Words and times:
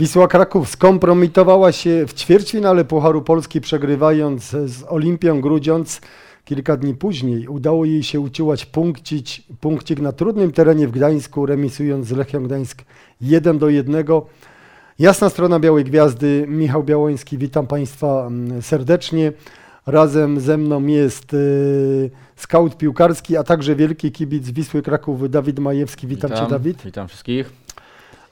Wisła 0.00 0.28
Kraków 0.28 0.68
skompromitowała 0.68 1.72
się 1.72 2.06
w 2.06 2.14
ćwierćfinale 2.14 2.84
Pucharu 2.84 3.22
Polski, 3.22 3.60
przegrywając 3.60 4.50
z 4.50 4.84
Olimpią 4.88 5.40
Grudziądz. 5.40 6.00
Kilka 6.44 6.76
dni 6.76 6.94
później 6.94 7.48
udało 7.48 7.84
jej 7.84 8.02
się 8.02 8.20
uciłać 8.20 8.66
punkcić, 8.66 9.42
punkcik 9.60 10.00
na 10.00 10.12
trudnym 10.12 10.52
terenie 10.52 10.88
w 10.88 10.90
Gdańsku, 10.90 11.46
remisując 11.46 12.06
z 12.06 12.12
Lechią 12.12 12.42
Gdańsk 12.42 12.82
1 13.20 13.58
do 13.58 13.68
1. 13.68 14.04
Jasna 14.98 15.30
strona 15.30 15.60
Białej 15.60 15.84
Gwiazdy, 15.84 16.44
Michał 16.48 16.84
Białoński, 16.84 17.38
witam 17.38 17.66
Państwa 17.66 18.26
mm, 18.26 18.62
serdecznie. 18.62 19.32
Razem 19.86 20.40
ze 20.40 20.58
mną 20.58 20.86
jest 20.86 21.34
y, 21.34 22.10
skaut 22.36 22.76
piłkarski, 22.76 23.36
a 23.36 23.44
także 23.44 23.76
wielki 23.76 24.12
kibic 24.12 24.50
Wisły 24.50 24.82
Kraków 24.82 25.30
Dawid 25.30 25.58
Majewski. 25.58 26.06
Witam, 26.06 26.30
Cię 26.30 26.46
Dawid. 26.50 26.82
Witam 26.84 27.08
wszystkich. 27.08 27.52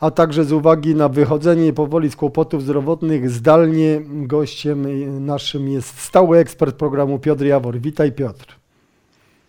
A 0.00 0.10
także 0.10 0.44
z 0.44 0.52
uwagi 0.52 0.94
na 0.94 1.08
wychodzenie 1.08 1.72
powoli 1.72 2.10
z 2.10 2.16
kłopotów 2.16 2.62
zdrowotnych, 2.62 3.30
zdalnie 3.30 4.00
gościem 4.04 4.86
naszym 5.26 5.68
jest 5.68 6.00
stały 6.00 6.38
ekspert 6.38 6.76
programu 6.76 7.18
Piotr 7.18 7.44
Jawor. 7.44 7.78
Witaj 7.78 8.12
Piotr. 8.12 8.56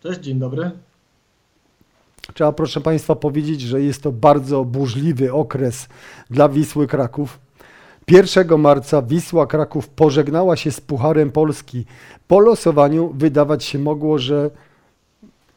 Cześć, 0.04 0.20
dzień 0.20 0.40
dobry. 0.40 0.72
Trzeba 2.34 2.52
proszę 2.52 2.82
Państwa 2.82 3.16
powiedzieć, 3.16 3.62
że 3.62 3.82
jest 3.82 4.04
to 4.04 4.12
bardzo 4.12 4.66
burzliwy 4.66 5.34
okres 5.34 5.88
dla 6.30 6.50
Wisły 6.50 6.88
Kraków. 6.88 7.40
1 8.08 8.60
marca 8.60 9.02
Wisła 9.02 9.48
Kraków 9.48 9.90
pożegnała 9.90 10.56
się 10.56 10.72
z 10.72 10.82
Pucharem 10.82 11.32
Polski. 11.32 11.86
Po 12.28 12.40
losowaniu 12.40 13.14
wydawać 13.18 13.64
się 13.64 13.80
mogło, 13.80 14.20
że 14.20 14.50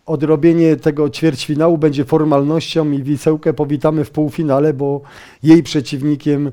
odrobienie 0.07 0.77
tego 0.77 1.11
ćwierćfinału 1.11 1.79
będzie 1.79 2.05
formalnością 2.05 2.91
i 2.91 3.03
Wisełkę 3.03 3.53
powitamy 3.53 4.05
w 4.05 4.11
półfinale, 4.11 4.75
bo 4.75 5.01
jej 5.43 5.63
przeciwnikiem 5.63 6.53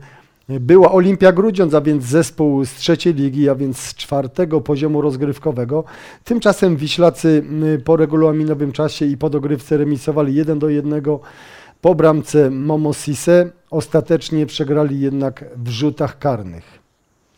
była 0.49 0.91
Olimpia 0.91 1.31
Grudziądz, 1.31 1.73
a 1.73 1.81
więc 1.81 2.03
zespół 2.03 2.65
z 2.65 2.73
trzeciej 2.73 3.13
ligi, 3.13 3.49
a 3.49 3.55
więc 3.55 3.77
z 3.77 3.95
czwartego 3.95 4.61
poziomu 4.61 5.01
rozgrywkowego. 5.01 5.83
Tymczasem 6.23 6.77
Wiślacy 6.77 7.43
y, 7.63 7.79
po 7.79 7.97
regulaminowym 7.97 8.71
czasie 8.71 9.05
i 9.05 9.17
po 9.17 9.29
dogrywce 9.29 9.77
remisowali 9.77 10.35
1 10.35 10.59
do 10.59 10.69
1 10.69 11.03
po 11.81 11.95
bramce 11.95 12.49
Momo 12.49 12.93
Sise. 12.93 13.49
Ostatecznie 13.71 14.45
przegrali 14.45 14.99
jednak 14.99 15.45
w 15.55 15.69
rzutach 15.69 16.19
karnych. 16.19 16.78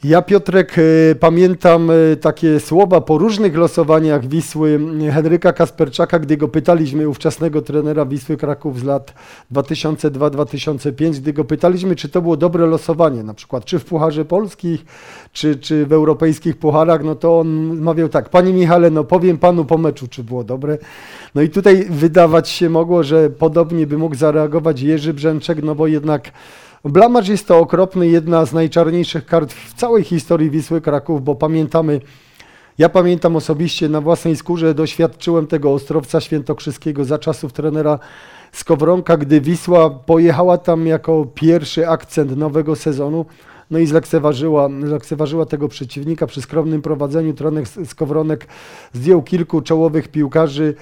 Ja, 0.04 0.22
Piotrek, 0.22 0.78
y, 0.78 1.16
pamiętam 1.20 1.90
y, 1.92 2.18
takie 2.22 2.60
słowa 2.60 3.02
po 3.02 3.18
różnych 3.18 3.56
losowaniach 3.58 4.26
Wisły 4.26 4.80
Henryka 5.12 5.54
Kasperczaka, 5.54 6.20
gdy 6.20 6.38
go 6.38 6.48
pytaliśmy, 6.48 7.10
ówczesnego 7.10 7.62
trenera 7.62 8.06
Wisły 8.06 8.38
Kraków 8.38 8.80
z 8.80 8.84
lat 8.84 9.14
2002-2005, 9.54 11.20
gdy 11.20 11.34
go 11.34 11.44
pytaliśmy, 11.44 11.96
czy 11.96 12.10
to 12.10 12.22
było 12.22 12.38
dobre 12.38 12.66
losowanie, 12.66 13.24
na 13.24 13.34
przykład 13.34 13.66
czy 13.66 13.80
w 13.80 13.86
Pucharze 13.86 14.26
Polskich, 14.26 14.86
czy, 15.32 15.56
czy 15.56 15.86
w 15.86 15.94
europejskich 15.94 16.58
pucharach, 16.58 17.04
no 17.04 17.16
to 17.16 17.40
on 17.40 17.80
mawiał 17.80 18.10
tak, 18.10 18.30
Panie 18.30 18.54
Michale, 18.54 18.90
no 18.90 19.04
powiem 19.04 19.38
Panu 19.38 19.66
po 19.66 19.78
meczu, 19.78 20.08
czy 20.08 20.24
było 20.24 20.44
dobre. 20.44 20.78
No 21.36 21.42
i 21.42 21.50
tutaj 21.50 21.86
wydawać 21.90 22.50
się 22.50 22.70
mogło, 22.70 23.04
że 23.04 23.30
podobnie 23.30 23.88
by 23.88 23.98
mógł 23.98 24.16
zareagować 24.16 24.82
Jerzy 24.82 25.14
Brzęczek, 25.14 25.64
no 25.64 25.76
bo 25.76 25.88
jednak 25.88 26.32
Blamarz 26.86 27.28
jest 27.28 27.48
to 27.48 27.60
okropny, 27.60 28.08
jedna 28.08 28.46
z 28.46 28.54
najczarniejszych 28.54 29.26
kart 29.26 29.54
w 29.54 29.74
całej 29.74 30.04
historii 30.04 30.50
Wisły 30.50 30.82
Kraków, 30.82 31.24
bo 31.24 31.36
pamiętamy, 31.36 32.02
ja 32.78 32.90
pamiętam 32.90 33.36
osobiście 33.36 33.90
na 33.90 34.02
własnej 34.02 34.36
skórze, 34.36 34.74
doświadczyłem 34.74 35.48
tego 35.48 35.74
Ostrowca 35.74 36.22
Świętokrzyskiego 36.22 37.06
za 37.06 37.20
czasów 37.20 37.54
trenera 37.54 38.00
Skowronka, 38.52 39.18
gdy 39.18 39.42
Wisła 39.42 39.90
pojechała 39.90 40.58
tam 40.58 40.88
jako 40.88 41.26
pierwszy 41.36 41.88
akcent 41.88 42.38
nowego 42.38 42.76
sezonu, 42.76 43.26
no 43.72 43.80
i 43.80 43.86
zlekceważyła, 43.86 44.70
zlekceważyła 44.86 45.46
tego 45.46 45.68
przeciwnika 45.68 46.28
przy 46.28 46.42
skromnym 46.42 46.82
prowadzeniu. 46.82 47.34
Trener 47.34 47.64
Skowronek 47.86 48.48
zdjął 48.94 49.24
kilku 49.24 49.62
czołowych 49.62 50.08
piłkarzy, 50.08 50.76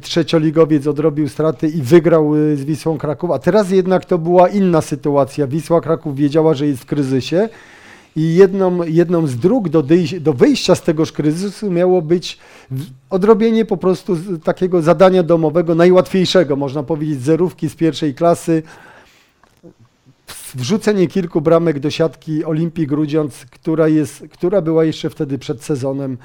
trzecioligowiec 0.00 0.86
odrobił 0.86 1.28
straty 1.28 1.68
i 1.68 1.82
wygrał 1.82 2.36
y, 2.36 2.56
z 2.56 2.64
Wisłą 2.64 2.98
Kraków, 2.98 3.30
a 3.30 3.38
teraz 3.38 3.70
jednak 3.70 4.04
to 4.04 4.18
była 4.18 4.48
inna 4.48 4.80
sytuacja. 4.80 5.46
Wisła 5.46 5.80
Kraków 5.80 6.16
wiedziała, 6.16 6.54
że 6.54 6.66
jest 6.66 6.82
w 6.82 6.86
kryzysie 6.86 7.48
i 8.16 8.34
jedną, 8.34 8.82
jedną 8.82 9.26
z 9.26 9.36
dróg 9.36 9.68
do, 9.68 9.84
do 10.20 10.32
wyjścia 10.32 10.74
z 10.74 10.82
tegoż 10.82 11.12
kryzysu 11.12 11.70
miało 11.70 12.02
być 12.02 12.38
odrobienie 13.10 13.64
po 13.64 13.76
prostu 13.76 14.16
takiego 14.44 14.82
zadania 14.82 15.22
domowego, 15.22 15.74
najłatwiejszego, 15.74 16.56
można 16.56 16.82
powiedzieć, 16.82 17.22
zerówki 17.22 17.68
z 17.68 17.74
pierwszej 17.74 18.14
klasy, 18.14 18.62
wrzucenie 20.54 21.06
kilku 21.06 21.40
bramek 21.40 21.80
do 21.80 21.90
siatki 21.90 22.44
Olimpii 22.44 22.86
Grudziądz, 22.86 23.46
która, 23.50 23.88
jest, 23.88 24.24
która 24.32 24.60
była 24.60 24.84
jeszcze 24.84 25.10
wtedy 25.10 25.38
przed 25.38 25.64
sezonem, 25.64 26.18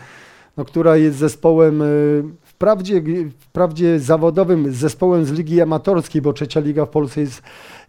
no, 0.57 0.65
która 0.65 0.97
jest 0.97 1.17
zespołem 1.17 1.81
y, 1.81 2.23
wprawdzie, 2.55 3.03
wprawdzie 3.39 3.99
zawodowym 3.99 4.73
zespołem 4.73 5.25
z 5.25 5.31
ligi 5.31 5.61
amatorskiej, 5.61 6.21
bo 6.21 6.33
trzecia 6.33 6.59
liga 6.59 6.85
w 6.85 6.89
Polsce 6.89 7.21
jest, 7.21 7.41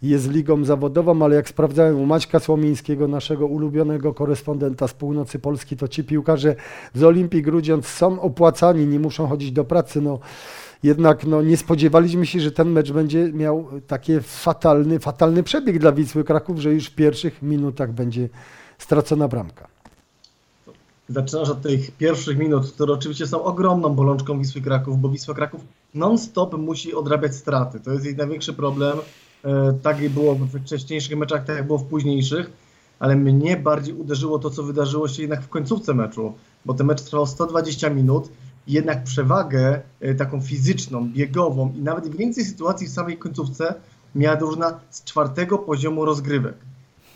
jest 0.03 0.31
ligą 0.31 0.65
zawodową, 0.65 1.25
ale 1.25 1.37
jak 1.37 1.49
sprawdzałem 1.49 2.00
u 2.00 2.06
Maćka 2.06 2.41
Słomińskiego, 2.41 3.09
naszego 3.09 3.47
ulubionego 3.47 4.15
korespondenta 4.15 4.88
z 4.88 4.94
północy 4.94 5.38
Polski, 5.38 5.77
to 5.77 5.88
ci 5.88 6.04
piłkarze 6.04 6.56
z 6.94 7.04
Olimpii 7.04 7.43
Grudziądz 7.43 7.87
są 7.87 8.21
opłacani, 8.21 8.87
nie 8.87 9.00
muszą 9.00 9.27
chodzić 9.27 9.53
do 9.53 9.65
pracy. 9.65 10.00
No, 10.00 10.19
jednak 10.83 11.27
no, 11.27 11.43
nie 11.43 11.56
spodziewaliśmy 11.56 12.27
się, 12.27 12.41
że 12.41 12.53
ten 12.53 12.71
mecz 12.71 12.93
będzie 12.93 13.33
miał 13.33 13.66
taki 13.87 14.21
fatalny, 14.21 14.98
fatalny 14.98 15.43
przebieg 15.43 15.78
dla 15.78 15.93
Wisły 15.93 16.25
Kraków, 16.25 16.59
że 16.59 16.72
już 16.72 16.87
w 16.87 16.94
pierwszych 16.94 17.43
minutach 17.43 17.93
będzie 17.93 18.28
stracona 18.78 19.28
bramka 19.28 19.75
zaczynasz 21.09 21.50
od 21.50 21.62
tych 21.62 21.91
pierwszych 21.91 22.39
minut, 22.39 22.72
które 22.72 22.93
oczywiście 22.93 23.27
są 23.27 23.43
ogromną 23.43 23.94
bolączką 23.94 24.39
Wisły 24.39 24.61
Kraków, 24.61 25.00
bo 25.00 25.09
Wisła 25.09 25.34
Kraków 25.34 25.61
non-stop 25.94 26.59
musi 26.59 26.94
odrabiać 26.94 27.34
straty. 27.34 27.81
To 27.81 27.93
jest 27.93 28.05
jej 28.05 28.17
największy 28.17 28.53
problem. 28.53 28.99
E, 29.45 29.78
tak 29.83 30.09
było 30.09 30.34
w 30.34 30.59
wcześniejszych 30.61 31.19
meczach, 31.19 31.45
tak 31.45 31.56
jak 31.56 31.66
było 31.66 31.78
w 31.78 31.84
późniejszych, 31.84 32.50
ale 32.99 33.16
mnie 33.16 33.56
bardziej 33.56 33.95
uderzyło 33.95 34.39
to, 34.39 34.50
co 34.50 34.62
wydarzyło 34.62 35.09
się 35.09 35.22
jednak 35.22 35.43
w 35.43 35.49
końcówce 35.49 35.95
meczu, 35.95 36.33
bo 36.65 36.75
ten 36.75 36.87
mecz 36.87 37.03
trwał 37.03 37.27
120 37.27 37.91
minut 37.91 38.28
jednak 38.66 39.05
przewagę 39.05 39.81
e, 40.00 40.15
taką 40.15 40.41
fizyczną, 40.41 41.09
biegową 41.09 41.72
i 41.77 41.83
nawet 41.83 42.16
więcej 42.16 42.45
sytuacji 42.45 42.87
w 42.87 42.91
samej 42.91 43.19
końcówce 43.19 43.75
miała 44.15 44.37
drużyna 44.37 44.81
z 44.91 45.05
czwartego 45.05 45.59
poziomu 45.59 46.05
rozgrywek. 46.05 46.55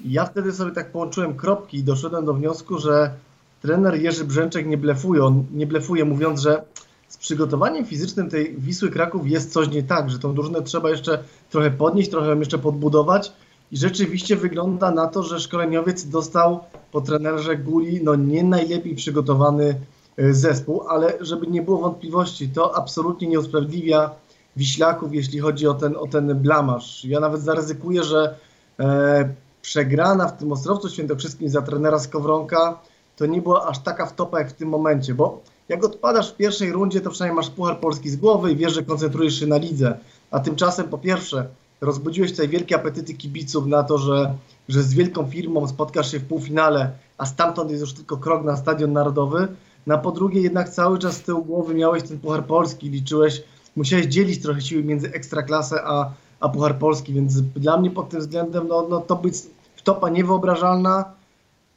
I 0.05 0.13
ja 0.13 0.25
wtedy 0.27 0.53
sobie 0.53 0.73
tak 0.73 0.93
połączyłem 0.93 1.35
kropki 1.35 1.79
i 1.79 1.85
doszedłem 1.85 2.25
do 2.25 2.35
wniosku, 2.35 2.79
że 2.79 3.15
trener 3.63 4.03
Jerzy 4.03 4.25
Brzęczek 4.25 4.67
nie 4.67 4.77
blefuje, 4.77 5.25
on 5.25 5.45
nie 5.53 5.67
blefuje 5.67 6.05
mówiąc, 6.05 6.41
że 6.41 6.63
z 7.09 7.17
przygotowaniem 7.17 7.87
fizycznym 7.87 8.31
tej 8.31 8.55
Wisły 8.59 8.91
Kraków 8.91 9.31
jest 9.31 9.53
coś 9.53 9.69
nie 9.69 9.83
tak, 9.83 10.11
że 10.11 10.19
tą 10.19 10.35
drużynę 10.35 10.63
trzeba 10.63 10.91
jeszcze 10.91 11.25
trochę 11.51 11.71
podnieść, 11.71 12.11
trochę 12.11 12.37
jeszcze 12.37 12.59
podbudować 12.59 13.33
i 13.73 13.77
rzeczywiście 13.77 14.37
wygląda 14.37 14.91
na 14.91 15.07
to, 15.07 15.23
że 15.23 15.41
szkoleniowiec 15.41 16.09
dostał 16.09 16.61
po 16.93 17.01
trenerze 17.01 17.57
Guli 17.57 18.01
no 18.05 18.15
nie 18.15 18.45
najlepiej 18.45 18.95
przygotowany 18.95 19.81
e, 20.17 20.35
zespół, 20.35 20.83
ale 20.89 21.13
żeby 21.21 21.47
nie 21.47 21.63
było 21.63 21.79
wątpliwości, 21.79 22.49
to 22.49 22.77
absolutnie 22.77 23.29
nie 23.29 23.41
usprawiedliwia 23.41 24.11
Wiślaków, 24.57 25.15
jeśli 25.15 25.39
chodzi 25.39 25.67
o 25.67 25.75
ten, 25.75 25.97
o 25.97 26.07
ten 26.07 26.35
blamasz. 26.39 27.05
Ja 27.05 27.21
nawet 27.21 27.43
zaryzykuję, 27.43 28.05
że 28.05 28.35
e, 28.81 29.35
przegrana 29.63 30.29
w 30.29 30.39
tym 30.39 30.53
Ostrowcu 30.53 30.89
Świętokrzyskim 30.89 31.49
za 31.49 31.63
trenera 31.63 31.99
Skowronka 31.99 32.79
to 33.21 33.27
nie 33.27 33.43
była 33.43 33.67
aż 33.67 33.79
taka 33.79 34.07
wtopa 34.07 34.39
jak 34.39 34.51
w 34.51 34.53
tym 34.53 34.69
momencie, 34.69 35.15
bo 35.15 35.43
jak 35.69 35.85
odpadasz 35.85 36.33
w 36.33 36.37
pierwszej 36.37 36.73
rundzie, 36.73 37.01
to 37.01 37.11
przynajmniej 37.11 37.37
masz 37.37 37.51
Puchar 37.51 37.81
Polski 37.81 38.11
z 38.11 38.17
głowy 38.17 38.53
i 38.53 38.57
wiesz, 38.57 38.73
że 38.73 38.83
koncentrujesz 38.83 39.41
się 39.41 39.47
na 39.47 39.57
lidze. 39.57 39.99
A 40.31 40.41
tymczasem 40.41 40.89
po 40.89 40.99
pierwsze 40.99 41.47
rozbudziłeś 41.81 42.31
tutaj 42.31 42.49
wielkie 42.49 42.77
apetyty 42.77 43.15
kibiców 43.15 43.67
na 43.67 43.83
to, 43.83 43.99
że, 43.99 44.35
że 44.69 44.83
z 44.83 44.95
wielką 44.95 45.27
firmą 45.27 45.69
spotkasz 45.69 46.11
się 46.11 46.19
w 46.19 46.25
półfinale, 46.25 46.91
a 47.19 47.27
stamtąd 47.27 47.71
jest 47.71 47.81
już 47.81 47.93
tylko 47.93 48.17
krok 48.17 48.45
na 48.45 48.57
Stadion 48.57 48.93
Narodowy. 48.93 49.49
Na 49.87 49.99
po 49.99 50.13
drugie 50.13 50.41
jednak 50.41 50.69
cały 50.69 50.99
czas 50.99 51.17
z 51.17 51.23
tyłu 51.23 51.45
głowy 51.45 51.75
miałeś 51.75 52.03
ten 52.03 52.19
Puchar 52.19 52.45
Polski, 52.45 52.91
liczyłeś, 52.91 53.43
musiałeś 53.77 54.07
dzielić 54.07 54.43
trochę 54.43 54.61
siły 54.61 54.85
między 54.85 55.13
Ekstraklasę 55.13 55.83
a, 55.85 56.11
a 56.41 56.49
Puchar 56.49 56.79
Polski, 56.79 57.13
więc 57.13 57.41
dla 57.41 57.77
mnie 57.77 57.91
pod 57.91 58.09
tym 58.09 58.21
względem 58.21 58.69
no, 58.69 58.87
no 58.91 59.01
to 59.01 59.17
być 59.17 59.35
wtopa 59.77 60.09
niewyobrażalna, 60.09 61.20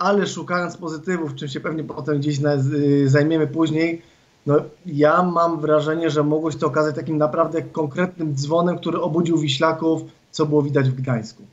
ale 0.04 0.28
szukając 0.28 0.78
pozytywów, 0.78 1.36
czym 1.36 1.48
się 1.48 1.60
pewnie 1.60 1.84
potem 1.84 2.20
gdzieś 2.20 2.40
y, 2.74 3.10
zajmiemy 3.10 3.48
później, 3.48 4.02
no 4.46 4.56
ja 4.86 5.24
mam 5.24 5.62
wrażenie, 5.62 6.10
że 6.10 6.24
mogło 6.24 6.52
się 6.52 6.58
to 6.58 6.68
okazać 6.68 6.96
takim 6.96 7.18
naprawdę 7.18 7.62
konkretnym 7.62 8.36
dzwonem, 8.36 8.78
który 8.78 9.02
obudził 9.02 9.38
Wiślaków, 9.38 10.02
co 10.32 10.46
było 10.46 10.62
widać 10.62 10.90
w 10.90 10.96
Gdańsku. 10.96 11.44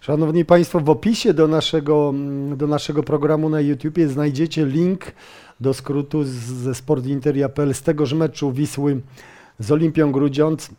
Szanowni 0.00 0.44
Państwo, 0.44 0.80
w 0.80 0.90
opisie 0.90 1.34
do 1.34 1.48
naszego, 1.48 2.14
do 2.56 2.66
naszego 2.66 3.02
programu 3.02 3.48
na 3.48 3.60
YouTubie 3.60 4.08
znajdziecie 4.08 4.66
link 4.66 5.00
do 5.60 5.74
skrótu 5.74 6.24
ze 6.24 6.74
sportinteria.pl 6.74 7.74
z 7.74 7.82
tegoż 7.82 8.12
meczu 8.12 8.52
Wisły 8.52 9.00
z 9.58 9.72
Olimpią 9.72 10.12
Grudziądz. 10.12 10.70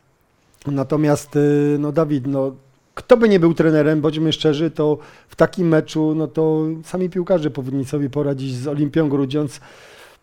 Natomiast, 0.68 1.36
y, 1.36 1.78
no 1.80 1.92
Dawid, 1.92 2.28
no 2.28 2.52
kto 3.00 3.18
by 3.18 3.30
nie 3.30 3.40
był 3.40 3.54
trenerem, 3.54 4.01
bądźmy 4.01 4.34
szczerzy, 4.34 4.72
to 4.72 4.98
w 5.30 5.36
takim 5.36 5.68
meczu, 5.68 6.13
no 6.16 6.28
to 6.28 6.66
sami 6.84 7.10
piłkarze 7.10 7.51
powinni 7.51 7.86
sobie 7.86 8.10
poradzić 8.10 8.56
z 8.56 8.68
Olimpią 8.68 9.10
Grudziądz, 9.10 9.60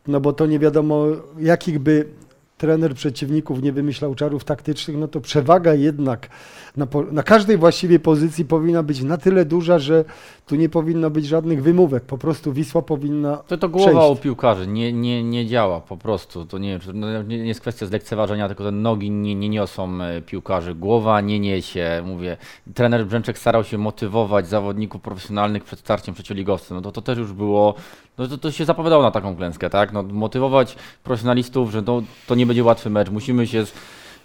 no 0.06 0.20
bo 0.20 0.32
to 0.32 0.46
nie 0.46 0.58
wiadomo, 0.58 1.06
jakich 1.38 1.78
by 1.78 2.06
trener 2.58 2.94
przeciwników 2.94 3.62
nie 3.62 3.73
wymyślał 3.73 4.14
czarów 4.14 4.44
taktycznych, 4.44 4.97
no 4.97 5.08
to 5.08 5.20
przewaga 5.20 5.75
jednak 5.75 6.29
na, 6.76 6.87
na 7.12 7.23
każdej 7.23 7.56
właściwie 7.58 7.99
pozycji 7.99 8.44
powinna 8.44 8.82
być 8.82 9.03
na 9.03 9.17
tyle 9.17 9.44
duża, 9.44 9.79
że 9.79 10.05
tu 10.47 10.56
nie 10.56 10.69
powinno 10.69 11.11
być 11.11 11.26
żadnych 11.26 11.62
wymówek. 11.62 12.05
Po 12.05 12.19
prostu 12.19 12.53
Wisła 12.53 12.82
powinna 12.82 13.37
To, 13.37 13.56
to 13.56 13.69
głowa 13.69 13.91
przejść. 13.91 14.20
u 14.20 14.23
piłkarzy 14.23 14.67
nie, 14.67 14.93
nie, 14.93 15.25
nie 15.25 15.47
działa 15.47 15.81
po 15.81 15.97
prostu. 15.97 16.44
To 16.44 16.58
nie, 16.58 16.79
no, 16.94 17.23
nie, 17.23 17.37
jest 17.37 17.61
kwestia 17.61 17.87
zlekceważenia, 17.87 18.49
tylko 18.49 18.64
te 18.64 18.70
nogi 18.70 19.11
nie, 19.11 19.35
nie 19.35 19.49
niosą 19.49 20.02
e, 20.02 20.23
piłkarzy. 20.23 20.75
Głowa 20.75 21.20
nie 21.20 21.41
niesie. 21.41 22.02
Mówię, 22.06 22.37
trener 22.75 23.06
Brzęczek 23.06 23.38
starał 23.38 23.64
się 23.64 23.79
motywować 23.79 24.49
zawodników 24.49 25.02
profesjonalnych 25.02 25.64
przed 25.64 25.79
starciem 25.79 26.14
przecioligowcem. 26.14 26.76
No 26.76 26.82
to, 26.82 26.93
to 26.93 27.02
też 27.02 27.19
już 27.19 27.32
było, 27.32 27.75
no 28.19 28.29
to, 28.29 28.38
to 28.38 28.52
się 28.52 28.64
zapowiadało 28.64 29.02
na 29.02 29.11
taką 29.11 29.37
klęskę, 29.37 29.70
tak? 29.70 29.93
No, 29.93 30.02
motywować 30.02 30.76
profesjonalistów, 31.05 31.70
że 31.70 31.82
no, 31.82 32.02
to 32.26 32.35
nie 32.35 32.45
będzie 32.46 32.64
łatwy 32.64 32.90
mecz, 32.90 33.10
musimy 33.10 33.46
się... 33.46 33.64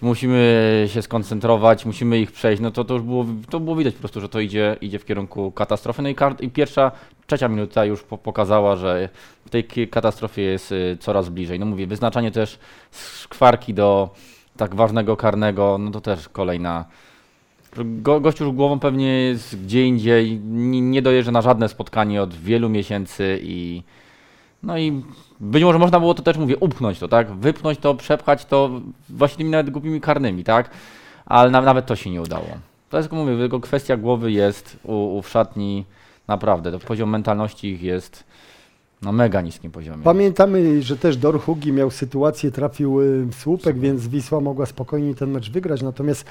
Musimy 0.04 0.86
się 0.88 1.02
skoncentrować, 1.02 1.86
musimy 1.86 2.20
ich 2.20 2.32
przejść. 2.32 2.62
No 2.62 2.72
to, 2.72 2.84
to 2.84 2.94
już 2.94 3.04
było, 3.04 3.26
to 3.50 3.60
było 3.60 3.76
widać 3.76 3.94
po 3.94 4.00
prostu, 4.00 4.22
że 4.22 4.30
to 4.30 4.40
idzie, 4.40 4.78
idzie 4.82 5.00
w 5.00 5.06
kierunku 5.06 5.52
katastrofy. 5.52 6.02
No 6.02 6.10
i, 6.10 6.16
i 6.40 6.50
pierwsza, 6.50 6.92
trzecia 7.28 7.48
minuta 7.48 7.86
już 7.86 8.04
po, 8.04 8.18
pokazała, 8.18 8.76
że 8.76 9.10
w 9.46 9.50
tej 9.50 9.64
katastrofie 9.90 10.42
jest 10.42 10.72
y, 10.72 10.98
coraz 11.00 11.30
bliżej. 11.30 11.60
No 11.60 11.66
mówię, 11.66 11.88
wyznaczanie 11.88 12.32
też 12.32 12.60
szkwarki 12.92 13.74
do 13.74 14.10
tak 14.58 14.76
ważnego 14.76 15.18
karnego, 15.18 15.78
no 15.78 15.92
to 15.92 16.02
też 16.02 16.30
kolejna. 16.30 16.86
Go, 17.78 18.20
gościu 18.20 18.44
już 18.46 18.54
głową 18.54 18.80
pewnie 18.80 19.08
jest 19.08 19.64
gdzie 19.64 19.86
indziej, 19.86 20.40
nie, 20.40 20.82
nie 20.82 21.02
dojeżdża 21.02 21.32
na 21.32 21.42
żadne 21.42 21.70
spotkanie 21.70 22.22
od 22.22 22.34
wielu 22.34 22.70
miesięcy 22.70 23.40
i 23.44 23.84
no 24.64 24.78
i 24.78 25.04
być 25.42 25.64
może 25.64 25.80
można 25.80 26.00
było 26.00 26.14
to 26.14 26.24
też, 26.24 26.38
mówię, 26.38 26.58
upchnąć 26.58 27.00
to, 27.00 27.08
tak? 27.08 27.32
Wypchnąć 27.32 27.80
to, 27.80 27.96
przepchać 27.96 28.46
to 28.46 28.70
właśnie 29.10 29.38
tymi 29.38 29.50
nawet 29.50 29.70
głupimi 29.70 30.02
karnymi, 30.02 30.44
tak? 30.44 30.70
Ale 31.26 31.52
na, 31.52 31.62
nawet 31.62 31.86
to 31.86 31.96
się 31.96 32.10
nie 32.10 32.22
udało. 32.22 32.48
To 32.90 32.98
jest, 32.98 33.12
jak 33.12 33.20
mówię, 33.20 33.38
tylko 33.38 33.60
kwestia 33.60 33.98
głowy 33.98 34.32
jest 34.32 34.78
u, 34.84 35.18
u 35.18 35.22
w 35.22 35.30
szatni 35.30 35.86
naprawdę. 36.28 36.72
To 36.72 36.80
poziom 36.80 37.10
mentalności 37.10 37.68
ich 37.68 37.82
jest 37.82 38.24
na 39.02 39.12
mega 39.12 39.42
niskim 39.42 39.72
poziomie. 39.72 40.04
Pamiętamy, 40.04 40.82
że 40.82 40.98
też 40.98 41.18
Dorhugi 41.18 41.72
miał 41.72 41.92
sytuację, 41.92 42.52
trafił 42.52 43.02
y, 43.02 43.26
w 43.26 43.36
słupek, 43.36 43.80
więc 43.80 44.08
Wisła 44.08 44.40
mogła 44.40 44.66
spokojnie 44.66 45.16
ten 45.16 45.32
mecz 45.32 45.52
wygrać. 45.52 45.82
Natomiast 45.82 46.26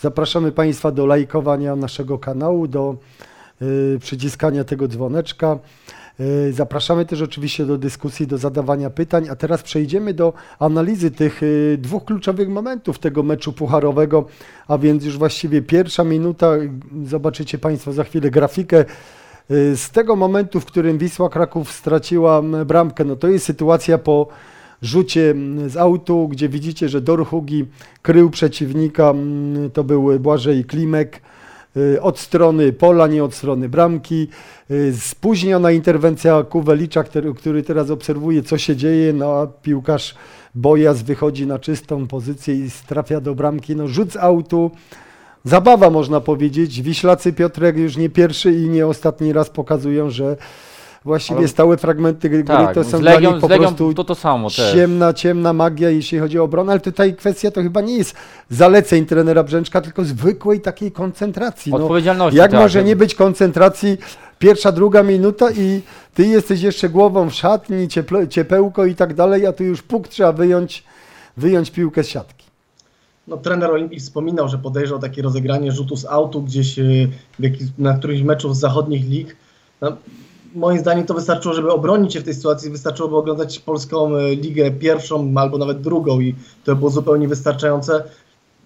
zapraszamy 0.00 0.52
Państwa 0.52 0.90
do 0.90 1.06
lajkowania 1.06 1.76
naszego 1.76 2.18
kanału, 2.18 2.68
do 2.68 2.96
y, 3.62 3.98
przyciskania 4.00 4.64
tego 4.64 4.88
dzwoneczka. 4.88 5.58
Y, 6.20 6.52
Zapraszamy 6.52 7.06
też 7.06 7.22
oczywiście 7.22 7.66
do 7.66 7.78
dyskusji, 7.78 8.26
do 8.26 8.38
zadawania 8.38 8.90
pytań, 8.90 9.28
a 9.28 9.36
teraz 9.36 9.62
przejdziemy 9.62 10.14
do 10.14 10.32
analizy 10.58 11.10
tych 11.10 11.42
y, 11.42 11.78
dwóch 11.80 12.04
kluczowych 12.04 12.48
momentów 12.48 12.98
tego 12.98 13.22
meczu 13.22 13.52
pucharowego, 13.52 14.26
a 14.68 14.78
więc 14.78 15.04
już 15.04 15.18
właściwie 15.18 15.62
pierwsza 15.62 16.04
minuta, 16.04 16.52
zobaczycie 17.04 17.58
Państwo 17.58 17.92
za 17.92 18.04
chwilę 18.04 18.30
grafikę, 18.30 18.84
Y, 19.50 19.76
Z 19.76 19.90
tego 19.90 20.16
momentu, 20.16 20.60
w 20.60 20.64
którym 20.64 20.98
Wisła 20.98 21.28
Kraków 21.28 21.72
straciła 21.72 22.42
bramkę, 22.42 23.04
no 23.04 23.16
to 23.16 23.28
jest 23.28 23.44
sytuacja 23.44 23.98
po 23.98 24.28
rzucie 24.82 25.34
z 25.66 25.76
autu, 25.76 26.28
gdzie 26.28 26.48
widzicie, 26.48 26.88
że 26.88 27.00
Dorhugi 27.00 27.64
krył 28.02 28.30
przeciwnika, 28.30 29.14
to 29.72 29.84
był 29.84 30.20
Błażej 30.20 30.64
Klimek, 30.64 31.20
od 32.00 32.18
strony 32.18 32.72
pola, 32.72 33.06
nie 33.06 33.24
od 33.24 33.34
strony 33.34 33.68
bramki. 33.68 34.28
Y, 34.70 34.94
Spóźniona 35.00 35.70
interwencja 35.70 36.42
Kuwelicza, 36.42 37.04
który, 37.04 37.34
który 37.34 37.62
teraz 37.62 37.90
obserwuje, 37.90 38.42
co 38.42 38.58
się 38.58 38.76
dzieje, 38.76 39.12
no 39.12 39.32
a 39.32 39.46
piłkarz 39.46 40.14
Bojas 40.54 41.02
wychodzi 41.02 41.46
na 41.46 41.58
czystą 41.58 42.06
pozycję 42.06 42.54
i 42.54 42.70
trafia 42.86 43.20
do 43.20 43.34
bramki. 43.34 43.76
No 43.76 43.88
rzut 43.88 44.16
autu, 44.16 44.70
zabawa 45.44 45.90
można 45.90 46.20
powiedzieć. 46.20 46.82
Wiślacy 46.82 47.32
Piotrek 47.32 47.76
już 47.76 47.96
nie 47.96 48.10
pierwszy 48.10 48.52
i 48.52 48.68
nie 48.68 48.86
ostatni 48.86 49.32
raz 49.32 49.50
pokazują, 49.50 50.10
że 50.10 50.36
właściwie 51.04 51.38
Ale- 51.38 51.48
stałe 51.48 51.76
fragmenty 51.76 52.28
gry 52.30 52.44
tak, 52.44 52.74
to 52.74 52.84
są 52.84 52.98
z 52.98 53.00
dla 53.00 53.14
Legią, 53.14 53.32
nich 53.32 53.40
po 53.40 53.46
z 53.46 53.50
Legią 53.50 53.62
prostu 53.66 53.94
to 53.94 54.04
to 54.04 54.14
samo 54.14 54.50
też. 54.50 54.72
ciemna, 54.72 55.12
ciemna 55.12 55.52
magia, 55.52 55.90
jeśli 55.90 56.18
chodzi 56.18 56.38
o 56.38 56.42
obronę, 56.44 56.72
ale 56.72 56.80
tutaj 56.80 57.14
kwestia 57.16 57.50
to 57.50 57.62
chyba 57.62 57.80
nie 57.80 57.96
jest 57.96 58.14
zaleceń 58.50 59.06
trenera 59.06 59.42
Brzęczka, 59.42 59.80
tylko 59.80 60.04
zwykłej 60.04 60.60
takiej 60.60 60.92
koncentracji. 60.92 61.72
No, 61.72 61.78
Odpowiedzialności. 61.78 62.38
jak 62.38 62.50
tak. 62.50 62.60
może 62.60 62.84
nie 62.84 62.96
być 62.96 63.14
koncentracji 63.14 63.98
pierwsza, 64.38 64.72
druga 64.72 65.02
minuta 65.02 65.50
i 65.50 65.80
ty 66.14 66.26
jesteś 66.26 66.62
jeszcze 66.62 66.88
głową 66.88 67.30
w 67.30 67.34
szatni, 67.34 67.88
cieple, 67.88 68.28
ciepełko 68.28 68.86
i 68.86 68.94
tak 68.94 69.14
dalej, 69.14 69.46
a 69.46 69.52
tu 69.52 69.64
już 69.64 69.82
puk 69.82 70.08
trzeba 70.08 70.32
wyjąć, 70.32 70.84
wyjąć 71.36 71.70
piłkę 71.70 72.04
z 72.04 72.08
siatki. 72.08 72.44
No, 73.28 73.36
trener 73.36 73.70
Olimpii 73.70 74.00
wspominał, 74.00 74.48
że 74.48 74.58
podejrzał 74.58 74.98
takie 74.98 75.22
rozegranie 75.22 75.72
rzutu 75.72 75.96
z 75.96 76.04
autu 76.04 76.42
gdzieś 76.42 76.76
w 77.38 77.42
jakiś, 77.42 77.62
na 77.78 77.94
którymś 77.94 78.22
meczu 78.22 78.54
z 78.54 78.58
zachodnich 78.58 79.08
lig. 79.08 79.36
No, 79.80 79.96
moim 80.54 80.78
zdaniem 80.78 81.06
to 81.06 81.14
wystarczyło, 81.14 81.54
żeby 81.54 81.72
obronić 81.72 82.12
się 82.12 82.20
w 82.20 82.24
tej 82.24 82.34
sytuacji, 82.34 82.70
wystarczyłoby 82.70 83.16
oglądać 83.16 83.58
polską 83.58 84.16
y, 84.16 84.36
ligę 84.36 84.70
pierwszą 84.70 85.34
albo 85.36 85.58
nawet 85.58 85.80
drugą 85.80 86.20
i 86.20 86.34
to 86.64 86.76
było 86.76 86.90
zupełnie 86.90 87.28
wystarczające. 87.28 88.04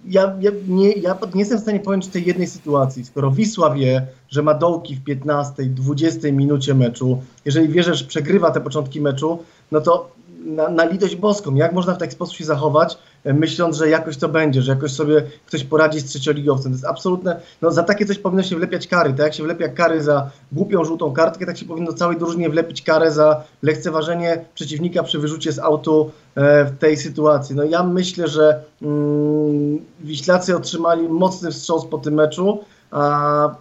Ja, 0.07 0.37
ja, 0.41 0.51
nie, 0.69 0.93
ja 0.93 1.19
nie 1.35 1.41
jestem 1.41 1.59
w 1.59 1.63
stanie 1.63 1.81
pojąć 1.81 2.07
tej 2.07 2.27
jednej 2.27 2.47
sytuacji. 2.47 3.05
Skoro 3.05 3.31
Wisła 3.31 3.75
wie, 3.75 4.07
że 4.29 4.43
ma 4.43 4.55
dołki 4.55 4.95
w 4.95 5.05
15, 5.05 5.63
20 5.63 6.33
minucie 6.33 6.75
meczu, 6.75 7.23
jeżeli 7.45 7.69
wie, 7.69 7.83
że 7.83 8.05
przegrywa 8.05 8.51
te 8.51 8.61
początki 8.61 9.01
meczu, 9.01 9.39
no 9.73 9.81
to 9.81 10.11
na, 10.45 10.69
na 10.69 10.85
litość 10.85 11.17
boską, 11.17 11.55
jak 11.55 11.73
można 11.73 11.95
w 11.95 11.99
taki 11.99 12.13
sposób 12.13 12.37
się 12.37 12.45
zachować, 12.45 12.99
e, 13.25 13.35
myśląc, 13.35 13.77
że 13.77 13.89
jakoś 13.89 14.17
to 14.17 14.29
będzie, 14.29 14.63
że 14.63 14.73
jakoś 14.73 14.93
sobie 14.93 15.23
ktoś 15.47 15.65
poradzi 15.65 16.01
z 16.01 16.05
trzecioligowcem. 16.05 16.73
To 16.73 16.77
jest 16.77 16.87
absolutne, 16.87 17.41
no 17.63 17.71
za 17.71 17.83
takie 17.83 18.07
coś 18.07 18.19
powinno 18.19 18.43
się 18.43 18.57
wlepiać 18.57 18.87
kary, 18.87 19.11
tak 19.11 19.19
jak 19.19 19.35
się 19.35 19.43
wlepia 19.43 19.69
kary 19.69 20.03
za 20.03 20.31
głupią 20.53 20.85
żółtą 20.85 21.13
kartkę, 21.13 21.47
tak 21.47 21.59
się 21.59 21.67
powinno 21.67 21.93
całej 21.93 22.17
drużynie 22.17 22.51
wlepić 22.51 22.83
karę 22.83 23.13
za 23.13 23.43
lekceważenie 23.63 24.45
przeciwnika 24.55 25.03
przy 25.03 25.19
wyrzucie 25.19 25.53
z 25.53 25.59
autu 25.59 26.11
e, 26.35 26.65
w 26.65 26.79
tej 26.79 26.97
sytuacji. 26.97 27.57
No 27.57 27.65
ja 27.65 27.83
myślę, 27.83 28.29
że 28.29 28.63
mm, 28.83 29.79
Wiślacy 30.01 30.57
otrzymali 30.57 31.09
mocny 31.09 31.51
wstrząs 31.51 31.87
po 31.87 31.99
tym 31.99 32.15
meczu, 32.15 32.65
a 32.91 33.55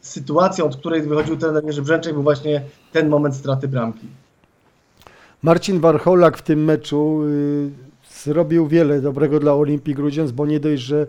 sytuacją, 0.00 0.64
od 0.64 0.76
której 0.76 1.02
wychodził 1.02 1.36
trener 1.36 1.64
Jerzy 1.64 1.82
Brzęczek 1.82 2.14
był 2.14 2.22
właśnie 2.22 2.62
ten 2.92 3.08
moment 3.08 3.36
straty 3.36 3.68
bramki. 3.68 4.06
Marcin 5.42 5.80
Warcholak 5.80 6.38
w 6.38 6.42
tym 6.42 6.64
meczu 6.64 7.20
y, 7.24 7.70
zrobił 8.22 8.66
wiele 8.66 9.00
dobrego 9.00 9.40
dla 9.40 9.54
Olimpii 9.54 9.94
Grudziądz, 9.94 10.32
bo 10.32 10.46
nie 10.46 10.60
dość, 10.60 10.82
że 10.82 11.06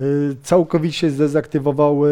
y, 0.00 0.36
całkowicie 0.42 1.10
zdezaktywował 1.10 2.02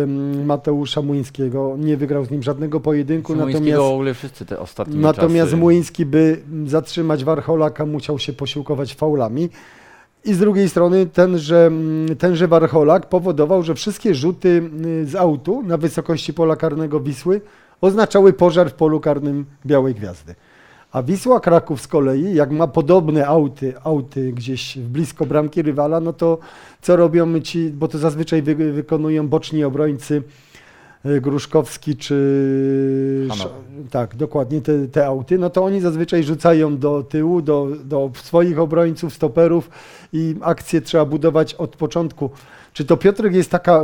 Mateusza 0.44 1.02
Młyńskiego, 1.02 1.76
nie 1.78 1.96
wygrał 1.96 2.24
z 2.24 2.30
nim 2.30 2.42
żadnego 2.42 2.80
pojedynku, 2.80 3.36
natomiast 3.36 3.82
w 3.82 3.84
ogóle 3.84 4.14
wszyscy 4.14 4.46
te 4.46 4.58
ostatnie 4.58 4.96
Natomiast 4.96 5.50
czasy. 5.50 5.60
Młyński, 5.60 6.06
by 6.06 6.42
zatrzymać 6.66 7.24
Warcholaka, 7.24 7.86
musiał 7.86 8.18
się 8.18 8.32
posiłkować 8.32 8.94
faulami. 8.94 9.48
I 10.24 10.34
z 10.34 10.38
drugiej 10.38 10.68
strony 10.68 11.06
tenże, 11.06 11.70
tenże 12.18 12.48
Warcholak 12.48 13.08
powodował, 13.08 13.62
że 13.62 13.74
wszystkie 13.74 14.14
rzuty 14.14 14.70
y, 14.86 15.06
z 15.06 15.14
autu 15.14 15.62
na 15.62 15.76
wysokości 15.76 16.34
pola 16.34 16.56
karnego 16.56 17.00
Wisły 17.00 17.40
oznaczały 17.80 18.32
pożar 18.32 18.70
w 18.70 18.74
polu 18.74 19.00
karnym 19.00 19.44
Białej 19.66 19.94
Gwiazdy. 19.94 20.34
A 20.92 21.02
Wisła 21.02 21.40
Kraków 21.40 21.80
z 21.80 21.88
kolei, 21.88 22.34
jak 22.34 22.50
ma 22.50 22.66
podobne 22.66 23.26
auty, 23.26 23.74
auty 23.84 24.32
gdzieś 24.32 24.78
blisko 24.78 25.26
bramki 25.26 25.62
rywala, 25.62 26.00
no 26.00 26.12
to 26.12 26.38
co 26.82 26.96
robią 26.96 27.40
ci, 27.40 27.70
bo 27.70 27.88
to 27.88 27.98
zazwyczaj 27.98 28.42
wy, 28.42 28.72
wykonują 28.72 29.28
boczni 29.28 29.64
obrońcy 29.64 30.22
y, 31.06 31.20
Gruszkowski 31.20 31.96
czy 31.96 33.26
Hanowa. 33.30 33.54
tak, 33.90 34.16
dokładnie 34.16 34.60
te, 34.60 34.88
te 34.88 35.06
auty, 35.06 35.38
no 35.38 35.50
to 35.50 35.64
oni 35.64 35.80
zazwyczaj 35.80 36.24
rzucają 36.24 36.78
do 36.78 37.02
tyłu, 37.02 37.42
do, 37.42 37.68
do 37.84 38.10
swoich 38.14 38.58
obrońców, 38.58 39.14
stoperów 39.14 39.70
i 40.12 40.34
akcję 40.40 40.80
trzeba 40.80 41.04
budować 41.04 41.54
od 41.54 41.76
początku. 41.76 42.30
Czy 42.72 42.84
to 42.84 42.96
Piotrek 42.96 43.34
jest 43.34 43.50
taka 43.50 43.82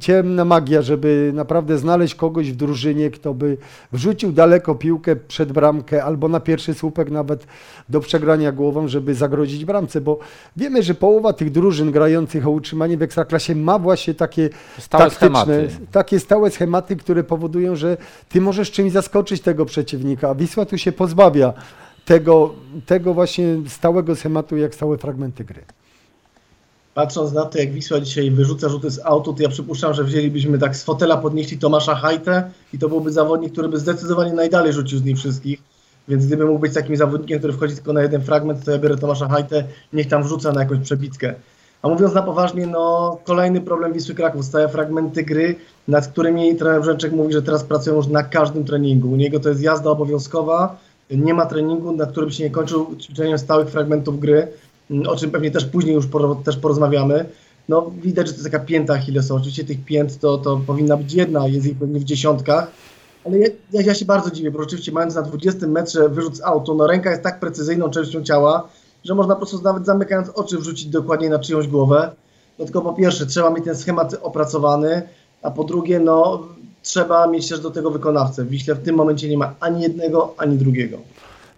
ciemna 0.00 0.44
magia, 0.44 0.82
żeby 0.82 1.30
naprawdę 1.34 1.78
znaleźć 1.78 2.14
kogoś 2.14 2.52
w 2.52 2.56
drużynie, 2.56 3.10
kto 3.10 3.34
by 3.34 3.56
wrzucił 3.92 4.32
daleko 4.32 4.74
piłkę 4.74 5.16
przed 5.16 5.52
bramkę 5.52 6.04
albo 6.04 6.28
na 6.28 6.40
pierwszy 6.40 6.74
słupek 6.74 7.10
nawet 7.10 7.46
do 7.88 8.00
przegrania 8.00 8.52
głową, 8.52 8.88
żeby 8.88 9.14
zagrozić 9.14 9.64
bramce, 9.64 10.00
bo 10.00 10.18
wiemy, 10.56 10.82
że 10.82 10.94
połowa 10.94 11.32
tych 11.32 11.50
drużyn 11.50 11.90
grających 11.90 12.46
o 12.46 12.50
utrzymanie 12.50 12.96
w 12.96 13.02
Ekstraklasie 13.02 13.54
ma 13.54 13.78
właśnie 13.78 14.14
takie 14.14 14.50
Stałe 14.78 15.04
taktyczne, 15.04 15.28
schematy. 15.28 15.68
takie 15.92 16.20
stałe 16.20 16.50
schematy, 16.50 16.96
które 16.96 17.24
powodują, 17.24 17.76
że 17.76 17.96
ty 18.28 18.40
możesz 18.40 18.70
czymś 18.70 18.92
zaskoczyć 18.92 19.40
tego 19.40 19.64
przeciwnika, 19.64 20.28
a 20.30 20.34
Wisła 20.34 20.66
tu 20.66 20.78
się 20.78 20.92
pozbawia 20.92 21.52
tego, 22.04 22.54
tego 22.86 23.14
właśnie 23.14 23.56
stałego 23.68 24.16
schematu, 24.16 24.56
jak 24.56 24.74
stałe 24.74 24.98
fragmenty 24.98 25.44
gry. 25.44 25.62
Patrząc 26.96 27.32
na 27.32 27.44
to, 27.44 27.58
jak 27.58 27.72
Wisła 27.72 28.00
dzisiaj 28.00 28.30
wyrzuca 28.30 28.68
rzuty 28.68 28.90
z 28.90 29.00
autu, 29.04 29.32
to 29.32 29.42
ja 29.42 29.48
przypuszczam, 29.48 29.94
że 29.94 30.04
wzięlibyśmy 30.04 30.58
tak 30.58 30.76
z 30.76 30.84
fotela 30.84 31.16
podnieśli 31.16 31.58
Tomasza 31.58 31.94
Hajtę 31.94 32.50
i 32.72 32.78
to 32.78 32.88
byłby 32.88 33.12
zawodnik, 33.12 33.52
który 33.52 33.68
by 33.68 33.78
zdecydowanie 33.78 34.32
najdalej 34.32 34.72
rzucił 34.72 34.98
z 34.98 35.04
nich 35.04 35.16
wszystkich. 35.18 35.62
Więc 36.08 36.26
gdyby 36.26 36.46
mógł 36.46 36.58
być 36.58 36.74
takim 36.74 36.96
zawodnikiem, 36.96 37.38
który 37.38 37.52
wchodzi 37.52 37.74
tylko 37.74 37.92
na 37.92 38.02
jeden 38.02 38.22
fragment, 38.22 38.64
to 38.64 38.70
ja 38.70 38.78
biorę 38.78 38.96
Tomasza 38.96 39.28
Hajtę, 39.28 39.64
niech 39.92 40.08
tam 40.08 40.22
wrzuca 40.22 40.52
na 40.52 40.60
jakąś 40.60 40.78
przebitkę. 40.78 41.34
A 41.82 41.88
mówiąc 41.88 42.14
na 42.14 42.22
poważnie, 42.22 42.66
no 42.66 43.18
kolejny 43.24 43.60
problem 43.60 43.92
Wisły 43.92 44.14
Kraków, 44.14 44.44
stałe 44.44 44.68
fragmenty 44.68 45.22
gry, 45.22 45.56
nad 45.88 46.08
którymi 46.08 46.56
trener 46.56 46.80
Brzęczek 46.80 47.12
mówi, 47.12 47.32
że 47.32 47.42
teraz 47.42 47.64
pracują 47.64 47.96
już 47.96 48.06
na 48.06 48.22
każdym 48.22 48.64
treningu. 48.64 49.12
U 49.12 49.16
niego 49.16 49.40
to 49.40 49.48
jest 49.48 49.62
jazda 49.62 49.90
obowiązkowa, 49.90 50.76
nie 51.10 51.34
ma 51.34 51.46
treningu, 51.46 51.92
na 51.92 52.06
którym 52.06 52.30
się 52.30 52.44
nie 52.44 52.50
kończył 52.50 52.96
ćwiczeniem 52.96 53.38
stałych 53.38 53.68
fragmentów 53.68 54.20
gry, 54.20 54.48
o 55.08 55.16
czym 55.16 55.30
pewnie 55.30 55.50
też 55.50 55.64
później 55.64 55.94
już 55.94 56.06
poro, 56.06 56.34
też 56.34 56.56
porozmawiamy. 56.56 57.26
No 57.68 57.90
widać, 58.02 58.26
że 58.26 58.32
to 58.32 58.38
jest 58.38 58.52
taka 58.52 58.64
pięta 58.64 58.94
Achillesowa. 58.94 59.40
Oczywiście 59.40 59.64
tych 59.64 59.84
pięt 59.84 60.20
to, 60.20 60.38
to 60.38 60.60
powinna 60.66 60.96
być 60.96 61.12
jedna, 61.12 61.48
jest 61.48 61.66
ich 61.66 61.78
pewnie 61.78 62.00
w 62.00 62.04
dziesiątkach, 62.04 62.70
ale 63.24 63.38
ja, 63.38 63.48
ja, 63.72 63.94
się 63.94 64.04
bardzo 64.04 64.30
dziwię, 64.30 64.50
bo 64.50 64.62
rzeczywiście 64.62 64.92
mając 64.92 65.14
na 65.14 65.22
20 65.22 65.66
metrze 65.66 66.08
wyrzut 66.08 66.36
z 66.36 66.42
auto, 66.42 66.74
no 66.74 66.86
ręka 66.86 67.10
jest 67.10 67.22
tak 67.22 67.40
precyzyjną 67.40 67.90
częścią 67.90 68.22
ciała, 68.22 68.68
że 69.04 69.14
można 69.14 69.34
po 69.34 69.40
prostu 69.40 69.62
nawet 69.62 69.86
zamykając 69.86 70.28
oczy 70.28 70.58
wrzucić 70.58 70.86
dokładnie 70.86 71.30
na 71.30 71.38
czyjąś 71.38 71.68
głowę. 71.68 72.10
No 72.58 72.64
tylko 72.64 72.82
po 72.82 72.92
pierwsze 72.92 73.26
trzeba 73.26 73.50
mieć 73.50 73.64
ten 73.64 73.76
schemat 73.76 74.16
opracowany, 74.22 75.02
a 75.42 75.50
po 75.50 75.64
drugie 75.64 76.00
no 76.00 76.42
trzeba 76.82 77.26
mieć 77.26 77.48
też 77.48 77.60
do 77.60 77.70
tego 77.70 77.90
wykonawcę. 77.90 78.44
W 78.44 78.48
Wiśle 78.48 78.74
w 78.74 78.82
tym 78.82 78.96
momencie 78.96 79.28
nie 79.28 79.38
ma 79.38 79.54
ani 79.60 79.82
jednego, 79.82 80.34
ani 80.38 80.56
drugiego. 80.56 80.98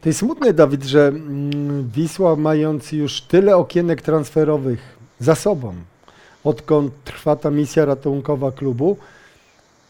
To 0.00 0.08
jest 0.08 0.18
smutne, 0.18 0.52
Dawid, 0.52 0.84
że 0.84 1.08
mm, 1.08 1.90
Wisła 1.94 2.36
mając 2.36 2.92
już 2.92 3.20
tyle 3.20 3.56
okienek 3.56 4.02
transferowych 4.02 4.98
za 5.20 5.34
sobą, 5.34 5.74
odkąd 6.44 6.92
trwa 7.04 7.36
ta 7.36 7.50
misja 7.50 7.84
ratunkowa 7.84 8.52
klubu, 8.52 8.96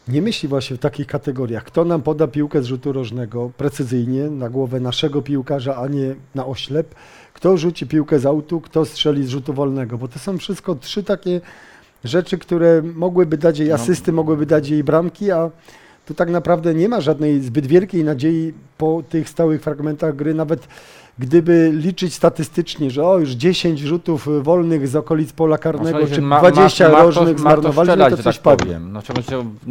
nie 0.07 0.21
myśli 0.21 0.49
właśnie 0.49 0.75
w 0.75 0.79
takich 0.79 1.07
kategoriach. 1.07 1.63
Kto 1.63 1.85
nam 1.85 2.01
poda 2.01 2.27
piłkę 2.27 2.61
z 2.61 2.65
rzutu 2.65 2.91
rożnego 2.93 3.51
precyzyjnie 3.57 4.29
na 4.29 4.49
głowę 4.49 4.79
naszego 4.79 5.21
piłkarza, 5.21 5.75
a 5.77 5.87
nie 5.87 6.15
na 6.35 6.45
oślep? 6.45 6.95
Kto 7.33 7.57
rzuci 7.57 7.87
piłkę 7.87 8.19
z 8.19 8.25
autu, 8.25 8.61
kto 8.61 8.85
strzeli 8.85 9.25
z 9.25 9.29
rzutu 9.29 9.53
wolnego? 9.53 9.97
Bo 9.97 10.07
to 10.07 10.19
są 10.19 10.37
wszystko 10.37 10.75
trzy 10.75 11.03
takie 11.03 11.41
rzeczy, 12.03 12.37
które 12.37 12.81
mogłyby 12.81 13.37
dać 13.37 13.59
jej 13.59 13.69
No. 13.69 13.75
asysty, 13.75 14.11
mogłyby 14.11 14.45
dać 14.45 14.69
jej 14.69 14.83
bramki, 14.83 15.31
a 15.31 15.49
tu 16.09 16.13
tak 16.15 16.29
naprawdę 16.29 16.73
nie 16.73 16.89
ma 16.89 17.01
żadnej 17.01 17.41
zbyt 17.41 17.67
wielkiej 17.67 18.03
nadziei 18.03 18.53
po 18.77 19.03
tych 19.09 19.29
stałych 19.29 19.61
fragmentach 19.61 20.15
gry, 20.15 20.33
nawet 20.33 20.67
gdyby 21.19 21.71
liczyć 21.73 22.13
statystycznie, 22.13 22.91
że 22.91 23.05
o 23.05 23.17
już 23.17 23.29
10 23.29 23.79
rzutów 23.79 24.27
wolnych 24.43 24.87
z 24.87 24.95
okolic 24.95 25.33
pola 25.33 25.57
karnego, 25.57 25.89
słuchajcie, 25.89 26.15
czy 26.15 26.21
ma- 26.21 26.39
20 26.39 26.89
ma- 26.89 27.03
rożnych 27.03 27.39
ma 27.39 27.55
no 27.55 27.73
strzelać, 27.73 28.09
to 28.11 28.17
że 28.17 28.23
coś 28.23 28.35
tak 28.35 28.43
padnie. 28.43 28.65
powiem. 28.65 28.91
No, 28.91 29.01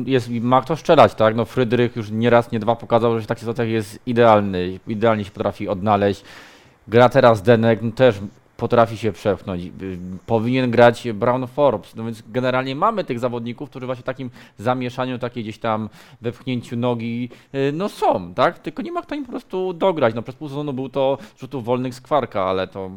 jest, 0.07 0.31
ma 0.31 0.63
kto 0.63 0.77
strzelać, 0.77 1.15
tak? 1.15 1.37
No 1.37 1.45
Frydrych 1.45 1.97
już 1.97 2.11
nie 2.11 2.31
raz, 2.31 2.53
nie 2.53 2.61
dwa 2.61 2.77
pokazał, 2.77 3.19
że 3.19 3.25
w 3.25 3.27
takich 3.27 3.41
sytuacjach 3.41 3.69
jest 3.69 3.99
idealny, 4.07 4.81
idealnie 4.87 5.25
się 5.25 5.31
potrafi 5.31 5.69
odnaleźć. 5.69 6.25
Gra 6.89 7.09
teraz 7.09 7.43
Denek, 7.43 7.79
no 7.83 7.93
też 7.93 8.21
potrafi 8.59 8.97
się 8.97 9.13
przepchnąć. 9.13 9.63
Y, 9.65 9.99
Powinien 10.27 10.71
grać 10.71 11.09
Brown 11.15 11.47
Forbes, 11.47 11.97
no 11.97 12.05
więc 12.05 12.23
generalnie 12.29 12.77
mamy 12.77 13.05
tych 13.05 13.19
zawodników, 13.19 13.71
którzy 13.71 13.87
właśnie 13.87 14.05
takim 14.05 14.31
zamieszaniu, 14.59 15.19
takiej 15.19 15.43
gdzieś 15.43 15.59
tam 15.59 15.89
wepchnięciu 16.21 16.77
nogi, 16.77 17.29
y, 17.55 17.73
no 17.73 17.89
są, 17.89 18.35
tak? 18.35 18.59
Tylko 18.59 18.83
nie 18.83 18.93
ma 18.93 19.03
kto 19.03 19.15
im 19.15 19.25
po 19.25 19.31
prostu 19.31 19.73
dograć. 19.73 20.15
No 20.15 20.23
przez 20.23 20.35
pół 20.35 20.49
sezonu 20.49 20.73
był 20.73 20.89
to 20.89 21.19
rzutów 21.41 21.65
wolnych 21.65 21.95
z 21.95 22.01
kwarka, 22.01 22.45
ale 22.45 22.69
to 22.69 22.91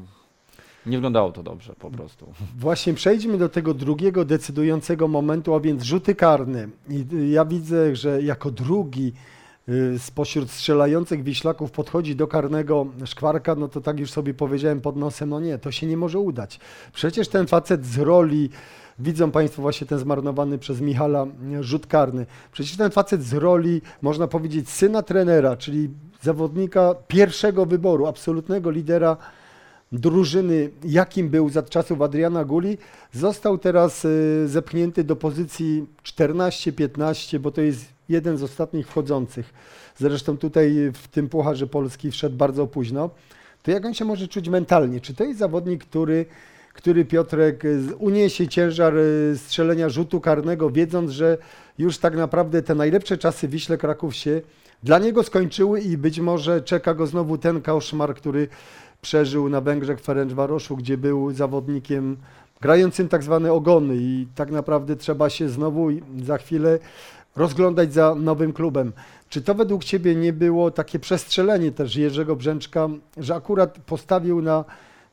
nie 0.86 0.98
wyglądało 0.98 1.32
to 1.32 1.44
dobrze 1.44 1.74
po 1.80 1.92
prostu. 1.92 2.34
Właśnie 2.58 2.94
przejdźmy 2.94 3.38
do 3.38 3.50
tego 3.50 3.74
drugiego 3.74 4.26
decydującego 4.26 5.08
momentu, 5.08 5.56
a 5.56 5.60
więc 5.60 5.84
rzuty 5.84 6.16
karne. 6.16 6.68
I 6.90 7.06
y, 7.14 7.28
ja 7.28 7.46
widzę, 7.46 7.96
że 7.96 8.22
jako 8.22 8.52
drugi 8.52 9.14
spośród 9.98 10.52
strzelających 10.52 11.24
wiślaków 11.24 11.72
podchodzi 11.72 12.16
do 12.16 12.28
karnego 12.28 12.88
szkwarka, 13.06 13.56
no 13.56 13.68
to 13.68 13.82
tak 13.82 14.00
już 14.00 14.12
sobie 14.12 14.34
powiedziałem 14.34 14.82
pod 14.82 14.96
nosem, 14.96 15.30
no 15.30 15.40
nie, 15.40 15.58
to 15.58 15.72
się 15.72 15.88
nie 15.88 15.98
może 15.98 16.20
udać. 16.20 16.60
Przecież 16.94 17.28
ten 17.28 17.48
facet 17.48 17.86
z 17.86 17.98
roli, 17.98 18.50
widzą 19.00 19.32
Państwo 19.32 19.62
właśnie 19.62 19.88
ten 19.88 20.00
zmarnowany 20.00 20.58
przez 20.58 20.82
Michala 20.82 21.26
y, 21.60 21.64
rzut 21.64 21.88
karny, 21.88 22.26
przecież 22.52 22.78
ten 22.78 22.92
facet 22.92 23.24
z 23.24 23.34
roli, 23.34 23.82
można 24.02 24.28
powiedzieć, 24.28 24.70
syna 24.70 25.04
trenera, 25.04 25.58
czyli 25.58 25.90
zawodnika 26.22 26.96
pierwszego 27.08 27.66
wyboru, 27.66 28.08
absolutnego 28.08 28.72
lidera 28.72 29.18
drużyny, 29.92 30.70
jakim 30.84 31.30
był 31.30 31.50
za 31.50 31.64
czasów 31.64 32.02
Adriana 32.02 32.46
Guli, 32.46 32.78
został 33.14 33.58
teraz 33.58 34.06
y, 34.06 34.44
zepchnięty 34.48 35.04
do 35.04 35.16
pozycji 35.16 35.86
14-15, 36.04 37.40
bo 37.40 37.52
to 37.52 37.62
jest 37.62 37.86
jeden 38.12 38.38
z 38.38 38.44
ostatnich 38.44 38.88
wchodzących. 38.88 39.54
Zresztą 39.98 40.38
tutaj 40.38 40.92
w 40.94 41.08
tym 41.08 41.30
Pucharze 41.30 41.68
Polski 41.68 42.12
wszedł 42.12 42.36
bardzo 42.36 42.68
późno. 42.68 43.10
To 43.64 43.72
jak 43.72 43.86
on 43.86 43.94
się 43.94 44.06
może 44.06 44.28
czuć 44.28 44.50
mentalnie? 44.50 45.00
Czy 45.02 45.14
to 45.14 45.24
jest 45.24 45.40
zawodnik, 45.40 45.84
który, 45.86 46.26
który 46.74 47.06
Piotrek 47.06 47.64
z- 47.64 47.92
uniesie 48.00 48.48
ciężar 48.48 48.98
y, 48.98 49.34
strzelenia 49.38 49.90
rzutu 49.90 50.22
karnego, 50.22 50.70
wiedząc, 50.70 51.12
że 51.12 51.38
już 51.78 51.98
tak 51.98 52.16
naprawdę 52.16 52.62
te 52.62 52.76
najlepsze 52.76 53.18
czasy 53.18 53.48
Wiśle 53.48 53.78
Kraków 53.78 54.16
się 54.16 54.42
dla 54.84 55.00
niego 55.00 55.24
skończyły 55.24 55.80
i 55.82 55.98
być 55.98 56.20
może 56.20 56.62
czeka 56.62 56.94
go 56.94 57.08
znowu 57.08 57.38
ten 57.38 57.62
koszmar, 57.62 58.16
który 58.16 58.48
przeżył 59.02 59.50
na 59.50 59.62
Węgrzech 59.62 60.00
Ferencvaroszu, 60.02 60.78
gdzie 60.78 60.98
był 60.98 61.32
zawodnikiem 61.32 62.18
grającym 62.62 63.10
tak 63.10 63.24
zwane 63.24 63.54
ogony 63.54 63.96
i 63.98 64.28
tak 64.36 64.52
naprawdę 64.52 64.96
trzeba 64.96 65.30
się 65.30 65.50
znowu 65.50 65.88
za 66.24 66.38
chwilę 66.38 66.80
rozglądać 67.36 67.94
za 67.94 68.16
nowym 68.16 68.54
klubem. 68.54 68.94
Czy 69.30 69.42
to 69.42 69.56
według 69.56 69.84
Ciebie 69.84 70.16
nie 70.16 70.34
było 70.34 70.72
takie 70.72 71.00
przestrzelenie 71.00 71.72
też 71.72 71.96
Jerzego 71.96 72.36
Brzęczka, 72.36 72.90
że 73.18 73.36
akurat 73.36 73.80
postawił 73.86 74.42
na 74.42 74.66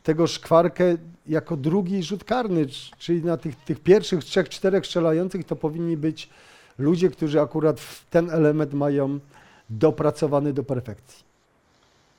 tego 0.02 0.26
szkwarkę 0.26 0.96
jako 1.26 1.56
drugi 1.56 2.02
rzut 2.02 2.24
karny, 2.24 2.66
czyli 2.98 3.24
na 3.24 3.36
tych, 3.36 3.56
tych 3.56 3.80
pierwszych 3.80 4.24
trzech, 4.24 4.48
czterech 4.48 4.86
strzelających 4.86 5.46
to 5.46 5.56
powinni 5.56 5.96
być 5.96 6.28
ludzie, 6.78 7.10
którzy 7.10 7.40
akurat 7.40 7.80
ten 8.10 8.30
element 8.30 8.74
mają 8.74 9.18
dopracowany 9.70 10.52
do 10.52 10.64
perfekcji. 10.64 11.24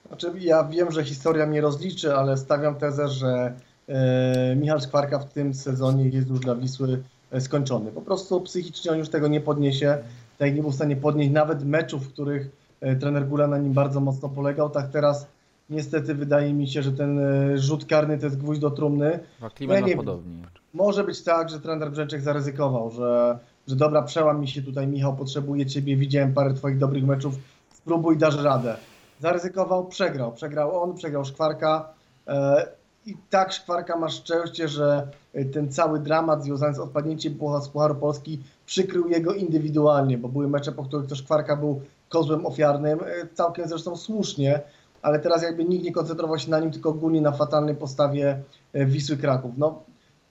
Znaczy, 0.07 0.31
ja 0.39 0.63
wiem, 0.63 0.91
że 0.91 1.03
historia 1.03 1.45
mnie 1.45 1.61
rozliczy, 1.61 2.15
ale 2.15 2.37
stawiam 2.37 2.75
tezę, 2.75 3.07
że 3.07 3.53
e, 3.87 4.55
Michał 4.55 4.79
Skwarka 4.79 5.19
w 5.19 5.33
tym 5.33 5.53
sezonie 5.53 6.09
jest 6.09 6.29
już 6.29 6.39
dla 6.39 6.55
Wisły 6.55 7.03
skończony. 7.39 7.91
Po 7.91 8.01
prostu 8.01 8.41
psychicznie 8.41 8.91
on 8.91 8.97
już 8.97 9.09
tego 9.09 9.27
nie 9.27 9.41
podniesie, 9.41 9.97
tak 10.37 10.47
jak 10.47 10.55
nie 10.55 10.61
był 10.61 10.71
w 10.71 10.75
stanie 10.75 10.95
podnieść 10.95 11.31
nawet 11.31 11.63
meczów, 11.65 12.03
w 12.03 12.13
których 12.13 12.49
e, 12.81 12.95
trener 12.95 13.27
Gula 13.27 13.47
na 13.47 13.57
nim 13.57 13.73
bardzo 13.73 13.99
mocno 13.99 14.29
polegał. 14.29 14.69
Tak 14.69 14.89
teraz 14.89 15.27
niestety 15.69 16.15
wydaje 16.15 16.53
mi 16.53 16.67
się, 16.67 16.83
że 16.83 16.91
ten 16.91 17.19
e, 17.19 17.57
rzut 17.57 17.85
karny 17.85 18.17
to 18.17 18.25
jest 18.25 18.37
gwóźdź 18.37 18.61
do 18.61 18.71
trumny. 18.71 19.19
Klimat 19.55 19.79
Ja 19.79 19.85
nie- 19.85 19.97
podobnie. 19.97 20.43
Może 20.73 21.03
być 21.03 21.21
tak, 21.21 21.49
że 21.49 21.59
trener 21.59 21.91
Brzęczek 21.91 22.21
zaryzykował, 22.21 22.91
że, 22.91 23.39
że 23.67 23.75
dobra, 23.75 24.01
przełam 24.01 24.41
mi 24.41 24.47
się 24.47 24.61
tutaj, 24.61 24.87
Michał, 24.87 25.15
potrzebuje 25.15 25.65
Ciebie, 25.65 25.95
widziałem 25.95 26.33
parę 26.33 26.53
Twoich 26.53 26.77
dobrych 26.77 27.03
meczów, 27.03 27.35
spróbuj, 27.73 28.17
dasz 28.17 28.43
radę. 28.43 28.75
Zaryzykował, 29.19 29.85
przegrał. 29.85 30.31
Przegrał 30.31 30.83
on, 30.83 30.95
przegrał 30.95 31.25
Szkwarka 31.25 31.93
e, 32.27 32.67
i 33.09 33.17
tak 33.29 33.51
Szkwarka 33.51 33.97
ma 33.97 34.09
szczęście, 34.09 34.67
że 34.67 35.07
e, 35.33 35.45
ten 35.45 35.71
cały 35.71 35.99
dramat 35.99 36.43
związany 36.43 36.73
z 36.75 36.79
odpadnięciem 36.79 37.39
z 37.61 37.69
Pucharu 37.69 37.95
Polski 37.95 38.39
przykrył 38.65 39.07
jego 39.07 39.33
indywidualnie, 39.33 40.17
bo 40.17 40.29
były 40.29 40.47
mecze, 40.47 40.71
po 40.71 40.83
których 40.83 41.07
to 41.07 41.15
Szkwarka 41.15 41.55
był 41.55 41.81
kozłem 42.09 42.45
ofiarnym, 42.45 42.99
e, 42.99 43.27
całkiem 43.33 43.67
zresztą 43.67 43.95
słusznie, 43.97 44.61
ale 45.01 45.19
teraz 45.19 45.43
jakby 45.43 45.65
nikt 45.65 45.83
nie 45.83 45.91
koncentrował 45.91 46.39
się 46.39 46.51
na 46.51 46.59
nim, 46.59 46.71
tylko 46.71 46.89
ogólnie 46.89 47.21
na 47.21 47.31
fatalnej 47.31 47.75
postawie 47.75 48.43
e, 48.73 48.85
Wisły 48.85 49.17
Kraków. 49.17 49.51
No, 49.57 49.83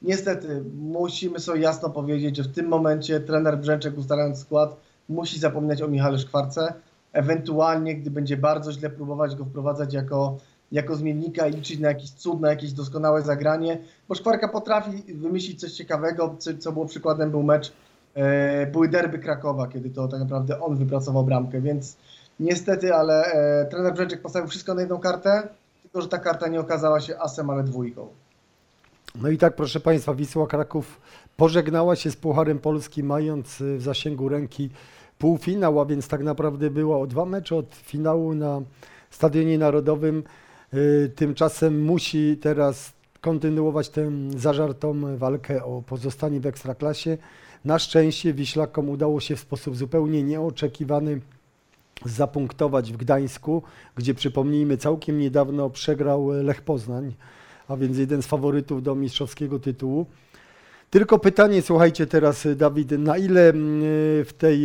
Niestety, 0.03 0.65
musimy 0.75 1.41
sobie 1.41 1.61
jasno 1.61 1.91
powiedzieć, 1.91 2.37
że 2.37 2.43
w 2.43 2.53
tym 2.53 2.69
momencie 2.69 3.21
trener 3.21 3.59
Brzęczek 3.59 3.99
ustalając 3.99 4.39
skład 4.39 4.77
musi 5.09 5.39
zapominać 5.39 5.83
o 5.83 5.89
Michale 5.89 6.19
Szkwarce. 6.19 6.75
Ewentualnie, 7.13 7.95
gdy 7.95 8.11
będzie 8.11 8.37
bardzo 8.37 8.73
źle 8.73 8.91
próbować 8.91 9.37
go 9.37 9.45
wprowadzać 9.45 9.95
jako, 9.95 10.37
jako 10.73 10.97
zmiennika 10.97 11.47
i 11.47 11.53
liczyć 11.53 11.79
na 11.79 11.89
jakiś 11.89 12.11
cud, 12.11 12.41
na 12.41 12.51
jakieś 12.51 12.73
doskonałe 12.73 13.23
zagranie, 13.23 13.79
bo 14.09 14.15
Szkwarka 14.15 14.49
potrafi 14.49 15.15
wymyślić 15.15 15.61
coś 15.61 15.73
ciekawego, 15.73 16.37
co, 16.59 16.73
było 16.73 16.87
przykładem, 16.87 17.31
był 17.31 17.43
mecz, 17.43 17.73
e, 18.15 18.67
były 18.67 18.89
derby 18.89 19.19
Krakowa, 19.19 19.69
kiedy 19.69 19.91
to 19.91 20.09
tak 20.09 20.21
naprawdę 20.21 20.61
on 20.61 20.77
wypracował 20.77 21.25
bramkę, 21.25 21.61
więc 21.61 21.97
niestety, 22.41 22.95
ale 22.95 23.25
e, 23.25 23.65
trener 23.65 23.95
Brzęczek 23.95 24.23
postawił 24.23 24.49
wszystko 24.49 24.75
na 24.75 24.81
jedną 24.81 24.99
kartę, 24.99 25.49
tylko 25.83 26.03
że 26.03 26.09
ta 26.09 26.19
karta 26.19 26.49
nie 26.49 26.61
okazała 26.61 27.01
się 27.01 27.19
asem, 27.19 27.51
ale 27.51 27.65
dwójką. 27.65 28.09
No 29.15 29.29
i 29.29 29.39
tak, 29.39 29.57
proszę 29.57 29.81
Państwa, 29.81 30.15
Wisła 30.15 30.47
Kraków 30.47 31.01
pożegnała 31.37 31.97
się 31.97 32.11
z 32.11 32.17
Pucharem 32.17 32.59
Polski, 32.59 33.03
mając 33.03 33.61
y, 33.61 33.77
w 33.77 33.83
zasięgu 33.83 34.29
ręki 34.29 34.71
półfinał, 35.19 35.81
a 35.81 35.85
więc 35.85 36.09
tak 36.09 36.23
naprawdę 36.23 36.71
było 36.71 37.01
o 37.01 37.07
dwa 37.07 37.25
mecze 37.25 37.57
od 37.57 37.75
finału 37.75 38.35
na 38.35 38.61
Stadionie 39.11 39.59
Narodowym. 39.59 40.23
Y, 40.75 41.13
Tymczasem 41.17 41.85
musi 41.85 42.37
teraz 42.37 42.93
kontynuować 43.21 43.89
tę 43.89 44.11
zażartą 44.37 45.17
walkę 45.17 45.65
o 45.65 45.83
pozostanie 45.83 46.41
w 46.41 46.47
Ekstraklasie. 46.47 47.19
Na 47.65 47.79
szczęście 47.79 48.35
Wiślakom 48.35 48.89
udało 48.89 49.21
się 49.21 49.37
w 49.37 49.41
sposób 49.41 49.77
zupełnie 49.77 50.23
nieoczekiwany 50.23 51.21
zapunktować 52.05 52.93
w 52.93 52.97
Gdańsku, 52.97 53.63
gdzie 53.97 54.15
przypomnijmy 54.15 54.77
całkiem 54.77 55.19
niedawno 55.19 55.71
przegrał 55.71 56.29
Lech 56.43 56.63
Poznań, 56.63 57.15
a 57.69 57.77
więc 57.77 57.99
jeden 57.99 58.23
z 58.23 58.27
faworytów 58.27 58.83
do 58.83 58.95
mistrzowskiego 58.95 59.59
tytułu. 59.59 60.07
Tylko 60.91 61.19
pytanie, 61.19 61.63
słuchajcie 61.63 62.07
teraz, 62.07 62.49
Dawid, 62.57 62.91
na 62.91 63.19
ile 63.19 63.49
mm, 63.49 63.81
w, 64.25 64.33
tej, 64.39 64.59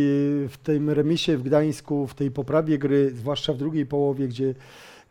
w 0.48 0.54
tym 0.62 0.90
remisie 0.90 1.36
w 1.36 1.42
Gdańsku, 1.42 2.06
w 2.06 2.14
tej 2.14 2.30
poprawie 2.30 2.78
gry, 2.78 3.10
zwłaszcza 3.10 3.52
w 3.52 3.56
drugiej 3.56 3.86
połowie, 3.86 4.28
gdzie 4.28 4.54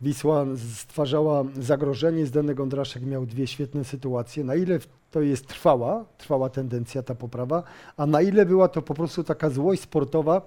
Wisła 0.03 0.45
stwarzała 0.77 1.43
zagrożenie, 1.60 2.25
Zdenek 2.25 2.60
Ondraszek 2.60 3.03
miał 3.05 3.25
dwie 3.25 3.48
świetne 3.48 3.83
sytuacje, 3.83 4.43
na 4.43 4.55
ile 4.55 4.79
to 5.12 5.22
jest 5.22 5.48
trwała, 5.48 6.05
trwała 6.17 6.50
tendencja, 6.50 7.03
ta 7.03 7.15
poprawa, 7.15 7.63
a 7.98 8.05
na 8.05 8.22
ile 8.22 8.45
była 8.45 8.67
to 8.67 8.81
po 8.81 8.93
prostu 8.93 9.24
taka 9.24 9.50
złość 9.50 9.81
sportowa, 9.81 10.41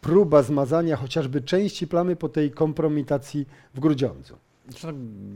próba 0.00 0.42
zmazania 0.42 0.96
chociażby 0.96 1.40
części 1.40 1.86
plamy 1.86 2.16
po 2.16 2.28
tej 2.28 2.50
kompromitacji 2.50 3.46
w 3.74 3.80
Grudziądzu. 3.80 4.36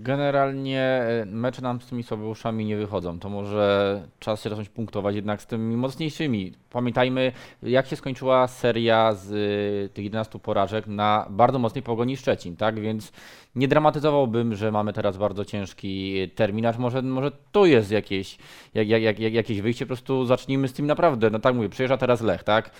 Generalnie 0.02 0.80
e, 0.80 1.26
mecze 1.26 1.62
nam 1.62 1.80
z 1.80 1.86
tymi 1.86 2.02
słabeuszami 2.02 2.64
nie 2.64 2.76
wychodzą. 2.76 3.18
To 3.18 3.28
może 3.28 4.02
czas 4.18 4.42
się 4.42 4.50
zacząć 4.50 4.68
punktować 4.68 5.16
jednak 5.16 5.42
z 5.42 5.46
tymi 5.46 5.76
mocniejszymi. 5.76 6.52
Pamiętajmy, 6.70 7.32
jak 7.62 7.86
się 7.86 7.96
skończyła 7.96 8.48
seria 8.48 9.12
z 9.12 9.30
y, 9.32 9.94
tych 9.94 10.04
11 10.04 10.38
porażek 10.38 10.86
na 10.86 11.26
bardzo 11.30 11.58
mocnej 11.58 11.82
pogoni 11.82 12.16
Szczecin, 12.16 12.56
tak? 12.56 12.80
Więc 12.80 13.12
nie 13.54 13.68
dramatyzowałbym, 13.68 14.54
że 14.54 14.72
mamy 14.72 14.92
teraz 14.92 15.16
bardzo 15.16 15.44
ciężki 15.44 16.14
terminarz. 16.34 16.78
Może, 16.78 17.02
może 17.02 17.30
tu 17.52 17.66
jest 17.66 17.90
jakieś, 17.90 18.38
jak, 18.74 18.88
jak, 18.88 19.18
jak, 19.18 19.32
jakieś 19.32 19.60
wyjście, 19.60 19.86
po 19.86 19.88
prostu 19.88 20.24
zacznijmy 20.24 20.68
z 20.68 20.72
tym 20.72 20.86
naprawdę. 20.86 21.30
No 21.30 21.38
tak 21.38 21.54
mówię, 21.54 21.68
przyjeżdża 21.68 21.96
teraz 21.96 22.20
Lech, 22.20 22.44
tak? 22.44 22.70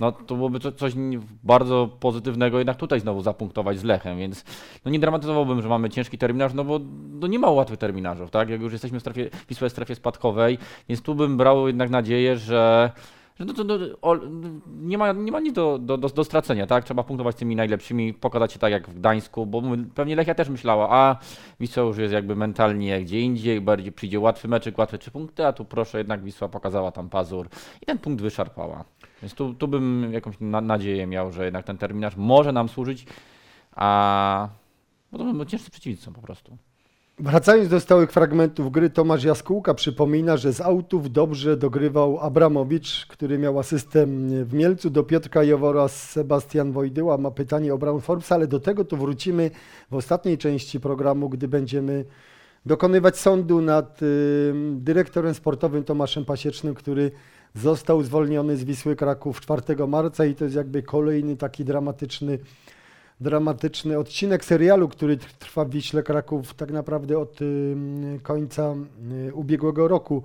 No 0.00 0.12
to 0.12 0.34
byłoby 0.34 0.60
coś 0.60 0.92
bardzo 1.42 1.88
pozytywnego 2.00 2.58
jednak 2.58 2.76
tutaj 2.76 3.00
znowu 3.00 3.22
zapunktować 3.22 3.78
z 3.78 3.84
Lechem, 3.84 4.18
więc 4.18 4.44
no 4.84 4.90
nie 4.90 4.98
dramatyzowałbym, 4.98 5.62
że 5.62 5.68
mamy 5.68 5.90
ciężki 5.90 6.18
terminarz, 6.18 6.54
no 6.54 6.64
bo 6.64 6.80
no 7.10 7.26
nie 7.26 7.38
ma 7.38 7.50
łatwych 7.50 7.78
terminarzów, 7.78 8.30
tak? 8.30 8.48
Jak 8.48 8.60
już 8.60 8.72
jesteśmy 8.72 8.98
w 8.98 9.02
strefie, 9.02 9.30
Wisła 9.48 9.64
jest 9.64 9.74
w 9.74 9.76
strefie 9.76 9.94
spadkowej, 9.94 10.58
więc 10.88 11.02
tu 11.02 11.14
bym 11.14 11.36
brał 11.36 11.66
jednak 11.66 11.90
nadzieję, 11.90 12.36
że 12.36 12.92
że 13.38 13.44
no 13.44 13.52
to, 13.54 13.64
to, 13.64 13.78
o, 14.02 14.16
nie, 14.66 14.98
ma, 14.98 15.12
nie 15.12 15.32
ma 15.32 15.40
nic 15.40 15.52
do, 15.52 15.78
do, 15.78 15.98
do, 15.98 16.08
do 16.08 16.24
stracenia, 16.24 16.66
tak? 16.66 16.84
Trzeba 16.84 17.02
punktować 17.02 17.34
z 17.34 17.38
tymi 17.38 17.56
najlepszymi, 17.56 18.14
pokazać 18.14 18.52
się 18.52 18.58
tak 18.58 18.72
jak 18.72 18.88
w 18.88 18.94
Gdańsku, 18.94 19.46
bo 19.46 19.62
pewnie 19.94 20.16
Lechia 20.16 20.34
też 20.34 20.48
myślała, 20.48 20.88
a 20.90 21.16
Wisła 21.60 21.82
już 21.82 21.98
jest 21.98 22.12
jakby 22.12 22.36
mentalnie 22.36 23.00
gdzie 23.00 23.20
indziej, 23.20 23.60
bardziej 23.60 23.92
przyjdzie 23.92 24.20
łatwy 24.20 24.48
meczyk, 24.48 24.78
łatwe 24.78 24.98
trzy 24.98 25.10
punkty, 25.10 25.46
a 25.46 25.52
tu 25.52 25.64
proszę, 25.64 25.98
jednak 25.98 26.24
Wisła 26.24 26.48
pokazała 26.48 26.92
tam 26.92 27.08
pazur 27.08 27.48
i 27.82 27.86
ten 27.86 27.98
punkt 27.98 28.22
wyszarpała. 28.22 28.84
Więc 29.22 29.34
tu, 29.34 29.54
tu 29.54 29.68
bym 29.68 30.12
jakąś 30.12 30.34
na, 30.40 30.60
nadzieję 30.60 31.06
miał, 31.06 31.32
że 31.32 31.44
jednak 31.44 31.64
ten 31.64 31.78
terminarz 31.78 32.16
może 32.16 32.52
nam 32.52 32.68
służyć, 32.68 33.06
a 33.76 34.48
bo 35.12 35.18
to 35.18 35.24
będą 35.24 35.44
ciężcy 35.44 35.70
przeciwnicy 35.70 36.02
są 36.04 36.12
po 36.12 36.20
prostu. 36.20 36.56
Wracając 37.18 37.68
do 37.68 37.80
stałych 37.80 38.12
fragmentów 38.12 38.72
gry, 38.72 38.90
Tomasz 38.90 39.24
Jaskółka 39.24 39.74
przypomina, 39.74 40.36
że 40.36 40.52
z 40.52 40.60
autów 40.60 41.12
dobrze 41.12 41.56
dogrywał 41.56 42.20
Abramowicz, 42.20 43.06
który 43.06 43.38
miał 43.38 43.58
asystę 43.58 44.06
w 44.44 44.54
Mielcu, 44.54 44.90
do 44.90 45.02
Piotrka 45.02 45.44
Jowora 45.44 45.88
Sebastian 45.88 46.72
Wojdyła. 46.72 47.18
Ma 47.18 47.30
pytanie 47.30 47.74
o 47.74 47.78
Brown 47.78 48.00
Forbes, 48.00 48.32
ale 48.32 48.46
do 48.46 48.60
tego 48.60 48.84
tu 48.84 48.96
wrócimy 48.96 49.50
w 49.90 49.94
ostatniej 49.94 50.38
części 50.38 50.80
programu, 50.80 51.28
gdy 51.28 51.48
będziemy 51.48 52.04
dokonywać 52.66 53.16
sądu 53.16 53.60
nad 53.60 54.02
y, 54.02 54.52
dyrektorem 54.74 55.34
sportowym 55.34 55.84
Tomaszem 55.84 56.24
Pasiecznym, 56.24 56.74
który 56.74 57.10
został 57.54 58.02
zwolniony 58.02 58.56
z 58.56 58.64
Wisły 58.64 58.96
Kraków 58.96 59.40
4 59.40 59.86
marca 59.86 60.24
i 60.24 60.34
to 60.34 60.44
jest 60.44 60.56
jakby 60.56 60.82
kolejny 60.82 61.36
taki 61.36 61.64
dramatyczny 61.64 62.38
dramatyczny 63.20 63.98
odcinek 63.98 64.44
serialu, 64.44 64.88
który 64.88 65.16
tr- 65.16 65.32
trwa 65.38 65.64
w 65.64 65.70
Wiśle 65.70 66.02
Kraków 66.02 66.54
tak 66.54 66.70
naprawdę 66.70 67.18
od 67.18 67.42
y, 67.42 67.76
końca 68.22 68.74
y, 69.28 69.34
ubiegłego 69.34 69.88
roku. 69.88 70.22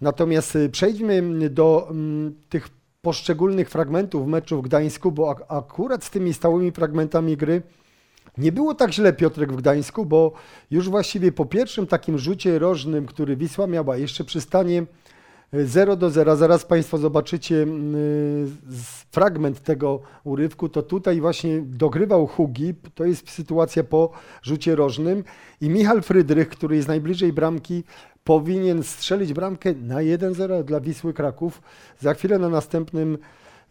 Natomiast 0.00 0.56
y, 0.56 0.68
przejdźmy 0.68 1.50
do 1.50 1.88
mm, 1.90 2.34
tych 2.48 2.68
poszczególnych 3.02 3.70
fragmentów 3.70 4.26
meczu 4.26 4.58
w 4.58 4.64
Gdańsku, 4.64 5.12
bo 5.12 5.30
ak- 5.30 5.44
akurat 5.48 6.04
z 6.04 6.10
tymi 6.10 6.34
stałymi 6.34 6.72
fragmentami 6.72 7.36
gry 7.36 7.62
nie 8.38 8.52
było 8.52 8.74
tak 8.74 8.92
źle 8.92 9.12
Piotrek 9.12 9.52
w 9.52 9.56
Gdańsku, 9.56 10.06
bo 10.06 10.32
już 10.70 10.88
właściwie 10.88 11.32
po 11.32 11.46
pierwszym 11.46 11.86
takim 11.86 12.18
rzucie 12.18 12.58
rożnym, 12.58 13.06
który 13.06 13.36
Wisła 13.36 13.66
miała, 13.66 13.96
jeszcze 13.96 14.24
przy 14.24 14.40
stanie 14.40 14.86
0 15.52 15.96
do 15.96 16.10
0, 16.10 16.36
zaraz 16.36 16.64
Państwo 16.64 16.98
zobaczycie 16.98 17.62
mm, 17.62 18.56
fragment 19.10 19.60
tego 19.60 20.00
urywku, 20.24 20.68
to 20.68 20.82
tutaj 20.82 21.20
właśnie 21.20 21.62
dogrywał 21.62 22.26
Hugi, 22.26 22.74
to 22.94 23.04
jest 23.04 23.30
sytuacja 23.30 23.84
po 23.84 24.10
rzucie 24.42 24.76
rożnym 24.76 25.24
i 25.60 25.70
Michal 25.70 26.02
Frydrych, 26.02 26.48
który 26.48 26.76
jest 26.76 26.88
najbliżej 26.88 27.32
bramki, 27.32 27.84
powinien 28.24 28.82
strzelić 28.82 29.32
bramkę 29.32 29.74
na 29.74 29.96
1-0 29.96 30.64
dla 30.64 30.80
Wisły 30.80 31.12
Kraków. 31.12 31.62
Za 31.98 32.14
chwilę 32.14 32.38
na 32.38 32.48
następnym 32.48 33.18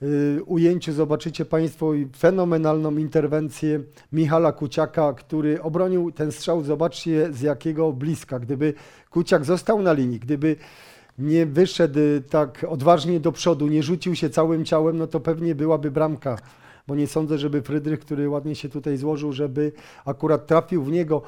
y, 0.01 0.43
ujęciu 0.45 0.93
zobaczycie 0.93 1.45
Państwo 1.45 1.91
fenomenalną 2.17 2.97
interwencję 2.97 3.79
Michala 4.11 4.51
Kuciaka, 4.51 5.13
który 5.13 5.61
obronił 5.61 6.11
ten 6.11 6.31
strzał. 6.31 6.63
Zobaczcie 6.63 7.33
z 7.33 7.41
jakiego 7.41 7.93
bliska. 7.93 8.39
Gdyby 8.39 8.73
Kuciak 9.09 9.45
został 9.45 9.81
na 9.81 9.93
linii, 9.93 10.19
gdyby 10.19 10.55
nie 11.19 11.45
wyszedł 11.45 11.99
y, 11.99 12.23
tak 12.29 12.65
odważnie 12.69 13.19
do 13.19 13.31
przodu, 13.31 13.67
nie 13.67 13.83
rzucił 13.83 14.15
się 14.15 14.29
całym 14.29 14.65
ciałem, 14.65 14.97
no 14.97 15.07
to 15.07 15.19
pewnie 15.19 15.55
byłaby 15.55 15.91
bramka. 15.91 16.37
Bo 16.87 16.95
nie 16.95 17.07
sądzę, 17.07 17.37
żeby 17.37 17.61
Frydrych, 17.61 17.99
który 17.99 18.29
ładnie 18.29 18.55
się 18.55 18.69
tutaj 18.69 18.97
złożył, 18.97 19.33
żeby 19.33 19.71
akurat 20.05 20.47
trafił 20.47 20.83
w 20.83 20.91
niego. 20.91 21.21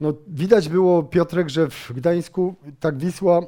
No, 0.00 0.14
widać 0.28 0.68
było, 0.68 1.02
Piotrek, 1.02 1.48
że 1.48 1.70
w 1.70 1.92
Gdańsku 1.94 2.54
tak 2.80 2.98
Wisła 2.98 3.40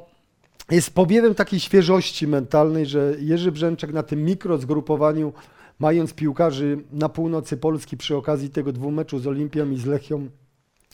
jest 0.71 0.93
powiewem 0.93 1.35
takiej 1.35 1.59
świeżości 1.59 2.27
mentalnej, 2.27 2.85
że 2.85 3.15
Jerzy 3.19 3.51
Brzęczek 3.51 3.93
na 3.93 4.03
tym 4.03 4.25
mikrozgrupowaniu, 4.25 5.33
mając 5.79 6.13
piłkarzy 6.13 6.83
na 6.91 7.09
północy 7.09 7.57
Polski 7.57 7.97
przy 7.97 8.15
okazji 8.15 8.49
tego 8.49 8.73
dwumeczu 8.73 9.19
z 9.19 9.27
Olimpią 9.27 9.71
i 9.71 9.77
z 9.77 9.85
Lechią, 9.85 10.29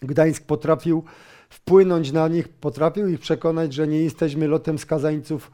Gdańsk 0.02 0.46
potrafił 0.46 1.04
wpłynąć 1.54 2.12
na 2.12 2.28
nich, 2.28 2.50
potrafił 2.50 3.08
ich 3.08 3.20
przekonać, 3.20 3.74
że 3.74 3.88
nie 3.88 4.00
jesteśmy 4.00 4.48
lotem 4.48 4.78
skazańców, 4.78 5.52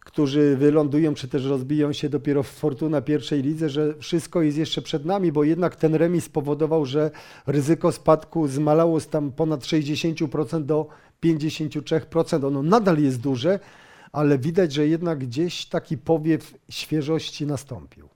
którzy 0.00 0.56
wylądują 0.56 1.14
czy 1.14 1.28
też 1.28 1.44
rozbiją 1.44 1.92
się 1.92 2.08
dopiero 2.08 2.42
w 2.42 2.48
Fortuna 2.48 3.00
pierwszej 3.02 3.42
lidze, 3.42 3.68
że 3.68 3.94
wszystko 3.94 4.42
jest 4.42 4.58
jeszcze 4.58 4.82
przed 4.82 5.04
nami, 5.04 5.32
bo 5.32 5.44
jednak 5.44 5.76
ten 5.76 5.94
remis 5.94 6.24
spowodował, 6.24 6.86
że 6.86 7.10
ryzyko 7.46 7.92
spadku 7.92 8.48
zmalało 8.48 9.00
z 9.00 9.08
tam 9.08 9.32
ponad 9.32 9.60
60% 9.60 10.64
do 10.64 10.86
53%. 11.24 12.46
Ono 12.46 12.62
nadal 12.62 12.98
jest 12.98 13.20
duże, 13.20 13.58
ale 14.12 14.38
widać, 14.38 14.72
że 14.72 14.86
jednak 14.86 15.18
gdzieś 15.18 15.66
taki 15.66 15.98
powiew 15.98 16.54
świeżości 16.68 17.46
nastąpił. 17.46 18.08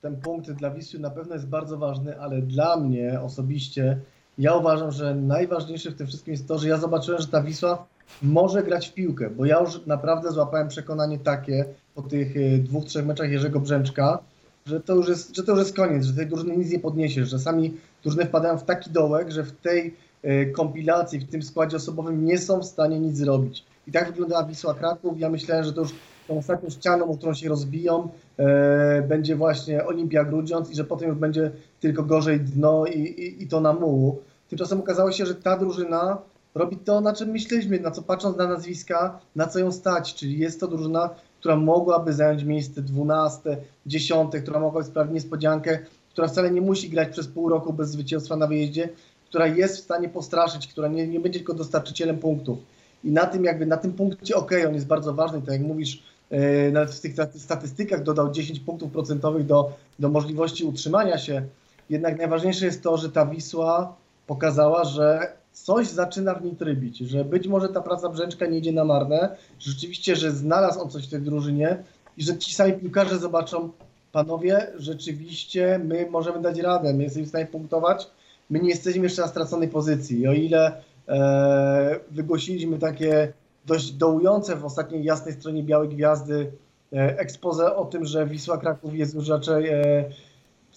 ten 0.00 0.20
punkt 0.20 0.50
dla 0.50 0.70
Wisły 0.70 1.00
na 1.00 1.10
pewno 1.10 1.34
jest 1.34 1.48
bardzo 1.48 1.78
ważny, 1.78 2.20
ale 2.20 2.42
dla 2.42 2.76
mnie 2.76 3.20
osobiście 3.20 4.00
ja 4.38 4.54
uważam, 4.54 4.92
że 4.92 5.14
najważniejsze 5.14 5.90
w 5.90 5.94
tym 5.94 6.06
wszystkim 6.06 6.32
jest 6.32 6.48
to, 6.48 6.58
że 6.58 6.68
ja 6.68 6.76
zobaczyłem, 6.76 7.20
że 7.20 7.28
ta 7.28 7.42
Wisła 7.42 7.86
może 8.22 8.62
grać 8.62 8.88
w 8.88 8.94
piłkę, 8.94 9.30
bo 9.30 9.44
ja 9.44 9.60
już 9.60 9.86
naprawdę 9.86 10.32
złapałem 10.32 10.68
przekonanie 10.68 11.18
takie 11.18 11.64
po 11.94 12.02
tych 12.02 12.36
y, 12.36 12.58
dwóch, 12.58 12.84
trzech 12.84 13.06
meczach 13.06 13.30
Jerzego 13.30 13.60
Brzęczka, 13.60 14.18
że 14.66 14.80
to 14.80 14.94
już 14.94 15.08
jest, 15.08 15.36
że 15.36 15.42
to 15.42 15.52
już 15.52 15.60
jest 15.60 15.76
koniec, 15.76 16.04
że 16.04 16.14
tej 16.14 16.26
drużyny 16.26 16.56
nic 16.56 16.72
nie 16.72 16.78
podniesiesz, 16.78 17.28
że 17.28 17.38
sami 17.38 17.74
drużyny 18.02 18.24
wpadają 18.24 18.58
w 18.58 18.64
taki 18.64 18.90
dołek, 18.90 19.30
że 19.30 19.44
w 19.44 19.52
tej 19.52 19.94
y, 20.24 20.52
kompilacji, 20.56 21.18
w 21.18 21.30
tym 21.30 21.42
składzie 21.42 21.76
osobowym 21.76 22.24
nie 22.24 22.38
są 22.38 22.60
w 22.60 22.64
stanie 22.64 23.00
nic 23.00 23.16
zrobić. 23.16 23.64
I 23.86 23.92
tak 23.92 24.06
wyglądała 24.06 24.44
Wisła 24.44 24.74
Kraków. 24.74 25.20
Ja 25.20 25.30
myślałem, 25.30 25.64
że 25.64 25.72
to 25.72 25.80
już 25.80 25.94
tą 26.28 26.38
ostatnią 26.38 26.70
ścianą, 26.70 27.10
o 27.10 27.16
którą 27.16 27.34
się 27.34 27.48
rozbiją, 27.48 28.08
e, 28.36 29.02
będzie 29.02 29.36
właśnie 29.36 29.86
Olimpia 29.86 30.24
Grudziądz 30.24 30.70
i 30.70 30.74
że 30.74 30.84
potem 30.84 31.08
już 31.08 31.18
będzie 31.18 31.50
tylko 31.80 32.02
gorzej 32.02 32.40
dno 32.40 32.86
i, 32.86 32.98
i, 33.00 33.42
i 33.42 33.48
to 33.48 33.60
na 33.60 33.72
mułu. 33.72 34.18
Tymczasem 34.48 34.80
okazało 34.80 35.12
się, 35.12 35.26
że 35.26 35.34
ta 35.34 35.56
drużyna 35.56 36.18
robi 36.54 36.76
to, 36.76 37.00
na 37.00 37.12
czym 37.12 37.28
myśleliśmy, 37.28 37.80
na 37.80 37.90
co 37.90 38.02
patrząc 38.02 38.36
na 38.36 38.48
nazwiska, 38.48 39.20
na 39.36 39.46
co 39.46 39.58
ją 39.58 39.72
stać, 39.72 40.14
czyli 40.14 40.38
jest 40.38 40.60
to 40.60 40.68
drużyna, 40.68 41.10
która 41.40 41.56
mogłaby 41.56 42.12
zająć 42.12 42.44
miejsce 42.44 42.82
12, 42.82 43.56
10, 43.86 44.32
która 44.42 44.60
mogłaby 44.60 44.86
sprawić 44.86 45.14
niespodziankę, 45.14 45.78
która 46.12 46.28
wcale 46.28 46.50
nie 46.50 46.60
musi 46.60 46.90
grać 46.90 47.08
przez 47.08 47.28
pół 47.28 47.48
roku 47.48 47.72
bez 47.72 47.90
zwycięstwa 47.90 48.36
na 48.36 48.46
wyjeździe, 48.46 48.88
która 49.28 49.46
jest 49.46 49.76
w 49.76 49.80
stanie 49.80 50.08
postraszyć, 50.08 50.66
która 50.66 50.88
nie, 50.88 51.08
nie 51.08 51.20
będzie 51.20 51.38
tylko 51.38 51.54
dostarczycielem 51.54 52.18
punktów. 52.18 52.58
I 53.04 53.10
na 53.10 53.26
tym 53.26 53.44
jakby, 53.44 53.66
na 53.66 53.76
tym 53.76 53.92
punkcie, 53.92 54.36
okej, 54.36 54.66
on 54.66 54.74
jest 54.74 54.86
bardzo 54.86 55.14
ważny, 55.14 55.40
tak 55.40 55.48
jak 55.48 55.60
mówisz, 55.60 56.02
e, 56.30 56.70
nawet 56.70 56.90
w 56.90 57.00
tych 57.00 57.12
staty- 57.12 57.38
statystykach 57.38 58.02
dodał 58.02 58.32
10 58.32 58.60
punktów 58.60 58.92
procentowych 58.92 59.46
do, 59.46 59.72
do 59.98 60.08
możliwości 60.08 60.64
utrzymania 60.64 61.18
się. 61.18 61.42
Jednak 61.90 62.18
najważniejsze 62.18 62.66
jest 62.66 62.82
to, 62.82 62.96
że 62.96 63.10
ta 63.10 63.26
Wisła 63.26 63.96
pokazała, 64.28 64.84
że 64.84 65.32
coś 65.52 65.86
zaczyna 65.86 66.34
w 66.34 66.44
nim 66.44 66.56
trybić, 66.56 66.98
że 66.98 67.24
być 67.24 67.48
może 67.48 67.68
ta 67.68 67.80
praca 67.80 68.08
Brzęczka 68.08 68.46
nie 68.46 68.58
idzie 68.58 68.72
na 68.72 68.84
marne, 68.84 69.36
rzeczywiście, 69.58 70.16
że 70.16 70.32
znalazł 70.32 70.80
on 70.80 70.90
coś 70.90 71.06
w 71.06 71.10
tej 71.10 71.20
drużynie 71.20 71.82
i 72.16 72.22
że 72.22 72.38
ci 72.38 72.54
sami 72.54 72.72
piłkarze 72.72 73.18
zobaczą, 73.18 73.70
panowie, 74.12 74.66
rzeczywiście 74.76 75.80
my 75.84 76.06
możemy 76.10 76.42
dać 76.42 76.58
radę, 76.58 76.94
my 76.94 77.02
jesteśmy 77.02 77.26
w 77.26 77.28
stanie 77.28 77.46
punktować, 77.46 78.10
my 78.50 78.60
nie 78.60 78.68
jesteśmy 78.68 79.02
jeszcze 79.02 79.22
na 79.22 79.28
straconej 79.28 79.68
pozycji. 79.68 80.20
I 80.20 80.28
o 80.28 80.32
ile 80.32 80.82
e, 81.08 82.00
wygłosiliśmy 82.10 82.78
takie 82.78 83.32
dość 83.66 83.92
dołujące 83.92 84.56
w 84.56 84.64
ostatniej 84.64 85.04
jasnej 85.04 85.34
stronie 85.34 85.62
Białej 85.62 85.88
Gwiazdy 85.88 86.52
e, 86.92 87.18
expose 87.18 87.76
o 87.76 87.84
tym, 87.84 88.04
że 88.04 88.26
Wisła 88.26 88.58
Kraków 88.58 88.94
jest 88.94 89.14
już 89.14 89.28
raczej 89.28 89.68
e, 89.68 90.04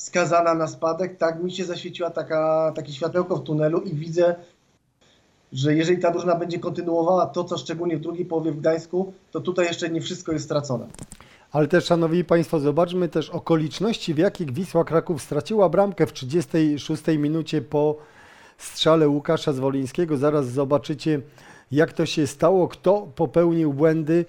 skazana 0.02 0.54
na 0.54 0.68
spadek, 0.68 1.18
tak 1.18 1.44
mi 1.44 1.52
się 1.52 1.66
zaświeciła 1.66 2.10
taka, 2.10 2.72
takie 2.76 2.94
światełko 2.94 3.36
w 3.36 3.44
tunelu 3.44 3.82
i 3.82 3.96
widzę, 3.96 4.36
że 5.54 5.76
jeżeli 5.76 6.02
ta 6.02 6.12
drużyna 6.12 6.36
będzie 6.36 6.60
kontynuowała 6.60 7.26
to, 7.26 7.44
co 7.44 7.58
szczególnie 7.58 7.98
w 7.98 8.02
drugiej 8.02 8.26
połowie 8.26 8.52
w 8.52 8.60
Gdańsku, 8.60 9.14
to 9.32 9.40
tutaj 9.40 9.66
jeszcze 9.66 9.90
nie 9.90 10.02
wszystko 10.02 10.32
jest 10.32 10.46
stracone. 10.46 10.88
Ale 11.52 11.68
też, 11.68 11.86
szanowni 11.86 12.24
państwo, 12.24 12.60
zobaczmy 12.60 13.10
też 13.10 13.30
okoliczności, 13.30 14.14
w 14.14 14.18
jakich 14.18 14.54
Wisła 14.54 14.84
Kraków 14.84 15.22
straciła 15.22 15.70
bramkę 15.70 16.08
w 16.08 16.14
36 16.14 17.04
minucie 17.18 17.62
po 17.62 17.98
strzale 18.58 19.08
Łukasza 19.08 19.54
Zwolińskiego. 19.54 20.18
Zaraz 20.18 20.48
zobaczycie, 20.48 21.22
jak 21.72 21.94
to 21.94 22.06
się 22.06 22.28
stało, 22.28 22.68
kto 22.68 23.08
popełnił 23.16 23.74
błędy. 23.74 24.26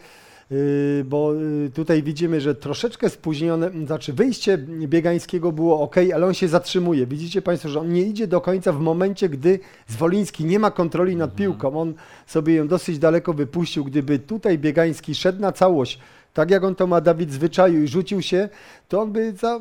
Yy, 0.53 1.05
bo 1.05 1.35
yy, 1.35 1.71
tutaj 1.71 2.03
widzimy, 2.03 2.41
że 2.41 2.55
troszeczkę 2.55 3.11
spóźnione, 3.11 3.71
znaczy 3.87 4.13
wyjście 4.13 4.59
Biegańskiego 4.87 5.53
było 5.53 5.81
ok, 5.81 5.97
ale 6.15 6.27
on 6.27 6.35
się 6.35 6.49
zatrzymuje. 6.49 7.07
Widzicie 7.07 7.43
Państwo, 7.43 7.69
że 7.69 7.81
on 7.81 7.93
nie 7.93 8.03
idzie 8.03 8.27
do 8.27 8.41
końca 8.41 8.73
w 8.73 8.81
momencie, 8.81 9.29
gdy 9.29 9.59
Zwoliński 9.87 10.45
nie 10.45 10.59
ma 10.59 10.71
kontroli 10.71 11.17
nad 11.17 11.35
piłką. 11.35 11.81
On 11.81 11.95
sobie 12.27 12.55
ją 12.55 12.69
dosyć 12.69 12.99
daleko 12.99 13.35
wypuścił. 13.35 13.85
Gdyby 13.85 14.19
tutaj 14.19 14.59
Biegański 14.59 15.15
szedł 15.15 15.41
na 15.41 15.53
całość, 15.53 15.99
tak 16.35 16.51
jak 16.51 16.65
on 16.65 16.75
to 16.75 16.87
ma 16.87 17.01
Dawid 17.01 17.33
zwyczaju 17.33 17.83
i 17.83 17.89
rzucił 17.89 18.23
się, 18.23 18.49
to 18.89 19.01
on 19.01 19.13
by 19.13 19.33
za, 19.33 19.61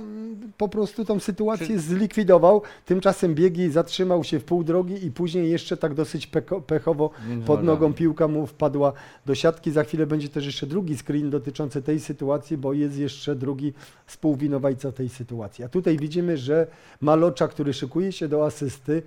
po 0.58 0.70
prostu 0.70 1.06
tą 1.06 1.20
sytuację 1.20 1.68
Czy- 1.68 1.80
zlikwidował. 1.80 2.62
Tymczasem 2.86 3.36
biegi 3.36 3.72
zatrzymał 3.72 4.24
się 4.24 4.40
w 4.40 4.44
pół 4.44 4.64
drogi 4.64 5.06
i 5.06 5.12
później 5.12 5.52
jeszcze 5.52 5.78
tak 5.78 5.94
dosyć 5.94 6.28
peko, 6.28 6.62
pechowo 6.62 7.10
pod 7.46 7.64
nogą 7.64 7.94
piłka 7.94 8.28
mu 8.28 8.48
wpadła 8.48 8.94
do 9.26 9.36
siatki. 9.36 9.72
Za 9.72 9.84
chwilę 9.84 10.08
będzie 10.08 10.30
też 10.30 10.46
jeszcze 10.46 10.68
drugi 10.68 10.98
screen 10.98 11.30
dotyczący 11.30 11.82
tej 11.82 12.00
sytuacji, 12.00 12.58
bo 12.58 12.74
jest 12.74 12.98
jeszcze 12.98 13.36
drugi 13.36 13.74
współwinowajca 14.06 14.92
tej 14.92 15.10
sytuacji. 15.10 15.64
A 15.64 15.70
tutaj 15.70 15.98
widzimy, 15.98 16.38
że 16.38 16.68
Malocza, 17.02 17.48
który 17.48 17.74
szykuje 17.74 18.12
się 18.12 18.28
do 18.28 18.46
asysty, 18.46 19.04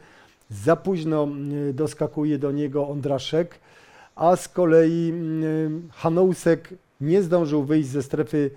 za 0.51 0.77
późno 0.77 1.29
y, 1.69 1.73
doskakuje 1.73 2.39
do 2.39 2.53
niego 2.53 2.89
Ondraszek, 2.89 3.59
a 4.17 4.37
z 4.37 4.49
kolei 4.49 5.13
y, 5.45 5.71
Hanousek 5.93 6.75
nie 7.07 7.23
zdążył 7.23 7.65
wyjść 7.65 7.89
ze 7.89 8.03
strefy, 8.03 8.51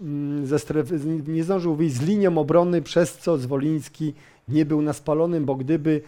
mm, 0.00 0.46
ze 0.46 0.58
strefy, 0.58 1.00
nie 1.26 1.44
zdążył 1.44 1.74
wyjść 1.74 1.94
z 1.94 2.02
linią 2.02 2.38
obrony, 2.38 2.82
przez 2.82 3.18
co 3.18 3.38
Zwoliński 3.38 4.14
nie 4.48 4.64
był 4.64 4.82
na 4.82 4.92
spalonym, 4.92 5.44
bo 5.44 5.54
gdyby, 5.54 6.00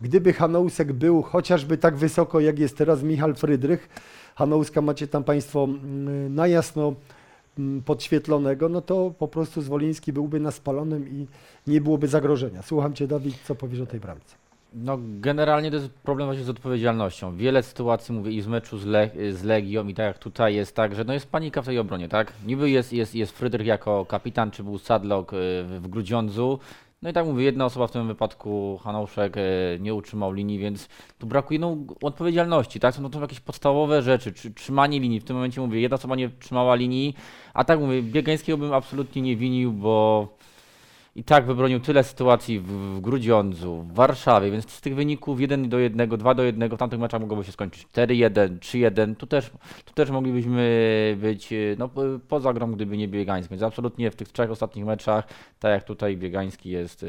gdyby 0.00 0.32
Hanousek 0.32 0.92
był 0.92 1.22
chociażby 1.22 1.78
tak 1.78 1.96
wysoko, 1.96 2.40
jak 2.40 2.58
jest 2.58 2.76
teraz 2.76 3.02
Michal 3.02 3.34
Frydrych, 3.34 3.88
Hanouska 4.34 4.80
macie 4.80 5.08
tam 5.08 5.24
Państwo 5.24 5.64
mm, 5.64 6.34
na 6.34 6.46
jasno 6.46 6.94
mm, 7.58 7.82
podświetlonego, 7.82 8.68
no 8.68 8.80
to 8.80 9.10
po 9.18 9.28
prostu 9.28 9.62
Zwoliński 9.62 10.12
byłby 10.12 10.40
na 10.40 10.50
spalonym 10.50 11.08
i 11.08 11.26
nie 11.66 11.80
byłoby 11.80 12.08
zagrożenia. 12.08 12.62
Słucham 12.62 12.94
Cię, 12.94 13.06
Dawid, 13.06 13.36
co 13.46 13.54
powiesz 13.54 13.80
o 13.80 13.86
tej 13.86 14.00
bramce? 14.00 14.45
No 14.78 14.98
generalnie 15.00 15.70
to 15.70 15.76
jest 15.76 15.90
problem 15.90 16.28
właśnie 16.28 16.44
z 16.44 16.48
odpowiedzialnością. 16.48 17.36
Wiele 17.36 17.62
sytuacji, 17.62 18.14
mówię, 18.14 18.32
i 18.32 18.40
z 18.40 18.46
meczu 18.46 18.78
z, 18.78 18.84
Le 18.84 19.10
z 19.32 19.44
Legią 19.44 19.88
i 19.88 19.94
tak 19.94 20.06
jak 20.06 20.18
tutaj 20.18 20.54
jest 20.54 20.76
tak, 20.76 20.94
że 20.94 21.04
no 21.04 21.12
jest 21.12 21.30
panika 21.30 21.62
w 21.62 21.66
tej 21.66 21.78
obronie, 21.78 22.08
tak? 22.08 22.32
Niby 22.46 22.70
jest, 22.70 22.92
jest, 22.92 23.14
jest 23.14 23.32
Frydrych 23.32 23.66
jako 23.66 24.06
kapitan, 24.06 24.50
czy 24.50 24.64
był 24.64 24.78
Sadlock 24.78 25.32
y, 25.32 25.36
w, 25.64 25.88
Grudziądzu. 25.88 26.58
No 27.02 27.10
i 27.10 27.12
tak 27.12 27.26
mówię, 27.26 27.44
jedna 27.44 27.64
osoba 27.64 27.86
w 27.86 27.90
tym 27.90 28.06
wypadku, 28.06 28.80
Hanouszek, 28.84 29.36
y, 29.36 29.40
nie 29.80 29.94
utrzymał 29.94 30.32
linii, 30.32 30.58
więc 30.58 30.88
tu 31.18 31.26
brakuje 31.26 31.60
no, 31.60 31.76
odpowiedzialności, 32.02 32.80
tak? 32.80 32.94
Są 32.94 33.02
no, 33.02 33.10
to 33.10 33.20
jakieś 33.20 33.40
podstawowe 33.40 34.02
rzeczy, 34.02 34.32
czy, 34.32 34.54
trzymanie 34.54 35.00
linii. 35.00 35.20
W 35.20 35.24
tym 35.24 35.36
momencie 35.36 35.60
mówię, 35.60 35.80
jedna 35.80 35.94
osoba 35.94 36.16
nie 36.16 36.30
trzymała 36.30 36.74
linii, 36.74 37.14
a 37.54 37.64
tak 37.64 37.80
mówię, 37.80 38.02
Biegańskiego 38.02 38.58
bym 38.58 38.72
absolutnie 38.72 39.22
nie 39.22 39.36
winił, 39.36 39.72
bo 39.72 40.28
i 41.16 41.24
tak 41.24 41.46
wybronił 41.46 41.80
tyle 41.80 42.04
sytuacji 42.04 42.60
w, 42.60 42.66
w 42.66 43.00
Grudziądzu, 43.00 43.82
w 43.82 43.94
Warszawie, 43.94 44.50
więc 44.50 44.70
z 44.70 44.80
tych 44.80 44.94
wyników 44.94 45.40
1 45.40 45.68
do 45.68 45.78
1, 45.78 46.08
2 46.08 46.34
do 46.34 46.42
1, 46.42 46.70
w 46.70 46.76
tamtych 46.76 46.98
meczach 46.98 47.20
mogłoby 47.20 47.44
się 47.44 47.52
skończyć 47.52 47.86
4-1, 47.86 48.58
3-1. 48.58 49.16
Tu 49.16 49.26
też, 49.26 49.50
tu 49.84 49.94
też 49.94 50.10
moglibyśmy 50.10 51.16
być 51.20 51.52
e, 51.52 51.56
no, 51.78 51.88
po- 51.88 52.02
poza 52.28 52.52
grą, 52.52 52.72
gdyby 52.72 52.96
nie 52.96 53.08
Biegański. 53.08 53.50
Więc 53.50 53.62
absolutnie 53.62 54.10
w 54.10 54.16
tych 54.16 54.28
trzech 54.28 54.50
ostatnich 54.50 54.84
meczach, 54.84 55.26
tak 55.58 55.72
jak 55.72 55.84
tutaj 55.84 56.16
Biegański 56.16 56.70
jest 56.70 57.02
e, 57.02 57.06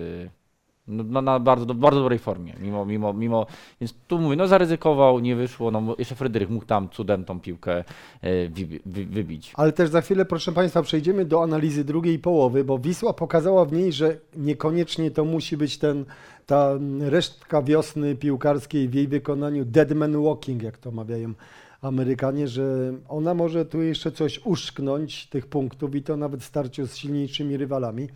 no, 0.88 1.22
na 1.22 1.40
bardzo, 1.40 1.66
do, 1.66 1.74
bardzo 1.74 2.00
dobrej 2.00 2.20
formie. 2.20 2.54
Mimo, 2.60 2.86
mimo, 2.86 3.14
mimo, 3.14 3.46
więc 3.82 3.94
tu 4.08 4.20
mówię, 4.20 4.36
no 4.36 4.48
zaryzykował, 4.48 5.20
nie 5.20 5.36
wyszło. 5.36 5.72
No, 5.72 5.96
jeszcze 6.00 6.16
Fryderyk 6.16 6.50
mógł 6.50 6.66
tam 6.66 6.90
cudem 6.90 7.26
tą 7.26 7.40
piłkę 7.40 7.84
e, 8.22 8.50
wy, 8.50 8.80
wy, 8.86 9.06
wybić. 9.06 9.54
Ale 9.56 9.72
też 9.72 9.90
za 9.90 10.02
chwilę, 10.02 10.26
proszę 10.26 10.52
Państwa, 10.52 10.82
przejdziemy 10.82 11.26
do 11.26 11.44
analizy 11.44 11.84
drugiej 11.84 12.20
połowy, 12.20 12.64
bo 12.64 12.80
Wisła 12.80 13.14
pokazała 13.14 13.66
w 13.66 13.74
niej, 13.74 13.94
że 13.94 14.18
niekoniecznie 14.36 15.12
to 15.12 15.26
musi 15.26 15.58
być 15.58 15.78
ten, 15.78 16.06
ta 16.46 16.72
resztka 17.00 17.62
wiosny 17.62 18.16
piłkarskiej 18.16 18.90
w 18.90 18.94
jej 18.94 19.08
wykonaniu 19.08 19.66
dead 19.66 19.92
man 19.92 20.24
walking, 20.24 20.64
jak 20.64 20.78
to 20.78 20.92
mawiają 20.92 21.34
Amerykanie, 21.82 22.48
że 22.48 22.94
ona 23.10 23.34
może 23.34 23.66
tu 23.66 23.82
jeszcze 23.82 24.12
coś 24.12 24.46
uszknąć 24.46 25.28
tych 25.28 25.48
punktów 25.48 25.96
i 25.96 26.04
to 26.04 26.18
nawet 26.18 26.42
w 26.42 26.46
starciu 26.46 26.88
z 26.88 26.96
silniejszymi 26.96 27.58
rywalami. 27.58 28.08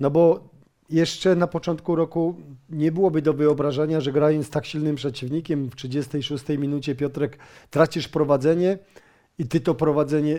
No 0.00 0.10
bo 0.10 0.48
jeszcze 0.90 1.36
na 1.36 1.46
początku 1.46 1.96
roku 1.96 2.36
nie 2.70 2.92
byłoby 2.92 3.22
do 3.22 3.34
wyobrażenia, 3.34 4.00
że 4.00 4.12
grając 4.12 4.46
z 4.46 4.50
tak 4.50 4.66
silnym 4.66 4.96
przeciwnikiem 4.96 5.70
w 5.70 5.76
36 5.76 6.48
minucie 6.48 6.94
Piotrek 6.94 7.38
tracisz 7.70 8.08
prowadzenie 8.08 8.78
i 9.38 9.46
ty 9.46 9.60
to 9.60 9.74
prowadzenie 9.74 10.38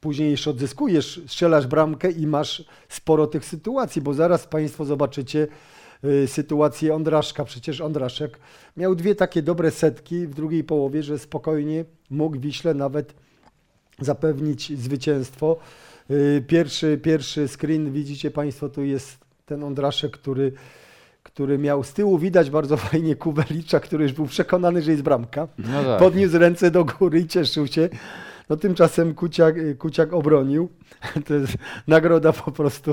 później 0.00 0.30
jeszcze 0.30 0.50
odzyskujesz, 0.50 1.22
strzelasz 1.26 1.66
bramkę 1.66 2.10
i 2.10 2.26
masz 2.26 2.64
sporo 2.88 3.26
tych 3.26 3.44
sytuacji, 3.44 4.02
bo 4.02 4.14
zaraz 4.14 4.46
Państwo 4.46 4.84
zobaczycie 4.84 5.48
y, 6.04 6.26
sytuację 6.26 6.94
Ondraszka. 6.94 7.44
Przecież 7.44 7.80
Ondraszek 7.80 8.38
miał 8.76 8.94
dwie 8.94 9.14
takie 9.14 9.42
dobre 9.42 9.70
setki 9.70 10.26
w 10.26 10.34
drugiej 10.34 10.64
połowie, 10.64 11.02
że 11.02 11.18
spokojnie 11.18 11.84
mógł 12.10 12.40
Wiśle 12.40 12.74
nawet 12.74 13.14
zapewnić 13.98 14.78
zwycięstwo. 14.78 15.56
Y, 16.10 16.44
Pierwszy, 16.48 16.98
pierwszy 17.02 17.48
screen, 17.48 17.92
widzicie 17.92 18.30
Państwo, 18.30 18.68
tu 18.68 18.84
jest 18.84 19.31
ten 19.52 19.64
Ondraszek, 19.64 20.12
który, 20.12 20.52
który 21.22 21.58
miał 21.58 21.84
z 21.84 21.92
tyłu 21.92 22.18
widać 22.18 22.50
bardzo 22.50 22.76
fajnie 22.76 23.16
Kubelicza, 23.16 23.80
który 23.80 24.04
już 24.04 24.12
był 24.12 24.26
przekonany, 24.26 24.82
że 24.82 24.90
jest 24.90 25.02
bramka. 25.02 25.48
No 25.58 25.84
tak. 25.84 25.98
Podniósł 25.98 26.38
ręce 26.38 26.70
do 26.70 26.84
góry 26.84 27.20
i 27.20 27.26
cieszył 27.26 27.66
się. 27.66 27.88
No 28.48 28.56
tymczasem 28.56 29.14
Kuciak, 29.14 29.54
Kuciak 29.78 30.12
obronił. 30.12 30.68
To 31.26 31.34
jest 31.34 31.52
nagroda 31.86 32.32
po 32.32 32.52
prostu 32.52 32.90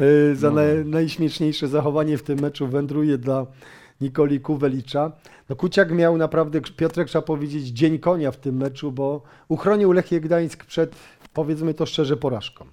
y, 0.00 0.36
za 0.36 0.48
No. 0.48 0.54
naj, 0.54 0.84
najśmieszniejsze 0.84 1.68
zachowanie 1.68 2.18
w 2.18 2.22
tym 2.22 2.40
meczu 2.40 2.66
wędruje 2.68 3.18
dla 3.18 3.46
Nikoli 4.00 4.40
Kuwelicza. 4.40 5.12
No 5.48 5.56
Kuciak 5.56 5.90
miał 5.92 6.16
naprawdę, 6.16 6.60
Piotrek 6.60 7.08
trzeba 7.08 7.22
powiedzieć, 7.22 7.66
dzień 7.66 7.98
konia 7.98 8.30
w 8.30 8.36
tym 8.36 8.56
meczu, 8.56 8.92
bo 8.92 9.22
uchronił 9.48 9.92
Lechię 9.92 10.20
Gdańsk 10.20 10.64
przed, 10.64 10.96
powiedzmy 11.32 11.74
to 11.74 11.86
szczerze, 11.86 12.16
porażką. 12.16 12.64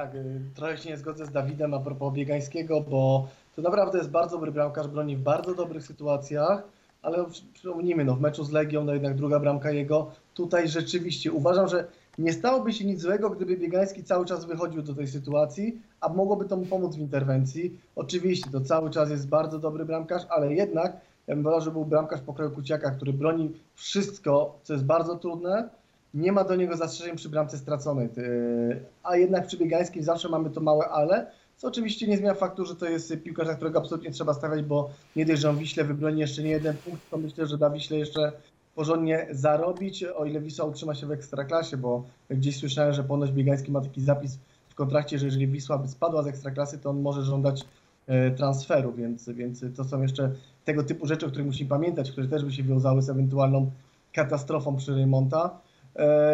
Tak, 0.00 0.14
y, 0.14 0.40
trochę 0.54 0.78
się 0.78 0.90
nie 0.90 0.96
zgodzę 0.96 1.26
z 1.26 1.30
Dawidem 1.30 1.74
a 1.74 1.78
propos 1.80 2.14
Biegańskiego, 2.14 2.80
bo 2.80 3.28
to 3.56 3.62
naprawdę 3.62 3.98
jest 3.98 4.10
bardzo 4.10 4.36
dobry 4.36 4.52
bramkarz, 4.52 4.88
broni 4.88 5.16
w 5.16 5.20
bardzo 5.20 5.54
dobrych 5.54 5.82
sytuacjach, 5.86 6.62
ale 7.02 7.24
przy- 7.24 7.42
przypomnijmy, 7.52 8.04
no 8.04 8.14
w 8.14 8.20
meczu 8.20 8.44
z 8.44 8.50
Legią, 8.50 8.84
no 8.84 8.92
jednak 8.92 9.14
druga 9.14 9.40
bramka 9.40 9.70
jego, 9.70 10.10
tutaj 10.34 10.68
rzeczywiście 10.68 11.32
uważam, 11.32 11.68
że 11.68 11.86
nie 12.18 12.32
stałoby 12.32 12.72
się 12.72 12.84
nic 12.84 13.00
złego, 13.00 13.30
gdyby 13.30 13.56
Biegański 13.56 14.04
cały 14.04 14.26
czas 14.26 14.44
wychodził 14.44 14.82
do 14.82 14.94
tej 14.94 15.06
sytuacji, 15.08 15.80
a 16.00 16.08
mogłoby 16.08 16.44
to 16.44 16.56
mu 16.56 16.66
pomóc 16.66 16.96
w 16.96 17.00
interwencji. 17.00 17.78
Oczywiście 17.96 18.50
to 18.50 18.60
cały 18.60 18.90
czas 18.90 19.10
jest 19.10 19.28
bardzo 19.28 19.58
dobry 19.58 19.84
bramkarz, 19.84 20.22
ale 20.30 20.54
jednak 20.54 20.96
ja 21.26 21.34
bym 21.34 21.44
wolał, 21.44 21.60
żeby 21.60 21.74
był 21.74 21.84
bramkarz 21.84 22.20
pokroju 22.20 22.50
Kuciaka, 22.50 22.90
który 22.90 23.12
broni 23.12 23.50
wszystko, 23.74 24.58
co 24.62 24.72
jest 24.72 24.84
bardzo 24.84 25.16
trudne, 25.16 25.68
nie 26.14 26.32
ma 26.32 26.44
do 26.44 26.56
niego 26.56 26.76
zastrzeżeń 26.76 27.16
przy 27.16 27.28
bramce 27.28 27.58
straconej. 27.58 28.08
Ty- 28.08 28.80
A 29.02 29.16
jednak 29.16 29.46
przy 29.46 29.56
Biegańskim 29.58 30.02
zawsze 30.02 30.28
mamy 30.28 30.50
to 30.50 30.60
małe 30.60 30.88
ale, 30.88 31.30
co 31.56 31.68
oczywiście 31.68 32.06
nie 32.06 32.16
zmienia 32.16 32.34
faktu, 32.34 32.64
że 32.66 32.76
to 32.76 32.86
jest 32.88 33.14
piłkarz, 33.24 33.48
na 33.48 33.54
którego 33.54 33.78
absolutnie 33.78 34.10
trzeba 34.10 34.34
stawiać, 34.34 34.62
bo 34.62 34.90
nie 35.16 35.26
dość, 35.26 35.40
że 35.40 35.50
on 35.50 35.58
Wiśle 35.58 35.84
wybroni 35.84 36.20
jeszcze 36.20 36.42
nie 36.42 36.50
jeden 36.50 36.76
punkt, 36.76 37.10
to 37.10 37.16
myślę, 37.18 37.46
że 37.46 37.58
da 37.58 37.70
Wiśle 37.70 37.96
jeszcze 37.98 38.32
porządnie 38.74 39.26
zarobić, 39.30 40.04
o 40.04 40.24
ile 40.24 40.40
Wisła 40.40 40.64
utrzyma 40.64 40.94
się 40.94 41.06
w 41.06 41.12
Ekstraklasie, 41.12 41.76
bo 41.76 42.04
gdzieś 42.30 42.58
słyszałem, 42.58 42.92
że 42.92 43.04
ponoć 43.04 43.32
Biegański 43.32 43.72
ma 43.72 43.80
taki 43.80 44.00
zapis 44.00 44.38
w 44.68 44.74
kontrakcie, 44.74 45.18
że 45.18 45.26
jeżeli 45.26 45.48
Wisła 45.48 45.78
by 45.78 45.88
spadła 45.88 46.22
z 46.22 46.26
Ekstraklasy, 46.26 46.78
to 46.78 46.90
on 46.90 47.00
może 47.00 47.22
żądać 47.22 47.64
e, 48.06 48.30
transferu, 48.30 48.92
więc, 48.92 49.28
więc 49.28 49.64
to 49.76 49.84
są 49.84 50.02
jeszcze 50.02 50.30
tego 50.64 50.82
typu 50.82 51.06
rzeczy, 51.06 51.26
o 51.26 51.28
których 51.28 51.46
musimy 51.46 51.70
pamiętać, 51.70 52.10
które 52.12 52.28
też 52.28 52.44
by 52.44 52.52
się 52.52 52.62
wiązały 52.62 53.02
z 53.02 53.10
ewentualną 53.10 53.70
katastrofą 54.12 54.76
przy 54.76 54.94
Reymonta, 54.94 55.46
e, 55.46 55.69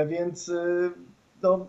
więc 0.06 0.48
e, 0.48 0.90
no, 1.42 1.66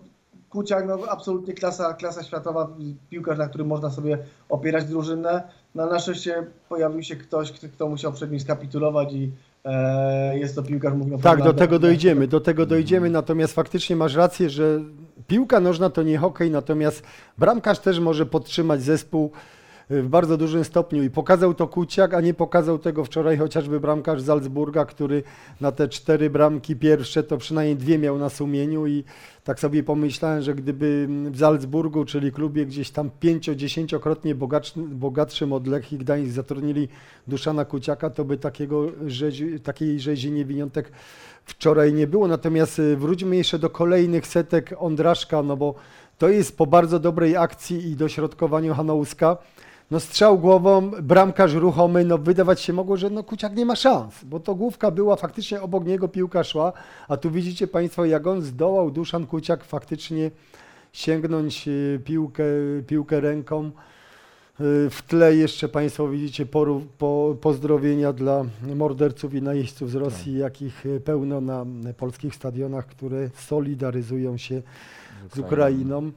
Kuciak, 0.49 0.87
no 0.87 0.99
absolutnie 1.09 1.53
klasa, 1.53 1.93
klasa 1.93 2.23
światowa, 2.23 2.67
piłkarz, 3.09 3.37
na 3.37 3.47
którym 3.47 3.67
można 3.67 3.89
sobie 3.89 4.17
opierać 4.49 4.85
drużynę. 4.85 5.43
No, 5.75 5.85
na 5.85 5.99
szczęście 5.99 6.43
pojawił 6.69 7.03
się 7.03 7.15
ktoś, 7.15 7.51
kto, 7.51 7.89
musiał 7.89 8.13
przed 8.13 8.31
nim 8.31 8.39
skapitulować 8.39 9.13
i 9.13 9.31
e, 9.65 10.37
jest 10.37 10.55
to 10.55 10.63
piłkarz, 10.63 10.93
mówię 10.93 11.15
o 11.15 11.19
Tak, 11.19 11.43
do 11.43 11.53
tego 11.53 11.79
dojdziemy, 11.79 12.27
do 12.27 12.39
tego 12.39 12.65
dojdziemy, 12.65 13.09
natomiast 13.09 13.53
faktycznie 13.53 13.95
masz 13.95 14.15
rację, 14.15 14.49
że 14.49 14.79
piłka 15.27 15.59
nożna 15.59 15.89
to 15.89 16.03
nie 16.03 16.17
hokej, 16.17 16.51
natomiast 16.51 17.03
bramkarz 17.37 17.79
też 17.79 17.99
może 17.99 18.25
podtrzymać 18.25 18.81
zespół 18.81 19.31
w 19.89 20.07
bardzo 20.07 20.37
dużym 20.37 20.63
stopniu 20.63 21.03
i 21.03 21.09
pokazał 21.09 21.53
to 21.53 21.67
Kuciak, 21.67 22.13
a 22.13 22.21
nie 22.21 22.33
pokazał 22.33 22.79
tego 22.79 23.05
wczoraj 23.05 23.37
chociażby 23.37 23.79
bramkarz 23.79 24.21
Salzburga, 24.21 24.85
który 24.85 25.23
na 25.61 25.71
te 25.71 25.87
cztery 25.89 26.29
bramki 26.29 26.75
pierwsze 26.75 27.23
to 27.23 27.37
przynajmniej 27.37 27.75
dwie 27.75 27.97
miał 27.97 28.17
na 28.17 28.29
sumieniu 28.29 28.87
i 28.87 29.03
tak 29.43 29.59
sobie 29.59 29.83
pomyślałem, 29.83 30.41
że 30.41 30.55
gdyby 30.55 31.07
w 31.09 31.39
Salzburgu, 31.39 32.05
czyli 32.05 32.31
klubie 32.31 32.65
gdzieś 32.65 32.89
tam 32.89 33.09
pięcio-dziesięciokrotnie 33.19 34.35
bogatszy- 34.35 34.87
bogatszym 34.87 35.53
od 35.53 35.67
Lechii 35.67 35.97
Gdańsk 35.97 36.31
zatrudnili 36.31 36.87
Duszana 37.27 37.65
Kuciaka, 37.65 38.09
to 38.09 38.25
by 38.25 38.37
takiego 38.37 38.91
rzezi, 39.05 39.59
takiej 39.59 39.99
rzezi 39.99 40.31
niewiniątek 40.31 40.91
wczoraj 41.45 41.93
nie 41.93 42.07
było. 42.07 42.27
Natomiast 42.27 42.79
y, 42.79 42.97
wróćmy 42.97 43.35
jeszcze 43.35 43.59
do 43.59 43.69
kolejnych 43.69 44.27
setek 44.27 44.73
Ondraszka, 44.77 45.43
no 45.43 45.57
bo 45.57 45.75
to 46.17 46.29
jest 46.29 46.57
po 46.57 46.67
bardzo 46.67 46.99
dobrej 46.99 47.37
akcji 47.37 47.91
i 47.91 47.95
dośrodkowaniu 47.95 48.73
Hanouska. 48.73 49.37
No 49.91 49.99
strzał 49.99 50.39
głową, 50.39 50.91
bramkarz 50.91 51.53
ruchomy, 51.53 52.05
no 52.05 52.17
wydawać 52.17 52.61
się 52.61 52.73
mogło, 52.73 52.97
że 52.97 53.09
no 53.09 53.23
Kuciak 53.23 53.55
nie 53.55 53.65
ma 53.65 53.75
szans, 53.75 54.23
bo 54.23 54.39
to 54.39 54.55
główka 54.55 54.91
była 54.91 55.15
faktycznie 55.15 55.61
obok 55.61 55.85
niego, 55.85 56.07
piłka 56.07 56.43
szła, 56.43 56.73
a 57.07 57.17
tu 57.17 57.31
widzicie 57.31 57.67
Państwo, 57.67 58.05
jak 58.05 58.27
on 58.27 58.41
zdołał 58.41 58.91
Duszan 58.91 59.25
Kuciak 59.25 59.63
faktycznie 59.63 60.31
sięgnąć 60.93 61.67
y, 61.67 62.01
piłkę, 62.05 62.43
piłkę 62.87 63.21
ręką. 63.21 63.65
Y, 63.65 63.71
W 64.89 65.01
tle 65.07 65.35
jeszcze 65.35 65.69
Państwo 65.69 66.07
widzicie 66.07 66.45
po, 66.97 67.35
pozdrowienia 67.41 68.13
dla 68.13 68.45
morderców 68.75 69.33
i 69.33 69.41
najeźdźców 69.41 69.91
z 69.91 69.95
Rosji, 69.95 70.37
jakich 70.37 70.85
y, 70.85 70.99
pełno 70.99 71.41
na 71.41 71.65
polskich 71.97 72.35
stadionach, 72.35 72.85
które 72.85 73.29
solidaryzują 73.35 74.37
się 74.37 74.61
z 75.33 75.39
Ukrainą. 75.39 76.11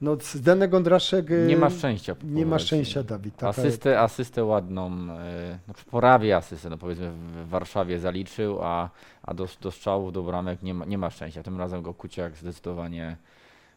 No, 0.00 0.16
Zdenek 0.20 0.74
Ondraszek 0.74 1.30
y, 1.30 1.44
Nie 1.48 1.56
ma 1.56 1.70
szczęścia. 1.70 2.14
po 2.14 2.26
nie 2.26 2.46
ma 2.46 2.58
szczęścia, 2.58 3.02
Dawid. 3.02 3.36
Taka, 3.36 3.48
Asystę, 3.48 4.00
asystę 4.00 4.44
ładną, 4.44 4.86
e, 4.92 5.58
no, 5.68 5.74
prawie 6.00 6.36
asystę, 6.36 6.70
no 6.70 6.78
powiedzmy 6.78 7.10
w 7.10 7.48
Warszawie 7.48 7.98
zaliczył, 7.98 8.58
a, 8.62 8.90
a 9.22 9.34
do, 9.34 9.46
do 9.62 9.70
strzałów, 9.70 10.12
do 10.12 10.22
bramek 10.22 10.62
nie 10.62 10.74
ma, 10.74 10.84
nie 10.84 10.98
ma 10.98 11.10
szczęścia. 11.10 11.42
Tym 11.42 11.58
razem 11.58 11.82
go 11.82 11.94
Kuciak 11.94 12.36
zdecydowanie 12.36 13.16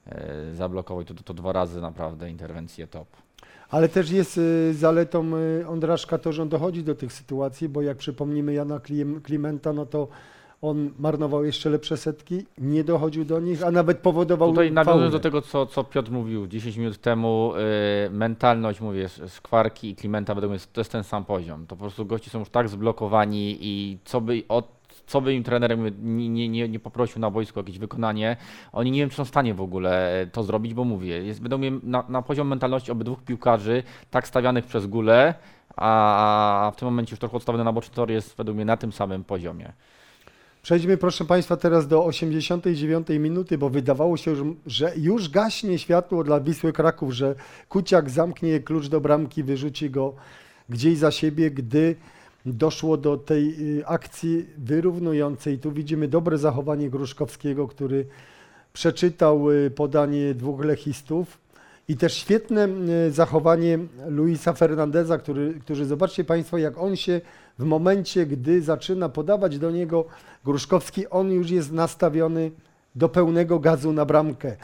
e, 0.05 0.55
zablokował 0.55 1.01
i 1.01 1.05
to, 1.05 1.13
to, 1.13 1.23
to 1.23 1.33
dwa 1.33 1.51
razy 1.51 1.81
naprawdę 1.81 2.29
interwencje 2.29 2.87
top. 2.87 3.07
Ale 3.69 3.89
też 3.89 4.09
jest 4.11 4.37
y, 4.37 4.73
zaletą 4.73 5.31
y, 5.37 5.67
Ondraszka 5.67 6.17
to, 6.17 6.31
że 6.33 6.41
on 6.41 6.49
dochodzi 6.49 6.83
do 6.83 6.95
tych 6.95 7.13
sytuacji, 7.13 7.69
bo 7.69 7.81
jak 7.81 7.97
przypomnimy 7.97 8.53
Jana 8.53 8.77
Klim- 8.79 9.21
Klimenta, 9.21 9.73
no 9.73 9.85
to 9.85 10.07
on 10.61 10.91
marnował 10.99 11.45
jeszcze 11.45 11.69
lepsze 11.69 11.97
setki, 11.97 12.45
nie 12.57 12.83
dochodził 12.83 13.25
do 13.25 13.39
nich, 13.39 13.63
a 13.63 13.71
nawet 13.71 13.97
powodował 13.97 14.49
Tutaj 14.49 14.71
nawiązując 14.71 15.13
do 15.13 15.19
tego, 15.19 15.41
co, 15.41 15.65
co 15.65 15.83
Piotr 15.83 16.11
mówił 16.11 16.47
10 16.47 16.77
minut 16.77 16.97
temu, 16.97 17.53
y, 18.05 18.09
mentalność, 18.09 18.81
mówię, 18.81 19.09
Szkwarki 19.27 19.89
i 19.89 19.95
Klimenta, 19.95 20.35
według 20.35 20.51
mnie 20.51 20.59
to 20.73 20.81
jest 20.81 20.91
ten 20.91 21.03
sam 21.03 21.25
poziom. 21.25 21.67
To 21.67 21.75
po 21.75 21.81
prostu 21.81 22.05
gości 22.05 22.29
są 22.29 22.39
już 22.39 22.49
tak 22.49 22.69
zblokowani 22.69 23.57
i 23.61 23.97
co 24.05 24.21
by, 24.21 24.43
od, 24.49 24.67
co 25.07 25.21
by 25.21 25.33
im 25.33 25.43
trener 25.43 25.77
nie, 25.77 26.29
nie, 26.29 26.49
nie, 26.49 26.69
nie 26.69 26.79
poprosił 26.79 27.21
na 27.21 27.31
boisku 27.31 27.59
o 27.59 27.63
jakieś 27.63 27.79
wykonanie, 27.79 28.37
oni 28.71 28.91
nie 28.91 28.99
wiem, 28.99 29.09
czy 29.09 29.15
są 29.15 29.25
w 29.25 29.29
stanie 29.29 29.53
w 29.53 29.61
ogóle 29.61 30.27
to 30.31 30.43
zrobić, 30.43 30.73
bo 30.73 30.83
mówię, 30.83 31.23
jest, 31.23 31.41
będą 31.41 31.57
mnie 31.57 31.71
na, 31.83 32.03
na 32.09 32.21
poziom 32.21 32.47
mentalności 32.47 32.91
obydwóch 32.91 33.23
piłkarzy, 33.23 33.83
tak 34.11 34.27
stawianych 34.27 34.65
przez 34.65 34.87
a, 35.75 36.67
a 36.67 36.71
w 36.71 36.75
tym 36.75 36.85
momencie 36.85 37.11
już 37.11 37.19
trochę 37.19 37.37
odstawiony 37.37 37.63
na 37.63 37.73
boczny 37.73 37.95
tor 37.95 38.11
jest 38.11 38.37
według 38.37 38.55
mnie 38.55 38.65
na 38.65 38.77
tym 38.77 38.91
samym 38.91 39.23
poziomie. 39.23 39.73
Przejdźmy, 40.63 40.97
proszę 40.97 41.25
Państwa, 41.25 41.57
teraz 41.57 41.87
do 41.87 42.05
89 42.05 43.07
minuty, 43.09 43.57
bo 43.57 43.69
wydawało 43.69 44.17
się, 44.17 44.35
że 44.65 44.93
już 44.97 45.29
gaśnie 45.29 45.79
światło 45.79 46.23
dla 46.23 46.39
Wisły 46.39 46.73
Kraków, 46.73 47.13
że 47.13 47.35
Kuciak 47.69 48.09
zamknie 48.09 48.59
klucz 48.59 48.87
do 48.87 49.01
bramki, 49.01 49.43
wyrzuci 49.43 49.89
go 49.89 50.13
gdzieś 50.69 50.97
za 50.97 51.11
siebie, 51.11 51.51
gdy 51.51 51.95
doszło 52.45 52.97
do 52.97 53.17
tej 53.17 53.55
y, 53.79 53.87
akcji 53.87 54.45
wyrównującej. 54.57 55.59
Tu 55.59 55.71
widzimy 55.71 56.07
dobre 56.07 56.37
zachowanie 56.37 56.89
Gruszkowskiego, 56.89 57.67
który 57.67 58.05
przeczytał 58.73 59.51
y, 59.51 59.71
podanie 59.71 60.33
dwóch 60.33 60.65
lechistów 60.65 61.37
i 61.87 61.97
też 61.97 62.13
świetne 62.13 62.67
y, 63.07 63.11
zachowanie 63.11 63.79
Luisa 64.07 64.53
Fernandeza, 64.53 65.17
który, 65.17 65.53
który 65.53 65.85
zobaczcie 65.85 66.23
Państwo, 66.23 66.57
jak 66.57 66.77
on 66.77 66.95
się 66.95 67.21
w 67.61 67.63
momencie, 67.63 68.25
gdy 68.25 68.61
zaczyna 68.61 69.09
podawać 69.09 69.59
do 69.59 69.71
niego 69.71 70.05
Gruszkowski, 70.45 71.07
on 71.09 71.31
już 71.31 71.49
jest 71.49 71.71
nastawiony 71.71 72.51
do 72.95 73.09
pełnego 73.09 73.59
gazu 73.59 73.93
na 73.93 74.05
bramkę. 74.05 74.55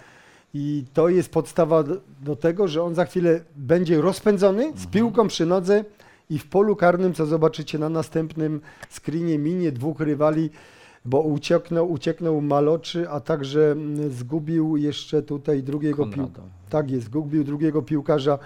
I 0.53 0.83
to 0.93 1.09
jest 1.09 1.31
podstawa 1.31 1.83
do, 1.83 1.95
do 2.21 2.35
tego, 2.35 2.67
że 2.67 2.83
on 2.83 2.95
za 2.95 3.05
chwilę 3.05 3.41
będzie 3.55 4.01
rozpędzony 4.01 4.73
z 4.75 4.85
piłką 4.85 5.27
przy 5.27 5.45
nodze 5.45 5.85
i 6.29 6.39
w 6.39 6.47
polu 6.47 6.75
karnym, 6.75 7.13
co 7.13 7.25
zobaczycie 7.25 7.79
na 7.79 7.89
następnym 7.89 8.61
screenie, 8.89 9.39
minie 9.39 9.71
dwóch 9.71 9.99
rywali, 9.99 10.49
bo 11.05 11.21
ucieknął, 11.21 11.91
ucieknął 11.91 12.41
Maloczy, 12.41 13.09
a 13.09 13.19
także 13.19 13.71
mm, 13.71 14.11
zgubił 14.11 14.77
jeszcze 14.77 15.21
tutaj 15.21 15.63
drugiego 15.63 16.05
piłkarza. 16.05 16.47
Tak 16.69 16.91
jest, 16.91 17.05
zgubił 17.05 17.43
drugiego 17.43 17.81
piłkarza 17.81 18.39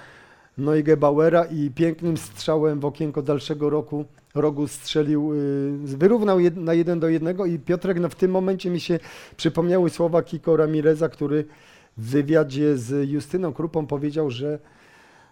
Neugebauera 0.58 1.46
i 1.46 1.72
pięknym 1.76 2.18
strzałem 2.18 2.80
w 2.80 2.86
okienko 2.86 3.22
dalszego 3.22 3.70
roku, 3.70 4.06
rogu 4.36 4.68
strzelił, 4.68 5.34
y, 5.34 5.98
wyrównał 5.98 6.40
jed, 6.40 6.58
na 6.58 6.74
jeden 6.74 7.00
do 7.00 7.10
jednego 7.10 7.46
i 7.46 7.60
Piotrek, 7.60 8.00
no 8.00 8.10
w 8.10 8.16
tym 8.16 8.32
momencie 8.32 8.70
mi 8.70 8.80
się 8.80 9.00
przypomniały 9.38 9.90
słowa 9.90 10.24
Kiko 10.24 10.58
Ramireza, 10.58 11.10
który 11.10 11.46
w 11.98 12.10
wywiadzie 12.10 12.78
z 12.78 13.10
Justyną 13.10 13.54
Krupą 13.54 13.88
powiedział, 13.88 14.32
że, 14.32 14.60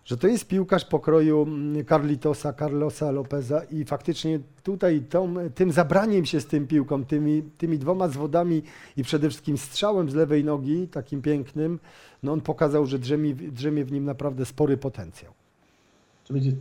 że 0.09 0.17
to 0.17 0.27
jest 0.27 0.47
piłkarz 0.47 0.85
pokroju 0.85 1.41
mm, 1.41 1.85
Carlitosa, 1.85 2.53
Carlosa 2.53 3.11
Lopeza 3.11 3.61
i 3.63 3.85
faktycznie 3.85 4.39
tutaj 4.63 5.01
tą, 5.01 5.35
tym 5.55 5.71
zabraniem 5.71 6.25
się 6.25 6.39
z 6.39 6.45
tym 6.45 6.67
piłką, 6.67 7.05
tymi, 7.05 7.43
tymi 7.57 7.79
dwoma 7.79 8.07
zwodami 8.07 8.61
i 8.97 9.03
przede 9.03 9.29
wszystkim 9.29 9.57
strzałem 9.57 10.09
z 10.09 10.15
lewej 10.15 10.43
nogi, 10.43 10.87
takim 10.87 11.21
pięknym, 11.21 11.79
no 12.23 12.31
on 12.31 12.41
pokazał, 12.41 12.85
że 12.85 12.99
drzemie, 12.99 13.35
drzemie 13.35 13.85
w 13.85 13.91
nim 13.91 14.05
naprawdę 14.05 14.45
spory 14.45 14.77
potencjał. 14.77 15.33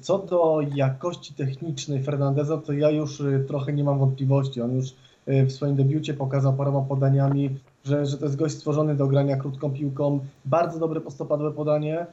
Co 0.00 0.18
do 0.18 0.60
jakości 0.74 1.34
technicznej 1.34 2.02
Fernandeza, 2.02 2.56
to 2.56 2.72
ja 2.72 2.90
już 2.90 3.20
y, 3.20 3.44
trochę 3.48 3.72
nie 3.72 3.84
mam 3.84 3.98
wątpliwości. 3.98 4.60
On 4.60 4.76
już 4.76 4.94
y, 5.28 5.46
w 5.46 5.52
swoim 5.52 5.76
debiucie 5.76 6.14
pokazał 6.14 6.54
paroma 6.54 6.80
podaniami, 6.80 7.50
że, 7.84 8.06
że 8.06 8.18
to 8.18 8.24
jest 8.24 8.36
gość 8.36 8.54
stworzony 8.54 8.94
do 8.94 9.06
grania 9.06 9.36
krótką 9.36 9.70
piłką. 9.70 10.20
Bardzo 10.44 10.78
dobre 10.78 11.00
postopadłe 11.00 11.52
podanie. 11.52 12.06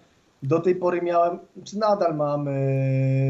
Do 0.44 0.60
tej 0.60 0.76
pory 0.76 1.02
miałem, 1.02 1.40
czy 1.64 1.78
nadal 1.80 2.16
mam 2.16 2.48
y, 2.48 2.52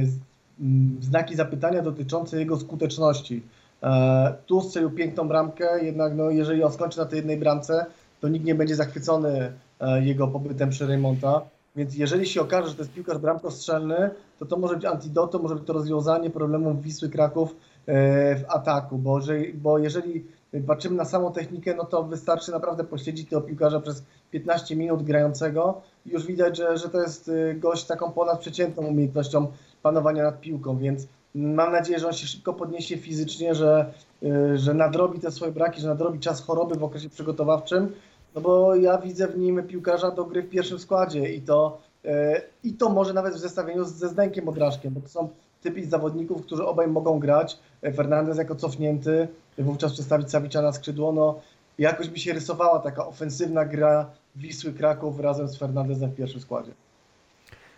z- 0.05 0.15
m, 0.61 0.97
znaki 1.01 1.35
zapytania 1.35 1.81
dotyczące 1.81 2.39
jego 2.39 2.57
skuteczności. 2.57 3.43
E, 3.83 4.33
tu 4.45 4.61
strzelił 4.61 4.91
piękną 4.91 5.27
bramkę, 5.27 5.85
jednak 5.85 6.15
no, 6.15 6.29
jeżeli 6.29 6.63
on 6.63 6.71
skończy 6.71 6.97
na 6.99 7.05
tej 7.05 7.17
jednej 7.17 7.37
bramce, 7.37 7.85
to 8.21 8.27
nikt 8.27 8.45
nie 8.45 8.55
będzie 8.55 8.75
zachwycony 8.75 9.51
e, 9.79 10.05
jego 10.05 10.27
pobytem 10.27 10.69
przy 10.69 10.85
Reymonta. 10.87 11.41
Więc 11.75 11.95
jeżeli 11.95 12.25
się 12.27 12.41
okaże, 12.41 12.69
że 12.69 12.75
to 12.75 12.81
jest 12.81 12.93
piłkarz 12.93 13.17
bramkostrzelny, 13.17 14.09
to 14.39 14.45
to 14.45 14.57
może 14.57 14.75
być 14.75 14.85
antidotum, 14.85 15.41
może 15.41 15.55
być 15.55 15.63
to 15.67 15.73
rozwiązanie 15.73 16.29
problemów 16.29 16.81
Wisły 16.81 17.09
Kraków 17.09 17.55
e, 17.85 18.35
w 18.35 18.43
ataku, 18.47 18.97
bo, 18.97 19.19
bo 19.53 19.77
jeżeli 19.77 20.23
patrzymy 20.61 20.95
na 20.95 21.05
samą 21.05 21.33
technikę, 21.33 21.75
no 21.75 21.85
to 21.85 22.03
wystarczy 22.03 22.51
naprawdę 22.51 22.83
posiedzieć 22.83 23.29
tego 23.29 23.41
piłkarza 23.41 23.79
przez 23.79 24.03
15 24.31 24.75
minut 24.75 25.03
grającego. 25.03 25.81
Już 26.05 26.25
widać, 26.25 26.57
że, 26.57 26.77
że 26.77 26.89
to 26.89 27.01
jest 27.01 27.29
e, 27.29 27.53
gość 27.53 27.83
z 27.83 27.87
taką 27.87 28.11
ponadprzeciętną 28.11 28.83
umiejętnością 28.83 29.47
panowania 29.81 30.23
nad 30.23 30.41
piłką, 30.41 30.77
więc 30.77 31.07
mam 31.35 31.71
nadzieję, 31.71 31.99
że 31.99 32.07
on 32.07 32.13
się 32.13 32.27
szybko 32.27 32.53
podniesie 32.53 32.97
fizycznie, 32.97 33.55
że, 33.55 33.93
e, 34.23 34.57
że 34.57 34.73
nadrobi 34.73 35.19
te 35.19 35.31
swoje 35.31 35.51
braki, 35.51 35.81
że 35.81 35.87
nadrobi 35.87 36.19
czas 36.19 36.41
choroby 36.41 36.75
w 36.75 36.83
okresie 36.83 37.09
przygotowawczym, 37.09 37.91
no 38.35 38.41
bo 38.41 38.75
ja 38.75 38.97
widzę 38.97 39.27
w 39.27 39.37
nim 39.37 39.63
piłkarza 39.67 40.11
do 40.11 40.25
gry 40.25 40.43
w 40.43 40.49
pierwszym 40.49 40.79
składzie 40.79 41.33
i 41.33 41.41
to, 41.41 41.77
e, 42.05 42.41
i 42.63 42.73
to 42.73 42.89
może 42.89 43.13
nawet 43.13 43.33
w 43.33 43.39
zestawieniu 43.39 43.83
ze 43.85 44.09
Zdenkiem 44.09 44.49
Odraszkiem, 44.49 44.93
bo 44.93 45.01
to 45.01 45.07
są 45.07 45.29
typi 45.61 45.85
zawodników, 45.85 46.45
którzy 46.45 46.65
obaj 46.65 46.87
mogą 46.87 47.19
grać. 47.19 47.57
Fernandez 47.95 48.37
jako 48.37 48.55
cofnięty, 48.55 49.27
wówczas 49.57 49.93
przestawić 49.93 50.31
Sawicza 50.31 50.61
na 50.61 50.71
skrzydło, 50.71 51.11
no 51.11 51.39
jakoś 51.77 52.09
mi 52.09 52.19
się 52.19 52.33
rysowała 52.33 52.79
taka 52.79 53.07
ofensywna 53.07 53.65
gra 53.65 54.09
Wisły 54.35 54.73
Kraków 54.73 55.19
razem 55.19 55.47
z 55.47 55.57
Fernandezem 55.57 56.11
w 56.11 56.15
pierwszym 56.15 56.41
składzie. 56.41 56.71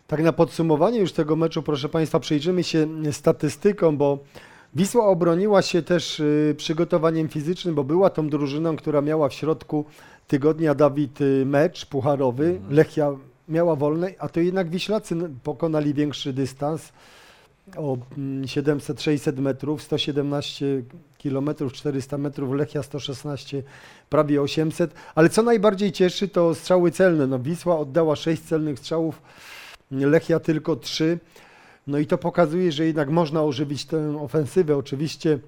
Tak 0.08 0.24
na 0.24 0.34
podsumowanie 0.34 1.00
już 1.00 1.14
tego 1.14 1.36
meczu, 1.36 1.64
proszę 1.64 1.90
Państwa, 1.90 2.20
przejrzymy 2.20 2.64
się 2.64 2.88
statystyką, 3.12 3.98
bo 3.98 4.20
Wisła 4.76 5.06
obroniła 5.06 5.62
się 5.62 5.82
też 5.82 6.20
y, 6.20 6.56
przygotowaniem 6.58 7.30
fizycznym, 7.30 7.76
bo 7.76 7.84
była 7.84 8.10
tą 8.10 8.30
drużyną, 8.30 8.76
która 8.76 9.02
miała 9.02 9.30
w 9.30 9.34
środku 9.34 9.86
tygodnia 10.28 10.76
Dawid 10.76 11.22
y, 11.22 11.44
mecz 11.46 11.86
pucharowy. 11.86 12.60
Lechia 12.70 13.12
miała 13.50 13.76
wolny, 13.76 14.16
a 14.20 14.30
to 14.30 14.40
jednak 14.40 14.70
Wiślacy 14.70 15.16
pokonali 15.44 15.94
większy 15.94 16.34
dystans 16.34 16.92
o 17.76 17.98
mm, 18.18 18.44
700-600 18.44 19.40
metrów, 19.40 19.84
117 19.84 20.84
kilometrów, 21.18 21.74
400 21.74 22.18
metrów, 22.18 22.54
Lechia 22.54 22.84
116, 22.84 23.64
prawie 24.10 24.42
800. 24.42 24.94
Ale 25.16 25.30
co 25.30 25.44
najbardziej 25.44 25.92
cieszy, 25.92 26.28
to 26.28 26.56
strzały 26.56 26.92
celne. 26.92 27.28
No, 27.28 27.40
Wisła 27.40 27.80
oddała 27.80 28.16
6 28.16 28.42
celnych 28.42 28.80
strzałów, 28.80 29.22
Lechia 29.92 30.40
tylko 30.40 30.76
3. 30.76 31.20
No 31.88 31.98
i 31.98 32.06
to 32.06 32.18
pokazuje, 32.18 32.72
że 32.72 32.86
jednak 32.86 33.10
można 33.10 33.44
ożywić 33.44 33.86
tę 33.86 34.22
ofensywę. 34.22 34.78
Oczywiście 34.78 35.40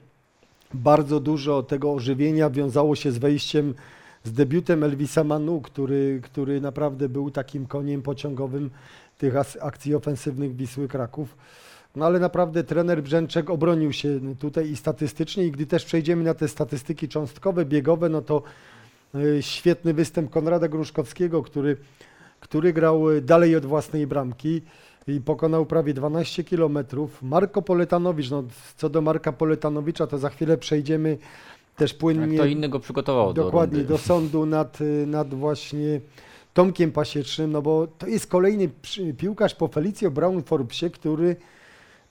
bardzo 0.73 1.19
dużo 1.19 1.63
tego 1.63 1.93
ożywienia 1.93 2.49
wiązało 2.49 2.95
się 2.95 3.11
z 3.11 3.17
wejściem, 3.17 3.73
z 4.23 4.31
debiutem 4.31 4.83
Elvisa 4.83 5.23
Manu, 5.23 5.61
który, 5.61 6.21
który 6.23 6.61
naprawdę 6.61 7.09
był 7.09 7.31
takim 7.31 7.65
koniem 7.65 8.01
pociągowym 8.01 8.69
tych 9.17 9.33
akcji 9.61 9.95
ofensywnych 9.95 10.55
Wisły 10.55 10.87
Kraków. 10.87 11.37
No 11.95 12.05
ale 12.05 12.19
naprawdę 12.19 12.63
trener 12.63 13.03
Brzęczek 13.03 13.49
obronił 13.49 13.93
się 13.93 14.19
tutaj 14.39 14.69
i 14.69 14.75
statystycznie 14.75 15.45
i 15.45 15.51
gdy 15.51 15.65
też 15.65 15.85
przejdziemy 15.85 16.23
na 16.23 16.33
te 16.33 16.47
statystyki 16.47 17.07
cząstkowe, 17.09 17.65
biegowe, 17.65 18.09
no 18.09 18.21
to 18.21 18.43
y, 19.15 19.37
świetny 19.41 19.93
występ 19.93 20.29
Konrada 20.29 20.67
Gruszkowskiego, 20.67 21.43
który, 21.43 21.77
który 22.39 22.73
grał 22.73 23.09
y, 23.11 23.21
dalej 23.21 23.55
od 23.55 23.65
własnej 23.65 24.07
bramki 24.07 24.61
i 25.07 25.21
pokonał 25.21 25.65
prawie 25.65 25.93
12 25.93 26.43
kilometrów. 26.43 27.23
Marko 27.23 27.61
Poletanowicz, 27.61 28.29
no 28.29 28.43
co 28.77 28.89
do 28.89 29.01
Marka 29.01 29.31
Poletanowicza, 29.31 30.07
to 30.07 30.17
za 30.17 30.29
chwilę 30.29 30.57
przejdziemy 30.57 31.17
też 31.75 31.93
płynnie 31.93 32.37
Kto 32.37 32.45
inny 32.45 32.69
go 32.69 32.79
przygotował 32.79 33.33
do 33.33 33.43
dokładnie 33.43 33.77
rundy. 33.77 33.93
do 33.93 33.97
sądu 33.97 34.45
nad, 34.45 34.81
y, 34.81 35.05
nad 35.07 35.33
właśnie 35.33 36.01
Tomkiem 36.53 36.91
Pasiecznym, 36.91 37.51
no 37.51 37.61
bo 37.61 37.87
to 37.87 38.07
jest 38.07 38.27
kolejny 38.27 38.69
piłkarz 39.17 39.55
po 39.55 39.67
Felicjo 39.67 40.11
Brown 40.11 40.43
Forbesie, 40.43 40.89
który 40.89 41.35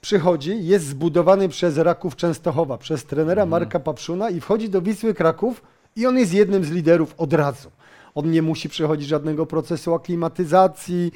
przychodzi, 0.01 0.67
jest 0.67 0.87
zbudowany 0.87 1.49
przez 1.49 1.79
Raków 1.79 2.17
Częstochowa, 2.17 2.79
przez 2.79 3.05
trenera 3.05 3.43
Mhm. 3.43 3.49
Marka 3.49 3.81
Papszuna 3.81 4.31
i 4.31 4.41
wchodzi 4.41 4.71
do 4.71 4.83
Wisły 4.83 5.15
Kraków 5.15 5.63
i 5.97 6.07
on 6.07 6.19
jest 6.19 6.35
jednym 6.35 6.65
z 6.65 6.71
liderów 6.71 7.15
od 7.19 7.33
razu. 7.33 7.71
On 8.15 8.31
nie 8.31 8.43
musi 8.43 8.69
przechodzić 8.69 9.09
żadnego 9.09 9.47
procesu 9.47 9.95
aklimatyzacji, 9.95 11.13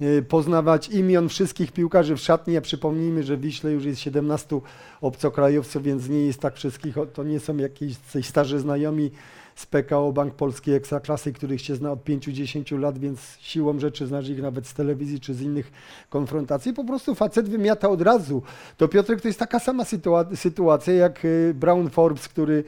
y, 0.00 0.22
poznawać 0.28 0.88
imion 0.88 1.28
wszystkich 1.28 1.72
piłkarzy 1.72 2.16
w 2.16 2.20
szatni, 2.20 2.56
a 2.56 2.60
przypomnijmy, 2.60 3.22
że 3.22 3.36
w 3.36 3.40
Wiśle 3.40 3.72
już 3.72 3.84
jest 3.84 4.00
17 4.00 4.60
obcokrajowców, 5.00 5.82
więc 5.82 6.08
nie 6.08 6.26
jest 6.26 6.40
tak 6.40 6.54
wszystkich, 6.54 6.94
to 7.14 7.24
nie 7.24 7.40
są 7.40 7.56
jakieś 7.56 7.96
starzy 8.22 8.58
znajomi 8.58 9.10
z 9.56 9.66
PKO 9.66 10.12
Bank 10.12 10.34
Polskiej 10.34 10.74
Ekstraklasy, 10.74 11.32
których 11.32 11.60
się 11.60 11.74
zna 11.74 11.92
od 11.92 12.04
5-10 12.04 12.78
lat, 12.78 12.98
więc 12.98 13.20
siłą 13.40 13.78
rzeczy 13.78 14.06
znasz 14.06 14.28
ich 14.28 14.42
nawet 14.42 14.66
z 14.66 14.74
telewizji 14.74 15.20
czy 15.20 15.34
z 15.34 15.40
innych 15.42 15.72
konfrontacji. 16.10 16.72
Po 16.72 16.84
prostu 16.84 17.14
facet 17.14 17.48
wymiata 17.48 17.88
od 17.88 18.02
razu. 18.02 18.42
To 18.76 18.88
Piotrek 18.88 19.20
to 19.20 19.28
jest 19.28 19.38
taka 19.40 19.58
sama 19.60 19.84
sytua- 19.84 20.36
sytuacja 20.36 20.94
jak 20.94 21.24
y, 21.24 21.54
Brown 21.54 21.90
Forbes, 21.90 22.28
który 22.28 22.64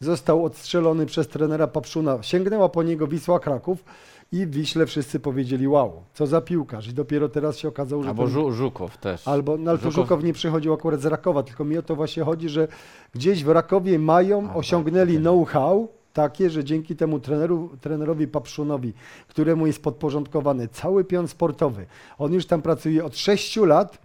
został 0.00 0.44
odstrzelony 0.44 1.06
przez 1.06 1.28
trenera 1.28 1.66
Papszuna. 1.66 2.22
Sięgnęła 2.22 2.68
po 2.68 2.82
niego 2.82 3.06
Wisła 3.06 3.40
Kraków 3.40 3.84
i 4.32 4.46
w 4.46 4.50
Wiśle 4.50 4.86
wszyscy 4.86 5.20
powiedzieli 5.20 5.68
wow, 5.68 5.92
co 6.14 6.26
za 6.26 6.40
piłkarz. 6.40 6.88
I 6.88 6.92
dopiero 6.94 7.28
teraz 7.28 7.56
się 7.58 7.68
okazało, 7.68 8.02
że 8.02 8.08
Albo 8.08 8.22
ten- 8.22 8.32
Żu 8.32 8.52
Żukow 8.52 8.96
też. 8.98 9.28
Albo, 9.28 9.56
no 9.56 9.70
ale 9.70 9.80
Żukow- 9.80 9.92
Żukow 9.94 10.22
nie 10.24 10.32
przychodził 10.32 10.72
akurat 10.72 11.00
z 11.00 11.06
Rakowa, 11.06 11.42
tylko 11.42 11.64
mi 11.64 11.78
o 11.78 11.82
to 11.82 11.96
właśnie 11.96 12.22
chodzi, 12.22 12.48
że 12.48 12.68
gdzieś 13.14 13.44
w 13.44 13.48
Rakowie 13.48 13.98
mają, 13.98 14.50
A, 14.50 14.54
osiągnęli 14.54 15.12
tak, 15.14 15.22
know-how 15.22 15.88
takie, 16.12 16.50
że 16.50 16.64
dzięki 16.64 16.96
temu 16.96 17.20
treneru, 17.20 17.70
trenerowi 17.80 18.28
Papszunowi, 18.28 18.92
któremu 19.28 19.66
jest 19.66 19.82
podporządkowany 19.82 20.68
cały 20.68 21.04
pion 21.04 21.28
sportowy, 21.28 21.86
on 22.18 22.32
już 22.32 22.46
tam 22.46 22.62
pracuje 22.62 23.04
od 23.04 23.16
6 23.16 23.56
lat, 23.56 23.98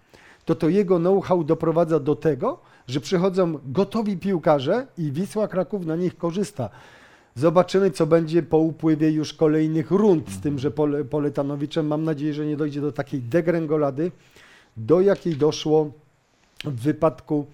to 0.46 0.56
to 0.56 0.70
jego 0.70 1.00
know-how 1.00 1.44
doprowadza 1.44 2.00
do 2.00 2.16
tego, 2.16 2.60
że 2.88 3.00
przychodzą 3.00 3.60
gotowi 3.66 4.18
piłkarze 4.18 4.88
i 4.98 5.12
Wisła 5.12 5.48
Kraków 5.48 5.86
na 5.86 5.96
nich 5.96 6.18
korzysta. 6.18 6.70
Zobaczymy, 7.36 7.92
co 7.92 8.06
będzie 8.06 8.44
po 8.44 8.58
upływie 8.58 9.12
już 9.12 9.34
kolejnych 9.34 9.92
rund 9.92 10.30
z 10.30 10.40
tym, 10.40 10.60
że 10.60 10.72
Pole, 10.72 11.06
Poletanowiczem 11.06 11.88
mam 11.88 12.04
nadzieję, 12.04 12.34
że 12.34 12.46
nie 12.46 12.58
dojdzie 12.58 12.82
do 12.82 12.92
takiej 12.92 13.22
degrengolady, 13.22 14.12
do 14.78 15.02
jakiej 15.02 15.36
doszło 15.36 15.92
w 16.66 16.82
wypadku, 16.82 17.46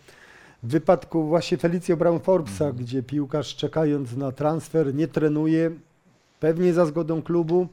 w 0.63 0.71
wypadku 0.71 1.23
właśnie 1.23 1.57
Felicio 1.57 1.97
Brown 1.97 2.19
Forbesa, 2.19 2.71
gdzie 2.71 3.03
piłkarz 3.03 3.55
czekając 3.55 4.15
na 4.15 4.31
transfer 4.31 4.95
nie 4.95 5.07
trenuje, 5.07 5.71
pewnie 6.39 6.73
za 6.73 6.85
zgodą 6.85 7.21
klubu. 7.21 7.67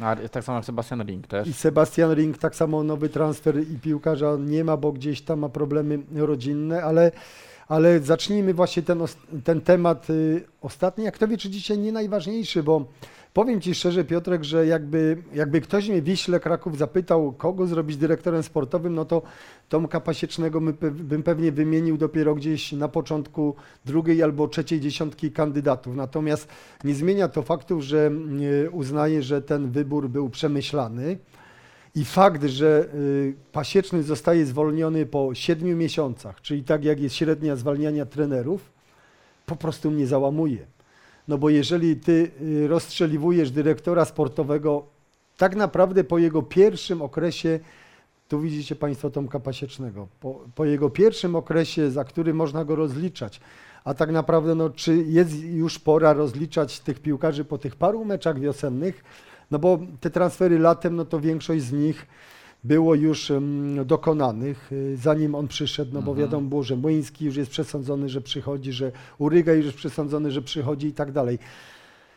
A, 0.00 0.16
tak 0.16 0.44
samo 0.44 0.58
jak 0.58 0.64
Sebastian 0.64 1.02
Ring 1.02 1.26
też. 1.26 1.48
i 1.48 1.52
Sebastian 1.52 2.14
Ring 2.14 2.38
tak 2.38 2.56
samo 2.56 2.82
nowy 2.82 3.08
transfer 3.08 3.60
i 3.60 3.78
piłkarza 3.78 4.36
nie 4.40 4.64
ma, 4.64 4.76
bo 4.76 4.92
gdzieś 4.92 5.22
tam 5.22 5.38
ma 5.38 5.48
problemy 5.48 5.98
rodzinne, 6.14 6.82
ale, 6.82 7.12
ale 7.68 8.00
zacznijmy 8.00 8.54
właśnie 8.54 8.82
ten, 8.82 9.02
ten 9.44 9.60
temat 9.60 10.10
y, 10.10 10.44
ostatni, 10.62 11.04
jak 11.04 11.18
to 11.18 11.28
wie, 11.28 11.38
czy 11.38 11.50
dzisiaj 11.50 11.78
nie 11.78 11.92
najważniejszy, 11.92 12.62
bo 12.62 12.84
powiem 13.34 13.60
Ci 13.60 13.74
szczerze 13.74 14.04
Piotrek, 14.04 14.44
że 14.44 14.66
jakby, 14.66 15.22
jakby 15.34 15.60
ktoś 15.60 15.88
mnie 15.88 16.02
w 16.02 16.04
Wiśle 16.04 16.40
Kraków 16.40 16.78
zapytał, 16.78 17.32
kogo 17.32 17.66
zrobić 17.66 17.96
dyrektorem 17.96 18.42
sportowym, 18.42 18.94
no 18.94 19.04
to 19.04 19.22
Tomka 19.68 20.00
Pasiecznego 20.00 20.60
bym 20.92 21.22
pewnie 21.22 21.52
wymienił 21.52 21.96
dopiero 21.96 22.34
gdzieś 22.34 22.72
na 22.72 22.88
początku 22.88 23.54
drugiej 23.84 24.22
albo 24.22 24.48
trzeciej 24.48 24.80
dziesiątki 24.80 25.32
kandydatów. 25.32 25.96
Natomiast 25.96 26.48
nie 26.84 26.94
zmienia 26.94 27.28
to 27.28 27.42
faktu, 27.42 27.82
że 27.82 28.10
y, 28.64 28.70
uznaję, 28.70 29.22
że 29.22 29.42
ten 29.42 29.70
wybór 29.70 30.08
był 30.08 30.30
przemyślany. 30.30 31.18
I 31.94 32.04
fakt, 32.04 32.44
że 32.44 32.86
y, 32.94 33.34
Pasieczny 33.52 34.02
zostaje 34.02 34.46
zwolniony 34.46 35.06
po 35.06 35.34
siedmiu 35.34 35.76
miesiącach, 35.76 36.40
czyli 36.40 36.64
tak 36.64 36.84
jak 36.84 37.00
jest 37.00 37.14
średnia 37.14 37.56
zwalniania 37.56 38.06
trenerów, 38.06 38.72
po 39.46 39.56
prostu 39.56 39.90
mnie 39.90 40.06
załamuje. 40.06 40.66
No 41.28 41.38
bo 41.38 41.50
jeżeli 41.50 41.96
ty 41.96 42.30
y, 42.42 42.68
rozstrzeliwujesz 42.68 43.50
dyrektora 43.50 44.04
sportowego 44.04 44.86
tak 45.36 45.56
naprawdę 45.56 46.04
po 46.04 46.18
jego 46.18 46.42
pierwszym 46.42 47.02
okresie, 47.02 47.60
tu 48.28 48.40
widzicie 48.40 48.76
Państwo 48.76 49.10
Tomka 49.10 49.40
Pasiecznego, 49.40 50.08
po, 50.20 50.40
po 50.54 50.64
jego 50.64 50.90
pierwszym 50.90 51.36
okresie, 51.36 51.90
za 51.90 52.04
który 52.04 52.34
można 52.34 52.64
go 52.64 52.76
rozliczać, 52.76 53.40
a 53.84 53.94
tak 53.94 54.10
naprawdę 54.10 54.54
no, 54.54 54.70
czy 54.70 54.96
jest 54.96 55.44
już 55.44 55.78
pora 55.78 56.12
rozliczać 56.12 56.80
tych 56.80 57.00
piłkarzy 57.00 57.44
po 57.44 57.58
tych 57.58 57.76
paru 57.76 58.04
meczach 58.04 58.40
wiosennych, 58.40 59.04
no 59.50 59.58
bo 59.58 59.78
te 60.00 60.10
transfery 60.10 60.58
latem, 60.58 60.96
no 60.96 61.04
to 61.04 61.20
większość 61.20 61.62
z 61.62 61.72
nich 61.72 62.06
było 62.64 62.94
już 62.94 63.32
dokonanych, 63.84 64.72
y, 64.72 64.96
zanim 64.96 65.34
on 65.34 65.48
przyszedł, 65.48 65.90
no 65.94 66.02
bo 66.02 66.10
Mhm. 66.10 66.26
wiadomo 66.28 66.48
było, 66.48 66.62
że 66.62 66.76
Młyński 66.76 67.24
już 67.24 67.36
jest 67.36 67.50
przesądzony, 67.50 68.08
że 68.08 68.20
przychodzi, 68.20 68.72
że 68.72 68.92
Uryga 69.18 69.52
już 69.52 69.64
jest 69.66 69.76
przesądzony, 69.78 70.30
że 70.30 70.42
przychodzi 70.42 70.86
i 70.86 70.92
tak 70.92 71.12
dalej. 71.12 71.38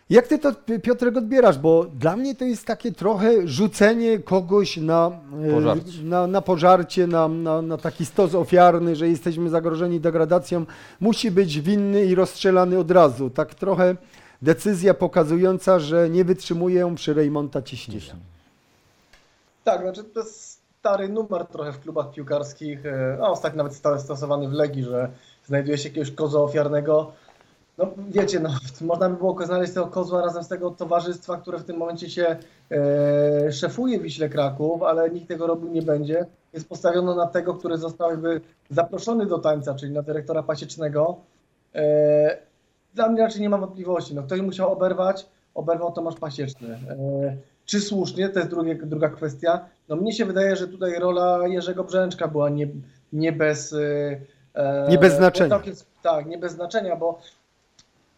Jak 0.10 0.28
ty 0.28 0.40
to, 0.40 0.54
Pi- 0.54 0.80
Piotrek, 0.80 1.18
odbierasz? 1.18 1.58
Bo 1.58 1.86
dla 2.00 2.16
mnie 2.16 2.36
to 2.36 2.46
jest 2.46 2.66
takie 2.66 2.92
trochę 2.92 3.48
rzucenie 3.48 4.20
kogoś 4.20 4.78
na 4.78 5.12
e, 5.44 5.52
Pożarcie. 5.52 6.04
na, 6.04 6.28
na 6.28 6.42
pożarcie, 6.42 7.08
na, 7.08 7.28
na, 7.28 7.62
na 7.62 7.78
taki 7.78 8.06
stos 8.06 8.36
ofiarny, 8.36 8.96
że 8.96 9.08
jesteśmy 9.10 9.50
zagrożeni 9.50 10.00
degradacją. 10.00 10.66
Musi 11.00 11.32
być 11.32 11.62
winny 11.62 12.06
i 12.06 12.16
rozstrzelany 12.16 12.78
od 12.80 12.92
razu. 12.92 13.30
Tak 13.30 13.56
trochę 13.56 13.96
decyzja 14.42 14.94
pokazująca, 14.94 15.80
że 15.80 16.10
nie 16.10 16.26
wytrzymuję 16.26 16.94
przy 16.96 17.14
Rejmonta 17.14 17.62
ciśnienia. 17.62 18.16
Tak, 19.66 19.82
znaczy 19.82 20.04
to 20.04 20.20
jest 20.20 20.62
stary 20.80 21.10
numer 21.10 21.46
trochę 21.46 21.72
w 21.72 21.80
klubach 21.80 22.12
piłkarskich, 22.12 22.86
e, 22.86 23.18
a 23.22 23.28
ostatnio 23.28 23.58
nawet 23.58 23.74
stale 23.74 24.00
stosowany 24.00 24.48
w 24.48 24.54
Legii, 24.54 24.84
że 24.84 25.10
znajduje 25.46 25.78
się 25.78 25.90
jakiegoś 25.90 26.12
kozła 26.12 26.42
ofiarnego. 26.42 27.12
No 27.78 27.88
wiecie, 28.10 28.40
no, 28.40 28.50
można 28.82 29.10
by 29.10 29.18
było 29.18 29.46
znaleźć 29.46 29.74
tego 29.74 29.88
kozła 29.88 30.22
razem 30.22 30.44
z 30.44 30.48
tego 30.48 30.72
towarzystwa, 30.72 31.38
które 31.38 31.60
w 31.60 31.64
tym 31.64 31.78
momencie 31.78 32.10
się 32.10 32.36
e, 32.72 33.52
szefuje 33.52 34.00
Wiśle 34.00 34.30
Kraków, 34.30 34.84
ale 34.84 35.10
nikt 35.10 35.28
tego 35.28 35.48
robił 35.48 35.70
nie 35.70 35.82
będzie. 35.82 36.26
Jest 36.54 36.70
postawiono 36.70 37.16
na 37.16 37.28
tego, 37.28 37.54
który 37.54 37.78
został 37.78 38.10
jakby 38.10 38.42
zaproszony 38.70 39.26
do 39.26 39.40
tańca, 39.40 39.76
czyli 39.76 39.94
na 39.94 40.02
dyrektora 40.02 40.44
pasiecznego. 40.44 41.16
E, 41.76 42.38
dla 42.96 43.10
mnie 43.10 43.22
raczej 43.22 43.42
nie 43.42 43.50
ma 43.50 43.58
wątpliwości. 43.58 44.16
No, 44.16 44.24
ktoś 44.24 44.42
musiał 44.42 44.74
oberwać, 44.74 45.26
oberwał 45.56 45.92
Tomasz 45.92 46.16
Pasieczny. 46.16 46.80
E, 46.90 47.55
czy 47.66 47.82
słusznie, 47.82 48.30
to 48.30 48.40
jest 48.40 48.52
drugie, 48.52 48.76
druga 48.76 49.10
kwestia. 49.10 49.66
No 49.90 49.96
mnie 49.96 50.14
się 50.14 50.26
wydaje, 50.26 50.56
że 50.56 50.68
tutaj 50.68 51.00
rola 51.00 51.48
Jerzego 51.48 51.84
Brzęczka 51.84 52.28
była 52.28 52.50
nie, 52.50 52.68
nie 53.14 53.32
bez... 53.32 53.74
e, 53.74 54.88
Nie 54.90 54.98
bez 54.98 55.14
znaczenia. 55.14 55.56
Tak, 56.04 56.26
nie 56.26 56.38
bez 56.38 56.52
znaczenia, 56.54 56.96
bo 56.96 57.20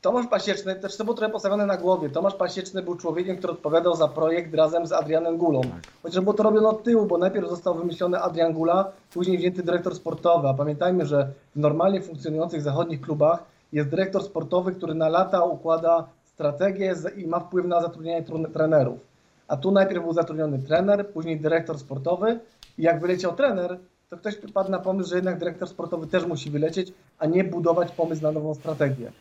Tomasz 0.02 0.28
Pasieczny, 0.28 0.76
też 0.76 0.98
to 0.98 1.04
było 1.04 1.18
trochę 1.18 1.34
postawione 1.34 1.66
na 1.66 1.78
głowie. 1.78 2.10
Tomasz 2.10 2.36
Pasieczny 2.36 2.82
był 2.84 2.96
człowiekiem, 2.96 3.38
który 3.38 3.54
odpowiadał 3.54 3.96
za 3.96 4.08
projekt 4.08 4.54
razem 4.56 4.88
z 4.88 4.92
Adrianem 4.92 5.38
Gulą. 5.38 5.62
Chociaż 6.04 6.20
było 6.24 6.34
to 6.34 6.44
robione 6.44 6.70
od 6.70 6.84
tyłu, 6.84 7.06
bo 7.06 7.18
najpierw 7.18 7.50
został 7.50 7.76
wymyślony 7.76 8.20
Adrian 8.22 8.54
Gula, 8.54 8.92
później 9.14 9.38
wzięty 9.38 9.64
dyrektor 9.64 9.96
sportowy. 9.96 10.48
A 10.48 10.54
pamiętajmy, 10.54 11.06
że 11.06 11.28
w 11.56 11.60
normalnie 11.60 12.02
funkcjonujących 12.02 12.62
zachodnich 12.62 13.02
klubach 13.02 13.44
jest 13.74 13.90
dyrektor 13.90 14.24
sportowy, 14.24 14.72
który 14.76 14.94
na 14.94 15.10
lata 15.10 15.44
układa 15.44 16.08
strategię 16.26 16.96
i 17.16 17.28
ma 17.28 17.40
wpływ 17.40 17.66
na 17.66 17.82
zatrudnianie 17.82 18.24
tru- 18.24 18.52
trenerów. 18.54 19.00
A 19.48 19.58
tu 19.58 19.72
najpierw 19.72 20.04
był 20.04 20.14
zatrudniony 20.14 20.60
trener, 20.60 21.08
później 21.08 21.40
dyrektor 21.40 21.80
sportowy 21.80 22.40
i 22.78 22.84
jak 22.84 23.02
wyleciał 23.02 23.36
trener, 23.36 23.78
to 24.10 24.18
ktoś 24.18 24.36
padł 24.54 24.72
na 24.72 24.80
pomysł, 24.80 25.10
że 25.10 25.16
jednak 25.16 25.40
dyrektor 25.40 25.68
sportowy 25.68 26.08
też 26.08 26.26
musi 26.26 26.50
wylecieć, 26.50 26.94
a 27.20 27.26
nie 27.26 27.44
budować 27.44 27.92
pomysł 27.92 28.24
na 28.24 28.32
nową 28.32 28.54
strategię. 28.54 29.12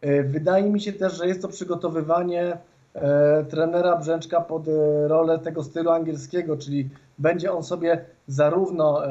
E, 0.00 0.22
Wydaje 0.22 0.70
mi 0.70 0.80
się 0.80 0.92
też, 0.92 1.16
że 1.16 1.26
jest 1.26 1.42
to 1.42 1.48
przygotowywanie 1.48 2.56
e, 2.94 3.44
trenera 3.44 3.96
Brzęczka 3.96 4.40
pod 4.40 4.68
e, 4.68 5.08
rolę 5.08 5.38
tego 5.38 5.62
stylu 5.64 5.90
angielskiego, 5.90 6.56
czyli 6.56 6.88
będzie 7.18 7.52
on 7.52 7.62
sobie 7.62 8.04
zarówno 8.28 9.02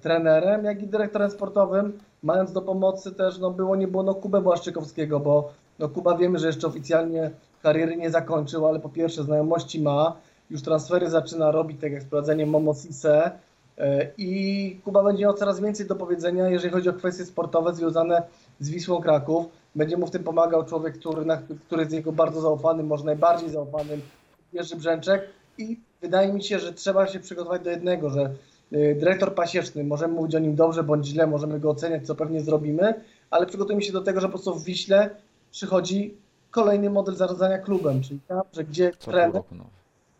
trenerem, 0.00 0.64
jak 0.64 0.82
i 0.82 0.86
dyrektorem 0.86 1.30
sportowym, 1.30 1.98
mając 2.22 2.52
do 2.52 2.62
pomocy 2.62 3.12
też, 3.12 3.38
no 3.38 3.50
było 3.50 3.76
nie 3.76 3.88
było, 3.88 4.02
no 4.02 4.14
Kubę 4.14 4.40
Błaszczykowskiego, 4.40 5.20
bo 5.20 5.52
no 5.78 5.88
Kuba 5.88 6.16
wiemy, 6.16 6.38
że 6.38 6.46
jeszcze 6.46 6.66
oficjalnie 6.66 7.30
kariery 7.62 7.96
nie 7.96 8.10
zakończył, 8.10 8.66
ale 8.66 8.80
po 8.80 8.88
pierwsze 8.88 9.24
znajomości 9.24 9.82
ma, 9.82 10.16
już 10.50 10.62
transfery 10.62 11.10
zaczyna 11.10 11.50
robić, 11.50 11.80
tak 11.80 11.92
jak 11.92 12.02
sprowadzenie 12.02 12.46
Momo 12.46 12.74
Sise, 12.74 13.30
E, 13.78 14.06
I 14.18 14.80
Kuba 14.84 15.04
będzie 15.04 15.22
miał 15.22 15.34
coraz 15.34 15.60
więcej 15.60 15.86
do 15.86 15.94
powiedzenia, 15.94 16.48
jeżeli 16.48 16.72
chodzi 16.72 16.88
o 16.88 16.92
kwestie 16.92 17.24
sportowe 17.24 17.74
związane 17.74 18.22
z 18.60 18.70
Wisłą 18.70 19.00
Kraków. 19.00 19.46
Będzie 19.74 19.96
mu 19.96 20.06
w 20.06 20.10
tym 20.10 20.24
pomagał 20.24 20.64
człowiek, 20.64 20.98
który, 20.98 21.24
na, 21.24 21.42
który 21.66 21.82
jest 21.82 21.94
jego 21.94 22.12
bardzo 22.12 22.40
zaufanym, 22.40 22.86
może 22.86 23.04
najbardziej 23.04 23.50
zaufanym, 23.50 24.00
Jerzy 24.52 24.76
Brzęczek. 24.76 25.22
I 25.58 25.80
wydaje 26.00 26.32
mi 26.32 26.42
się, 26.42 26.58
że 26.58 26.72
trzeba 26.72 27.06
się 27.06 27.20
przygotować 27.20 27.62
do 27.62 27.70
jednego, 27.70 28.10
że 28.10 28.30
y, 28.72 28.96
dyrektor 29.00 29.34
pasieczny, 29.34 29.84
możemy 29.84 30.14
mówić 30.14 30.34
o 30.34 30.38
nim 30.38 30.54
dobrze 30.54 30.82
bądź 30.82 31.06
źle, 31.06 31.26
możemy 31.26 31.60
go 31.60 31.70
oceniać, 31.70 32.06
co 32.06 32.14
pewnie 32.14 32.40
zrobimy, 32.40 32.94
ale 33.30 33.46
przygotujmy 33.46 33.82
się 33.82 33.92
do 33.92 34.00
tego, 34.00 34.20
że 34.20 34.26
po 34.26 34.32
prostu 34.32 34.54
w 34.54 34.64
Wiśle 34.64 35.10
przychodzi 35.50 36.14
kolejny 36.52 36.90
model 36.90 37.14
zarządzania 37.14 37.58
klubem, 37.58 38.02
czyli 38.02 38.20
tam, 38.28 38.42
że 38.52 38.64
gdzie 38.64 38.92
Co 38.98 39.10
trener 39.10 39.34
roku, 39.34 39.54
no. 39.54 39.64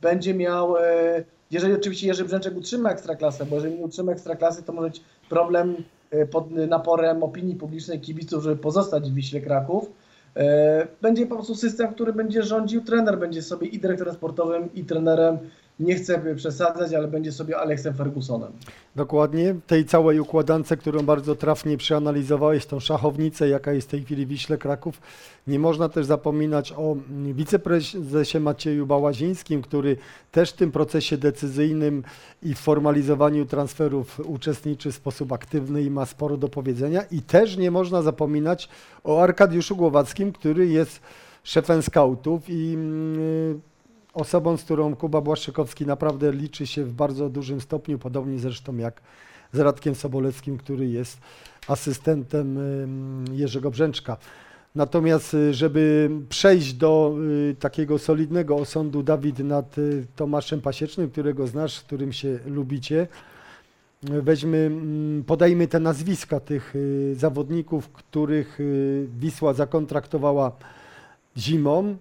będzie 0.01 0.35
miał, 0.35 0.77
e, 0.77 1.25
jeżeli 1.51 1.75
oczywiście 1.75 2.07
Jerzy 2.07 2.25
Brzęczek 2.25 2.57
utrzyma 2.57 2.91
ekstraklasę, 2.91 3.47
bo 3.47 3.55
jeżeli 3.57 3.79
nie 3.79 3.85
utrzyma 3.85 4.13
ekstraklasy, 4.13 4.63
to 4.63 4.73
może 4.73 4.89
być 4.89 5.03
problem 5.29 5.77
e, 6.11 6.27
pod 6.27 6.51
naporem 6.51 7.23
opinii 7.23 7.55
publicznej 7.55 8.01
kibiców, 8.01 8.43
żeby 8.43 8.57
pozostać 8.57 9.11
w 9.11 9.15
Wiśle 9.15 9.41
Kraków. 9.41 9.91
E, 10.37 10.87
Będzie 11.03 11.27
po 11.27 11.35
prostu 11.35 11.55
system, 11.55 11.95
który 11.95 12.13
będzie 12.13 12.43
rządził, 12.43 12.85
trener 12.85 13.19
będzie 13.19 13.43
sobie 13.43 13.67
i 13.67 13.79
dyrektorem 13.79 14.15
sportowym, 14.15 14.75
i 14.75 14.85
trenerem, 14.85 15.39
nie 15.81 15.95
chcę 15.95 16.35
przesadzać, 16.35 16.95
ale 16.95 17.09
będzie 17.09 17.33
sobie 17.33 17.59
Alexem 17.59 17.95
Fergusonem. 17.95 18.53
Dokładnie. 18.97 19.55
Tej 19.67 19.85
całej 19.85 20.21
układance, 20.21 20.69
którą 20.79 21.03
bardzo 21.03 21.35
trafnie 21.35 21.77
przeanalizowałeś, 21.77 22.67
tą 22.67 22.81
szachownicę, 22.81 23.49
jaka 23.49 23.73
jest 23.73 23.89
w 23.89 23.91
tej 23.91 24.05
chwili 24.05 24.27
Wiśle 24.27 24.59
Kraków. 24.59 25.01
Nie 25.47 25.59
można 25.59 25.89
też 25.89 26.07
zapominać 26.07 26.73
o 26.73 26.97
wiceprezesie 27.35 28.41
Macieju 28.41 28.87
Bałazińskim, 28.87 29.63
który 29.63 29.97
też 30.33 30.51
w 30.51 30.57
tym 30.57 30.73
procesie 30.73 31.17
decyzyjnym 31.17 32.03
i 32.43 32.55
w 32.55 32.59
formalizowaniu 32.59 33.47
transferów 33.47 34.21
uczestniczy 34.21 34.93
w 34.93 34.95
sposób 34.95 35.33
aktywny 35.33 35.83
i 35.83 35.91
ma 35.91 36.07
sporo 36.07 36.37
do 36.37 36.49
powiedzenia. 36.49 37.03
I 37.11 37.23
też 37.23 37.57
nie 37.57 37.71
można 37.71 38.03
zapominać 38.03 38.69
o 39.05 39.23
Arkadiuszu 39.23 39.77
Głowackim, 39.77 40.33
który 40.33 40.67
jest 40.67 41.01
szefem 41.45 41.83
skautów 41.83 42.43
i 42.49 42.75
mm, 42.75 43.61
osobą, 44.13 44.57
z 44.57 44.63
którą 44.63 44.97
Kuba 44.97 45.21
Błaszczykowski 45.21 45.87
naprawdę 45.87 46.33
liczy 46.33 46.67
się 46.67 46.85
w 46.85 46.93
bardzo 46.93 47.29
dużym 47.29 47.61
stopniu, 47.61 47.99
podobnie 47.99 48.39
zresztą 48.39 48.77
jak 48.77 49.01
z 49.53 49.59
Radkiem 49.59 49.95
Soboleckim, 49.95 50.59
który 50.59 50.89
jest 50.89 51.19
asystentem 51.69 52.59
Jerzego 53.33 53.71
Brzęczka. 53.71 54.17
Natomiast, 54.75 55.35
y, 55.35 55.55
żeby 55.55 56.11
przejść 56.29 56.73
do 56.73 57.15
y, 57.51 57.57
takiego 57.61 57.99
solidnego 57.99 58.57
osądu, 58.57 59.03
Dawid, 59.03 59.39
nad 59.39 59.79
y, 59.79 60.07
Tomaszem 60.17 60.61
Pasiecznym, 60.61 61.11
którego 61.11 61.47
znasz, 61.47 61.81
którym 61.81 62.13
się 62.13 62.39
lubicie, 62.47 63.07
weźmy, 64.03 64.59
mm, 64.59 65.25
podajmy 65.25 65.69
te 65.69 65.81
nazwiska 65.81 66.41
tych 66.41 66.75
zawodników, 67.15 67.89
których 67.89 68.59
Wisła 69.19 69.55
zakontraktowała 69.55 70.53
zimą, 71.37 71.97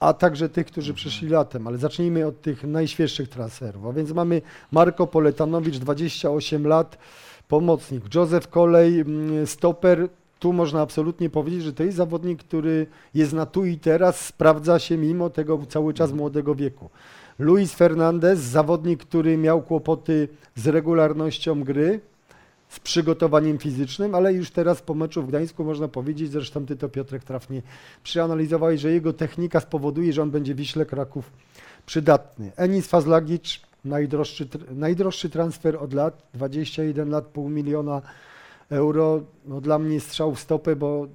a 0.00 0.12
także 0.12 0.48
tych, 0.48 0.66
którzy 0.66 0.94
przyszli 0.94 1.28
latem. 1.28 1.66
Ale 1.66 1.78
zacznijmy 1.78 2.26
od 2.26 2.42
tych 2.42 2.64
najświeższych 2.64 3.28
transferów. 3.28 3.86
A 3.86 3.92
więc 3.92 4.12
mamy 4.12 4.42
Marko 4.72 5.06
Poletanowicz, 5.06 5.76
28 5.76 6.66
lat, 6.66 6.98
pomocnik. 7.48 8.14
Józef 8.14 8.48
Kolej, 8.48 9.00
mm, 9.00 9.46
stoper. 9.46 10.08
Tu 10.38 10.52
można 10.52 10.80
absolutnie 10.80 11.30
powiedzieć, 11.30 11.62
że 11.62 11.72
to 11.72 11.82
jest 11.82 11.96
zawodnik, 11.96 12.44
który 12.44 12.86
jest 13.14 13.32
na 13.32 13.46
tu 13.46 13.64
i 13.64 13.78
teraz, 13.78 14.20
sprawdza 14.26 14.78
się 14.78 14.96
mimo 14.96 15.30
tego 15.30 15.60
cały 15.68 15.94
czas 15.94 16.12
młodego 16.12 16.54
wieku. 16.54 16.90
Luis 17.38 17.74
Fernandez, 17.74 18.40
zawodnik, 18.40 19.00
który 19.00 19.36
miał 19.36 19.62
kłopoty 19.62 20.28
z 20.54 20.66
regularnością 20.66 21.64
gry, 21.64 22.00
z 22.74 22.80
przygotowaniem 22.80 23.58
fizycznym, 23.58 24.14
ale 24.14 24.32
już 24.32 24.50
teraz 24.50 24.82
po 24.82 24.94
meczu 24.94 25.22
w 25.22 25.28
Gdańsku 25.28 25.64
można 25.64 25.88
powiedzieć, 25.88 26.30
zresztą 26.30 26.66
ty 26.66 26.76
to 26.76 26.88
Piotrek 26.88 27.24
trafnie 27.24 27.62
przeanalizowałeś, 28.02 28.80
że 28.80 28.92
jego 28.92 29.12
technika 29.12 29.60
spowoduje, 29.60 30.12
że 30.12 30.22
on 30.22 30.30
będzie 30.30 30.54
Wiśle 30.54 30.86
Kraków 30.86 31.32
przydatny. 31.86 32.52
Enis 32.56 32.86
Fazlagicz, 32.86 33.60
najdroższy, 33.84 34.48
najdroższy 34.70 35.30
transfer 35.30 35.76
od 35.76 35.92
lat, 35.92 36.22
21 36.34 37.10
lat, 37.10 37.24
pół 37.24 37.48
miliona 37.48 38.02
euro. 38.70 39.20
No 39.46 39.60
dla 39.60 39.78
mnie 39.78 40.00
strzał 40.00 40.34
w 40.34 40.40
stopę, 40.40 40.76
bo 40.76 41.06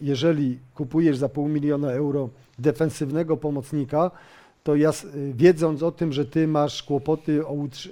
jeżeli 0.00 0.58
kupujesz 0.74 1.16
za 1.16 1.28
pół 1.28 1.48
miliona 1.48 1.92
euro 1.92 2.28
defensywnego 2.58 3.36
pomocnika, 3.36 4.10
to 4.64 4.76
ja, 4.76 4.90
wiedząc 5.34 5.82
o 5.82 5.92
tym, 5.92 6.12
że 6.12 6.24
ty 6.24 6.48
masz 6.48 6.82
kłopoty 6.82 7.42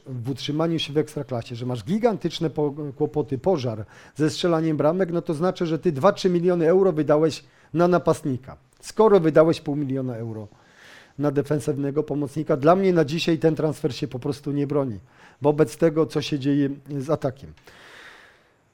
w 0.06 0.30
utrzymaniu 0.30 0.78
się 0.78 0.92
w 0.92 0.98
ekstraklasie, 0.98 1.54
że 1.54 1.66
masz 1.66 1.84
gigantyczne 1.84 2.50
po, 2.50 2.74
kłopoty, 2.96 3.38
pożar 3.38 3.84
ze 4.14 4.30
strzelaniem 4.30 4.76
bramek, 4.76 5.12
no 5.12 5.22
to 5.22 5.34
znaczy, 5.34 5.66
że 5.66 5.78
ty 5.78 5.92
2-3 5.92 6.30
miliony 6.30 6.68
euro 6.68 6.92
wydałeś 6.92 7.44
na 7.74 7.88
napastnika. 7.88 8.56
Skoro 8.80 9.20
wydałeś 9.20 9.60
pół 9.60 9.76
miliona 9.76 10.16
euro 10.16 10.48
na 11.18 11.30
defensywnego 11.30 12.02
pomocnika, 12.02 12.56
dla 12.56 12.76
mnie 12.76 12.92
na 12.92 13.04
dzisiaj 13.04 13.38
ten 13.38 13.54
transfer 13.54 13.94
się 13.94 14.08
po 14.08 14.18
prostu 14.18 14.52
nie 14.52 14.66
broni 14.66 14.98
wobec 15.42 15.76
tego, 15.76 16.06
co 16.06 16.22
się 16.22 16.38
dzieje 16.38 16.70
z 16.98 17.10
atakiem. 17.10 17.52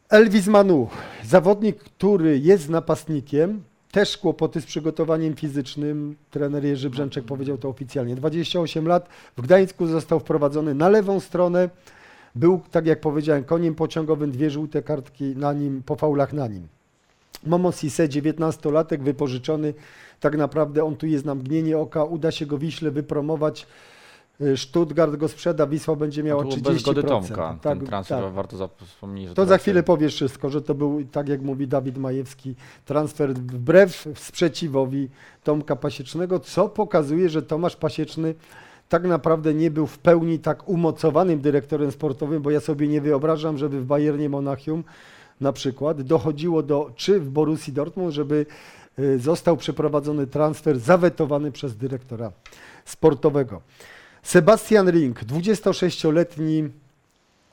Elvis 0.09 0.47
Manu, 0.47 0.89
zawodnik, 1.25 1.79
który 1.79 2.39
jest 2.39 2.69
napastnikiem, 2.69 3.63
też 3.93 4.17
kłopoty 4.17 4.61
z 4.61 4.67
przygotowaniem 4.67 5.37
fizycznym. 5.37 6.17
Trener 6.31 6.65
Jerzy 6.65 6.91
Brzęczek 6.91 7.25
powiedział 7.25 7.59
to 7.59 7.69
oficjalnie. 7.69 8.15
28 8.15 8.89
lat, 8.89 9.09
w 9.37 9.43
Gdańsku 9.43 9.87
został 9.87 10.21
wprowadzony 10.21 10.75
na 10.75 10.89
lewą 10.89 11.21
stronę. 11.21 11.69
Był, 12.35 12.61
tak 12.71 12.87
jak 12.87 13.01
powiedziałem, 13.01 13.45
koniem 13.45 13.75
pociągowym, 13.75 14.31
dwie 14.31 14.51
żółte 14.51 14.83
kartki 14.83 15.25
na 15.25 15.53
nim, 15.53 15.83
po 15.87 15.97
faulach 15.97 16.33
na 16.33 16.47
nim. 16.47 16.69
Momo 17.47 17.73
Sise, 17.73 18.09
19-latek, 18.09 19.03
wypożyczony. 19.03 19.75
Tak 20.21 20.37
naprawdę 20.37 20.85
on 20.85 20.97
tu 20.97 21.07
jest 21.07 21.25
na 21.25 21.35
mgnienie 21.35 21.79
oka. 21.79 22.05
Uda 22.05 22.31
się 22.31 22.47
go 22.47 22.59
Wiśle 22.59 22.91
wypromować. 22.91 23.67
Y, 24.41 24.57
Stuttgart 24.57 25.17
go 25.17 25.29
sprzeda, 25.29 25.67
Wisła 25.67 25.97
będzie 25.97 26.23
miała 26.23 26.43
to 26.43 26.49
30%. 26.49 26.61
było 26.61 26.73
bez 26.73 26.83
zgody 26.83 27.03
Tomka. 27.03 27.59
Tak, 27.63 27.79
ten 27.79 27.87
transfer 27.87 28.23
tak. 28.25 28.33
warto 28.33 28.69
wspomnieć. 28.85 29.29
Że 29.29 29.35
To 29.35 29.47
za 29.47 29.59
chwilę 29.59 29.83
powiesz 29.83 30.15
wszystko, 30.15 30.51
że 30.51 30.63
to 30.63 30.75
był, 30.75 31.05
tak 31.13 31.29
jak 31.29 31.43
mówi 31.43 31.69
Dawid 31.69 31.99
Majewski, 31.99 32.55
transfer 32.85 33.35
wbrew 33.35 34.09
sprzeciwowi 34.15 35.09
Tomka 35.45 35.77
Pasiecznego, 35.77 36.41
co 36.41 36.69
pokazuje, 36.69 37.29
że 37.29 37.43
Tomasz 37.43 37.77
Pasieczny 37.77 38.35
tak 38.89 39.05
naprawdę 39.05 39.55
nie 39.55 39.71
był 39.71 39.87
w 39.87 39.99
pełni 39.99 40.39
tak 40.39 40.69
umocowanym 40.69 41.41
dyrektorem 41.41 41.93
sportowym, 41.93 42.43
bo 42.43 42.51
ja 42.51 42.61
sobie 42.61 42.89
nie 42.89 43.01
wyobrażam, 43.01 43.59
żeby 43.59 43.81
w 43.81 43.85
Bayernie 43.85 44.29
Monachium 44.29 44.85
na 45.41 45.53
przykład 45.53 46.03
dochodziło 46.03 46.63
do, 46.63 46.91
czy 46.97 47.21
w 47.21 47.31
Borussii 47.31 47.73
Dortmund, 47.73 48.15
żeby 48.15 48.47
y, 48.99 49.19
został 49.19 49.57
przeprowadzony 49.57 50.27
transfer 50.27 50.79
zawetowany 50.79 51.53
przez 51.53 51.77
dyrektora 51.77 52.33
sportowego. 52.85 53.61
Sebastian 54.23 54.91
Ring, 54.91 55.25
26-letni 55.25 56.69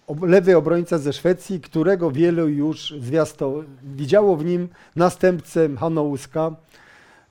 ob- 0.08 0.24
lewy 0.24 0.58
obrońca 0.58 0.98
ze 0.98 1.14
Szwecji, 1.14 1.62
którego 1.62 2.12
wielu 2.12 2.48
już 2.48 2.94
zwiasto 3.02 3.64
widziało 3.84 4.38
w 4.38 4.46
nim 4.46 4.68
następcę 4.96 5.70
Hanouska, 5.80 6.56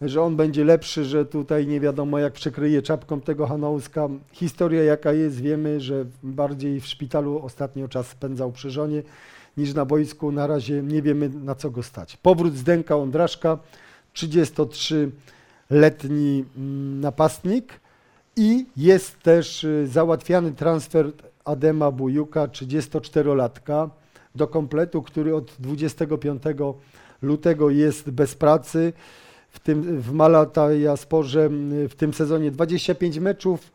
że 0.01 0.23
on 0.23 0.37
będzie 0.37 0.65
lepszy, 0.65 1.05
że 1.05 1.27
tutaj 1.27 1.67
nie 1.67 1.81
wiadomo 1.81 2.19
jak 2.19 2.33
przykryje 2.33 2.83
czapką 2.83 3.21
tego 3.21 3.47
Hanouska. 3.47 4.09
Historia 4.33 4.85
jaka 4.85 5.13
jest, 5.13 5.41
wiemy, 5.41 5.81
że 5.81 6.05
bardziej 6.23 6.81
w 6.81 6.87
szpitalu 6.87 7.41
ostatnio 7.45 7.89
czas 7.89 8.07
spędzał 8.07 8.53
przy 8.53 8.71
żonie 8.71 9.03
niż 9.57 9.75
na 9.75 9.85
boisku. 9.85 10.33
Na 10.33 10.47
razie 10.47 10.83
nie 10.83 11.03
wiemy 11.03 11.29
na 11.29 11.55
co 11.55 11.71
go 11.71 11.83
stać. 11.83 12.17
Powrót 12.17 12.57
Zdenka 12.57 12.97
Ondraszka, 12.97 13.59
33-letni 14.15 16.45
mm, 16.57 17.01
napastnik 17.01 17.81
i 18.37 18.67
jest 18.77 19.21
też 19.21 19.65
y, 19.65 19.87
załatwiany 19.87 20.53
transfer 20.53 21.13
Adema 21.45 21.91
Bujuka, 21.91 22.47
34-latka 22.47 23.91
do 24.35 24.47
kompletu, 24.47 25.03
który 25.03 25.35
od 25.35 25.57
25 25.59 26.43
lutego 27.23 27.71
jest 27.71 28.11
bez 28.11 28.35
pracy. 28.35 28.93
W, 29.51 29.61
tym, 29.61 30.01
w 30.01 30.13
Malata 30.13 30.69
Sporze 30.97 31.49
w 31.89 31.95
tym 31.95 32.15
sezonie 32.15 32.51
25 32.51 33.19
meczów, 33.19 33.73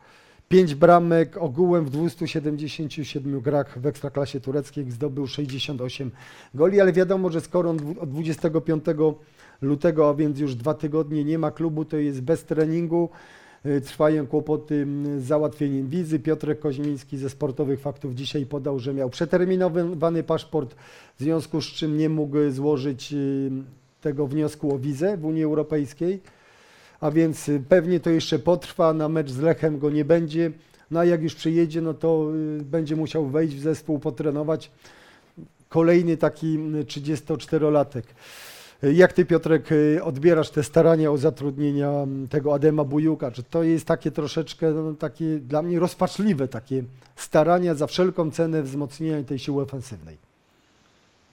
5 0.48 0.74
bramek, 0.74 1.36
ogółem 1.36 1.84
w 1.84 1.90
277 1.90 3.40
grach 3.40 3.78
w 3.78 3.86
Ekstraklasie 3.86 4.40
tureckiej 4.40 4.90
zdobył 4.90 5.26
68 5.26 6.10
goli, 6.54 6.80
ale 6.80 6.92
wiadomo, 6.92 7.30
że 7.30 7.40
skoro 7.40 7.70
od 8.00 8.10
25 8.10 8.84
lutego, 9.62 10.08
a 10.08 10.14
więc 10.14 10.38
już 10.38 10.54
dwa 10.54 10.74
tygodnie 10.74 11.24
nie 11.24 11.38
ma 11.38 11.50
klubu, 11.50 11.84
to 11.84 11.96
jest 11.96 12.20
bez 12.20 12.44
treningu. 12.44 13.08
Y, 13.66 13.80
Trwają 13.80 14.26
kłopoty 14.26 14.86
z 15.18 15.22
załatwieniem 15.22 15.88
wizy. 15.88 16.18
Piotrek 16.18 16.60
Koźmiński 16.60 17.18
ze 17.18 17.30
Sportowych 17.30 17.80
Faktów 17.80 18.14
dzisiaj 18.14 18.46
podał, 18.46 18.78
że 18.78 18.94
miał 18.94 19.10
przeterminowany 19.10 20.22
paszport, 20.22 20.74
w 21.16 21.20
związku 21.20 21.60
z 21.60 21.64
czym 21.64 21.98
nie 21.98 22.08
mógł 22.08 22.36
złożyć 22.50 23.12
y, 23.12 23.50
tego 24.00 24.26
wniosku 24.26 24.74
o 24.74 24.78
wizę 24.78 25.16
w 25.16 25.24
Unii 25.24 25.44
Europejskiej. 25.44 26.20
A 27.00 27.10
więc 27.10 27.50
pewnie 27.68 28.00
to 28.00 28.10
jeszcze 28.10 28.38
potrwa, 28.38 28.92
na 28.94 29.08
mecz 29.08 29.30
z 29.30 29.38
Lechem 29.38 29.78
go 29.78 29.90
nie 29.90 30.04
będzie. 30.04 30.52
No 30.90 31.00
a 31.00 31.04
jak 31.04 31.22
już 31.22 31.34
przyjedzie, 31.34 31.80
no 31.80 31.94
to 31.94 32.26
będzie 32.64 32.96
musiał 32.96 33.26
wejść 33.26 33.56
w 33.56 33.60
zespół, 33.60 33.98
potrenować. 33.98 34.70
Kolejny 35.68 36.16
taki 36.16 36.54
y, 36.54 36.84
34-latek. 36.84 38.02
Jak 38.82 39.12
ty, 39.12 39.24
Piotrek, 39.24 39.72
y, 39.72 40.00
odbierasz 40.04 40.50
te 40.50 40.62
starania 40.62 41.10
o 41.10 41.18
zatrudnienia 41.18 41.88
mm, 41.88 42.28
tego 42.28 42.54
Adema 42.54 42.84
Bujuka? 42.84 43.30
Czy 43.30 43.42
to 43.42 43.62
jest 43.62 43.86
takie 43.86 44.10
troszeczkę 44.10 44.70
no, 44.70 44.94
takie 44.94 45.38
dla 45.38 45.62
mnie 45.62 45.78
rozpaczliwe 45.78 46.48
takie 46.48 46.82
starania 47.16 47.74
za 47.74 47.86
wszelką 47.86 48.30
cenę 48.30 48.62
wzmocnienia 48.62 49.24
tej 49.24 49.38
siły 49.38 49.62
ofensywnej? 49.62 50.16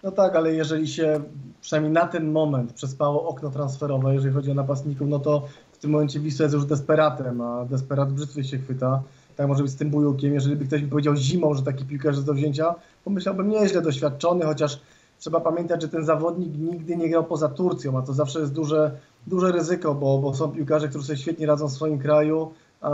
No 0.04 0.12
tak, 0.12 0.36
ale 0.36 0.54
jeżeli 0.54 0.88
się 0.88 1.22
przynajmniej 1.62 1.94
na 1.94 2.08
ten 2.08 2.32
moment 2.32 2.74
przespało 2.74 3.30
okno 3.30 3.50
transferowe, 3.50 4.14
jeżeli 4.14 4.34
chodzi 4.34 4.52
o 4.52 4.54
napastników, 4.54 5.08
no 5.08 5.20
to 5.20 5.48
w 5.72 5.78
tym 5.78 5.92
momencie 5.92 6.20
Wisła 6.20 6.44
jest 6.44 6.56
już 6.56 6.66
desperatem, 6.66 7.42
a 7.42 7.66
desperat 7.66 8.14
brzytwy 8.14 8.44
się 8.44 8.58
chwyta. 8.58 9.04
Tak 9.36 9.48
może 9.48 9.64
być 9.64 9.72
z 9.72 9.76
tym 9.76 9.90
bujukiem. 9.90 10.34
Jeżeli 10.34 10.56
by 10.56 10.66
ktoś 10.66 10.82
mi 10.82 10.88
powiedział 10.88 11.16
zimą, 11.16 11.54
że 11.54 11.64
taki 11.64 11.86
piłkarz 11.86 12.16
jest 12.16 12.26
do 12.26 12.34
wzięcia, 12.34 12.76
pomyślałbym 13.04 13.50
nieźle 13.50 13.82
doświadczony, 13.82 14.46
chociaż 14.46 14.80
trzeba 15.20 15.40
pamiętać, 15.40 15.82
że 15.82 15.88
ten 15.88 16.06
zawodnik 16.06 16.58
nigdy 16.58 16.98
nie 16.98 17.10
grał 17.10 17.24
poza 17.24 17.50
Turcją, 17.50 17.98
a 17.98 18.02
to 18.02 18.14
zawsze 18.14 18.40
jest 18.40 18.54
duże, 18.54 18.92
duże 19.28 19.52
ryzyko, 19.52 19.96
bo, 19.96 20.18
bo 20.18 20.34
są 20.34 20.52
piłkarze, 20.52 20.88
którzy 20.88 21.06
sobie 21.06 21.18
świetnie 21.18 21.46
radzą 21.48 21.68
w 21.68 21.72
swoim 21.72 22.00
kraju, 22.00 22.52
a 22.82 22.92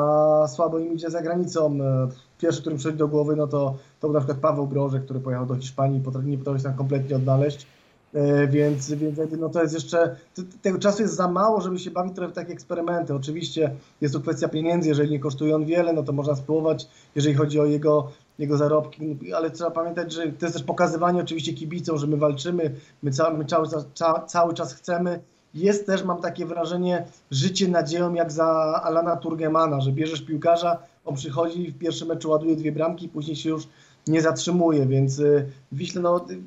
słabo 0.48 0.80
im 0.80 0.94
idzie 0.94 1.10
za 1.10 1.22
granicą. 1.22 1.78
E, 1.82 2.08
Pierwszy, 2.40 2.62
który 2.62 2.74
mi 2.74 2.80
przychodzi 2.80 2.98
do 2.98 3.08
głowy, 3.08 3.36
no 3.36 3.48
to, 3.48 3.76
to 4.00 4.08
był 4.08 4.14
na 4.14 4.20
przykład 4.20 4.38
Paweł 4.38 4.68
Broże, 4.68 5.00
który 5.00 5.20
pojechał 5.20 5.46
do 5.46 5.56
Hiszpanii 5.56 5.98
i 5.98 6.30
nie 6.30 6.38
potrafi 6.38 6.60
się 6.60 6.64
tam 6.64 6.74
kompletnie 6.78 7.16
odnaleźć. 7.16 7.68
E, 8.14 8.48
Więc, 8.48 8.92
więc 8.92 9.20
no 9.40 9.50
to 9.50 9.62
jest 9.62 9.74
jeszcze, 9.74 10.16
tego 10.62 10.80
czasu 10.80 11.02
jest 11.02 11.16
za 11.16 11.28
mało, 11.28 11.62
żeby 11.62 11.80
się 11.80 11.92
bawić 11.92 12.16
trochę 12.16 12.32
w 12.32 12.36
takie 12.36 12.54
eksperymenty. 12.54 13.16
Oczywiście 13.16 13.76
jest 14.02 14.14
to 14.14 14.20
kwestia 14.22 14.48
pieniędzy, 14.48 14.90
jeżeli 14.90 15.12
nie 15.12 15.20
kosztuje 15.20 15.56
on 15.56 15.66
wiele, 15.66 15.94
no 15.94 16.04
to 16.04 16.12
można 16.12 16.36
spróbować, 16.36 16.88
jeżeli 17.16 17.36
chodzi 17.36 17.60
o 17.60 17.66
jego, 17.66 18.12
jego 18.40 18.58
zarobki, 18.58 19.34
ale 19.34 19.52
trzeba 19.52 19.72
pamiętać, 19.72 20.14
że 20.14 20.28
to 20.28 20.46
jest 20.46 20.56
też 20.56 20.64
pokazywanie 20.64 21.22
oczywiście 21.22 21.54
kibicom, 21.54 21.98
że 21.98 22.08
my 22.08 22.18
walczymy, 22.18 22.76
my, 23.04 23.12
cały, 23.12 23.38
my 23.38 23.46
cały, 23.46 23.68
ca, 23.94 24.20
cały 24.20 24.54
czas 24.54 24.74
chcemy. 24.74 25.20
Jest 25.54 25.86
też, 25.86 26.04
mam 26.04 26.22
takie 26.22 26.46
wrażenie, 26.46 27.06
życie 27.32 27.68
nadzieją 27.68 28.14
jak 28.14 28.32
za 28.32 28.46
Alana 28.84 29.16
Turgemana, 29.16 29.82
że 29.82 29.92
bierzesz 29.92 30.22
piłkarza, 30.22 30.80
on 31.06 31.16
przychodzi 31.16 31.72
w 31.72 31.78
pierwszym 31.78 32.08
meczu 32.08 32.30
ładuje 32.30 32.56
dwie 32.56 32.72
bramki, 32.72 33.10
później 33.10 33.36
się 33.36 33.50
już 33.50 33.68
nie 34.08 34.22
zatrzymuje, 34.22 34.86
więc 34.86 35.20
y, 35.20 35.50
Wiśle, 35.72 36.02
no, 36.02 36.26
y, 36.30 36.42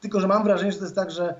tylko 0.00 0.20
że 0.20 0.28
mam 0.28 0.44
wrażenie, 0.44 0.72
że 0.72 0.78
to 0.78 0.84
jest 0.84 0.96
tak, 0.96 1.10
że 1.10 1.34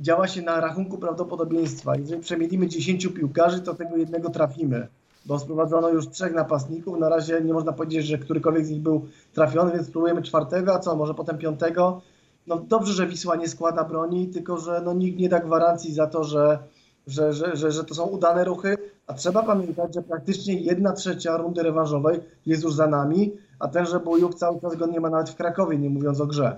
działa 0.00 0.28
się 0.28 0.42
na 0.42 0.60
rachunku 0.60 0.98
prawdopodobieństwa. 0.98 1.96
Jeżeli 1.96 2.22
przemielimy 2.22 2.68
10 2.68 3.06
piłkarzy, 3.06 3.60
to 3.60 3.74
tego 3.74 3.96
jednego 3.96 4.30
trafimy, 4.30 4.88
bo 5.26 5.38
sprowadzono 5.38 5.88
już 5.88 6.08
trzech 6.08 6.34
napastników. 6.34 6.98
Na 6.98 7.08
razie 7.08 7.40
nie 7.40 7.52
można 7.52 7.72
powiedzieć, 7.72 8.06
że 8.06 8.18
którykolwiek 8.18 8.66
z 8.66 8.70
nich 8.70 8.80
był 8.80 9.06
trafiony, 9.32 9.72
więc 9.72 9.86
spróbujemy 9.86 10.22
czwartego, 10.22 10.74
a 10.74 10.78
co, 10.78 10.96
może 10.96 11.14
potem 11.14 11.38
piątego. 11.38 12.00
No 12.46 12.56
dobrze, 12.56 12.92
że 12.92 13.06
Wisła 13.06 13.36
nie 13.36 13.48
składa 13.48 13.84
broni, 13.84 14.28
tylko 14.28 14.58
że 14.58 14.82
no, 14.84 14.92
nikt 14.92 15.18
nie 15.18 15.28
da 15.28 15.40
gwarancji 15.40 15.94
za 15.94 16.06
to, 16.06 16.24
że, 16.24 16.58
że, 17.06 17.32
że, 17.32 17.56
że, 17.56 17.72
że 17.72 17.84
to 17.84 17.94
są 17.94 18.04
udane 18.04 18.44
ruchy, 18.44 18.78
a 19.06 19.14
trzeba 19.14 19.42
pamiętać, 19.42 19.94
że 19.94 20.02
praktycznie 20.02 20.54
jedna 20.54 20.92
trzecia 20.92 21.36
rundy 21.36 21.62
rewanżowej 21.62 22.20
jest 22.46 22.62
już 22.62 22.74
za 22.74 22.86
nami, 22.86 23.32
a 23.58 23.68
tenże 23.68 24.00
Bujuk 24.00 24.34
cały 24.34 24.60
czas 24.60 24.76
go 24.76 24.86
nie 24.86 25.00
ma 25.00 25.10
nawet 25.10 25.30
w 25.30 25.36
Krakowie, 25.36 25.78
nie 25.78 25.90
mówiąc 25.90 26.20
o 26.20 26.26
grze. 26.26 26.56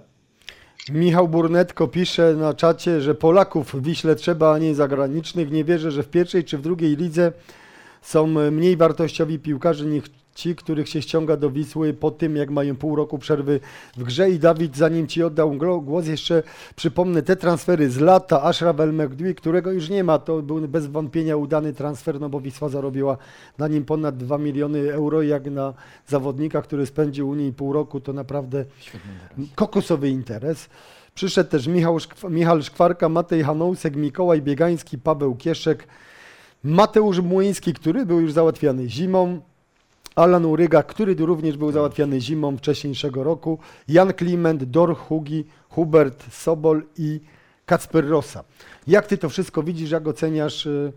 Michał 0.92 1.28
Burnetko 1.28 1.88
pisze 1.88 2.34
na 2.34 2.54
czacie, 2.54 3.00
że 3.00 3.14
Polaków 3.14 3.74
w 3.74 3.82
Wiśle 3.82 4.14
trzeba, 4.14 4.54
a 4.54 4.58
nie 4.58 4.74
zagranicznych. 4.74 5.50
Nie 5.50 5.64
wierzę, 5.64 5.90
że 5.90 6.02
w 6.02 6.08
pierwszej 6.08 6.44
czy 6.44 6.58
w 6.58 6.62
drugiej 6.62 6.96
lidze 6.96 7.32
są 8.04 8.26
mniej 8.26 8.76
wartościowi 8.76 9.38
piłkarze 9.38 9.84
niż 9.86 10.04
ci, 10.34 10.56
których 10.56 10.88
się 10.88 11.02
ściąga 11.02 11.36
do 11.36 11.50
Wisły 11.50 11.94
po 11.94 12.10
tym, 12.10 12.36
jak 12.36 12.50
mają 12.50 12.76
pół 12.76 12.96
roku 12.96 13.18
przerwy 13.18 13.60
w 13.96 14.02
grze. 14.04 14.30
I 14.30 14.38
Dawid, 14.38 14.76
zanim 14.76 15.06
Ci 15.06 15.22
oddał 15.22 15.52
głos, 15.82 16.06
jeszcze 16.06 16.42
przypomnę 16.76 17.22
te 17.22 17.36
transfery 17.36 17.90
z 17.90 18.00
lata. 18.00 18.42
Ashraf 18.42 18.80
El 18.80 18.92
Mekdui, 18.92 19.34
którego 19.34 19.72
już 19.72 19.88
nie 19.88 20.04
ma, 20.04 20.18
to 20.18 20.42
był 20.42 20.68
bez 20.68 20.86
wątpienia 20.86 21.36
udany 21.36 21.72
transfer, 21.72 22.20
no 22.20 22.28
bo 22.28 22.40
Wisła 22.40 22.68
zarobiła 22.68 23.16
na 23.58 23.68
nim 23.68 23.84
ponad 23.84 24.16
2 24.16 24.38
miliony 24.38 24.92
euro. 24.92 25.22
Jak 25.22 25.50
na 25.50 25.74
zawodnika, 26.06 26.62
który 26.62 26.86
spędził 26.86 27.28
u 27.28 27.34
niej 27.34 27.52
pół 27.52 27.72
roku, 27.72 28.00
to 28.00 28.12
naprawdę 28.12 28.64
kokosowy 29.54 30.08
interes. 30.08 30.68
Przyszedł 31.14 31.50
też 31.50 31.66
Michał, 31.66 31.96
Szkw- 31.98 32.30
Michał 32.30 32.62
Szkwarka, 32.62 33.08
Matej 33.08 33.42
Hanousek, 33.42 33.96
Mikołaj 33.96 34.42
Biegański, 34.42 34.98
Paweł 34.98 35.34
Kieszek, 35.34 35.86
Mateusz 36.64 37.20
Młyński, 37.20 37.74
który 37.74 38.06
był 38.06 38.20
już 38.20 38.32
załatwiany 38.32 38.88
zimą, 38.88 39.40
Alan 40.14 40.44
Uryga, 40.44 40.82
który 40.82 41.14
również 41.14 41.56
był 41.56 41.72
załatwiany 41.72 42.20
zimą 42.20 42.56
wcześniejszego 42.56 43.24
roku, 43.24 43.58
Jan 43.88 44.12
Kliment, 44.12 44.64
Dor 44.64 44.96
Hugi, 44.96 45.44
Hubert 45.68 46.34
Sobol 46.34 46.82
i 46.98 47.20
Kacper 47.66 48.08
Rosa. 48.08 48.44
Jak 48.86 49.06
ty 49.06 49.18
to 49.18 49.28
wszystko 49.28 49.62
widzisz, 49.62 49.90
jak 49.90 50.08
oceniasz 50.08 50.66
y, 50.66 50.92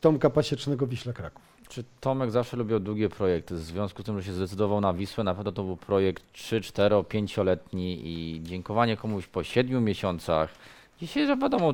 Tomka 0.00 0.30
Pasiecznego 0.30 0.86
Wiśla 0.86 1.12
Kraków? 1.12 1.42
Czy 1.68 1.84
Tomek 2.00 2.30
zawsze 2.30 2.56
lubił 2.56 2.80
długie 2.80 3.08
projekty? 3.08 3.54
W 3.54 3.58
związku 3.58 4.02
z 4.02 4.04
tym, 4.04 4.20
że 4.20 4.26
się 4.26 4.32
zdecydował 4.32 4.80
na 4.80 4.92
Wisłę, 4.92 5.24
na 5.24 5.34
pewno 5.34 5.52
to 5.52 5.64
był 5.64 5.76
projekt 5.76 6.32
3, 6.32 6.60
4, 6.60 6.96
5-letni 6.96 8.00
i 8.04 8.42
dziękowanie 8.42 8.96
komuś 8.96 9.26
po 9.26 9.44
7 9.44 9.84
miesiącach. 9.84 10.54
Dzisiaj, 11.00 11.26
że 11.26 11.36
wiadomo, 11.36 11.72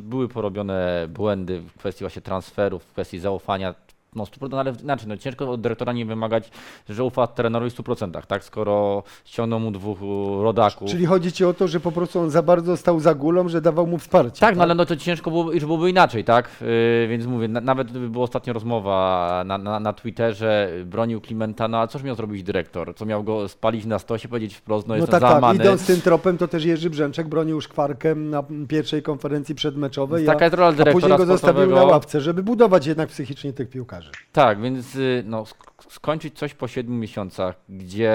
były 0.00 0.28
porobione 0.28 1.06
błędy 1.08 1.60
w 1.60 1.78
kwestii 1.78 2.04
właśnie 2.04 2.22
transferów, 2.22 2.84
w 2.84 2.92
kwestii 2.92 3.18
zaufania. 3.18 3.74
No, 4.16 4.24
100%, 4.24 4.58
ale 4.58 4.72
inaczej, 4.82 5.08
no, 5.08 5.16
ciężko 5.16 5.50
od 5.50 5.60
dyrektora 5.60 5.92
nie 5.92 6.06
wymagać, 6.06 6.50
że 6.88 7.04
ufa 7.04 7.26
trenerowi 7.26 7.70
w 7.70 7.74
100%, 7.74 8.26
tak? 8.26 8.44
Skoro 8.44 9.02
ściągnął 9.24 9.60
mu 9.60 9.70
dwóch 9.70 9.98
rodaków. 10.42 10.90
Czyli 10.90 11.06
chodzi 11.06 11.32
ci 11.32 11.44
o 11.44 11.54
to, 11.54 11.68
że 11.68 11.80
po 11.80 11.92
prostu 11.92 12.20
on 12.20 12.30
za 12.30 12.42
bardzo 12.42 12.76
stał 12.76 13.00
za 13.00 13.14
gulą, 13.14 13.48
że 13.48 13.60
dawał 13.60 13.86
mu 13.86 13.98
wsparcie. 13.98 14.40
Tak, 14.40 14.56
no 14.56 14.62
ale 14.62 14.74
no 14.74 14.86
to 14.86 14.96
ciężko 14.96 15.30
byłoby, 15.30 15.54
już 15.54 15.64
byłoby 15.64 15.90
inaczej, 15.90 16.24
tak? 16.24 16.50
Yy, 16.60 17.08
więc 17.08 17.26
mówię, 17.26 17.48
na, 17.48 17.60
nawet 17.60 17.92
była 17.92 18.24
ostatnio 18.24 18.52
rozmowa 18.52 19.42
na, 19.46 19.58
na, 19.58 19.80
na 19.80 19.92
Twitterze, 19.92 20.70
bronił 20.84 21.20
Klimenta, 21.20 21.68
no 21.68 21.78
a 21.78 21.86
cóż 21.86 22.02
miał 22.02 22.14
zrobić 22.14 22.42
dyrektor? 22.42 22.94
Co 22.96 23.06
miał 23.06 23.24
go 23.24 23.48
spalić 23.48 23.84
na 23.84 23.98
stosie, 23.98 24.28
powiedzieć 24.28 24.54
wprost, 24.54 24.88
no, 24.88 24.94
No 24.94 25.00
jestem 25.00 25.20
tak, 25.20 25.40
tak. 25.40 25.56
Idąc 25.56 25.86
tym 25.86 26.00
tropem, 26.00 26.38
to 26.38 26.48
też 26.48 26.64
Jerzy 26.64 26.90
Brzęczek 26.90 27.28
bronił 27.28 27.60
szkwarkę 27.60 28.14
na 28.14 28.44
pierwszej 28.68 29.02
konferencji 29.02 29.54
przedmeczowej, 29.54 30.26
Taka 30.26 30.40
a, 30.40 30.44
jest 30.44 30.56
rola 30.56 30.68
a 30.68 30.72
dyrektora 30.72 30.92
później 30.92 31.18
go 31.18 31.26
zostawił 31.26 31.70
na 31.74 31.84
ławce, 31.84 32.20
żeby 32.20 32.42
budować 32.42 32.86
jednak 32.86 33.08
psychicznie 33.08 33.52
tych 33.52 33.70
piłkarzy. 33.70 34.01
Tak, 34.32 34.60
więc 34.60 34.96
y, 34.96 35.22
no, 35.26 35.42
sk- 35.42 35.92
skończyć 35.92 36.38
coś 36.38 36.54
po 36.54 36.68
7 36.68 37.00
miesiącach, 37.00 37.56
gdzie 37.68 38.12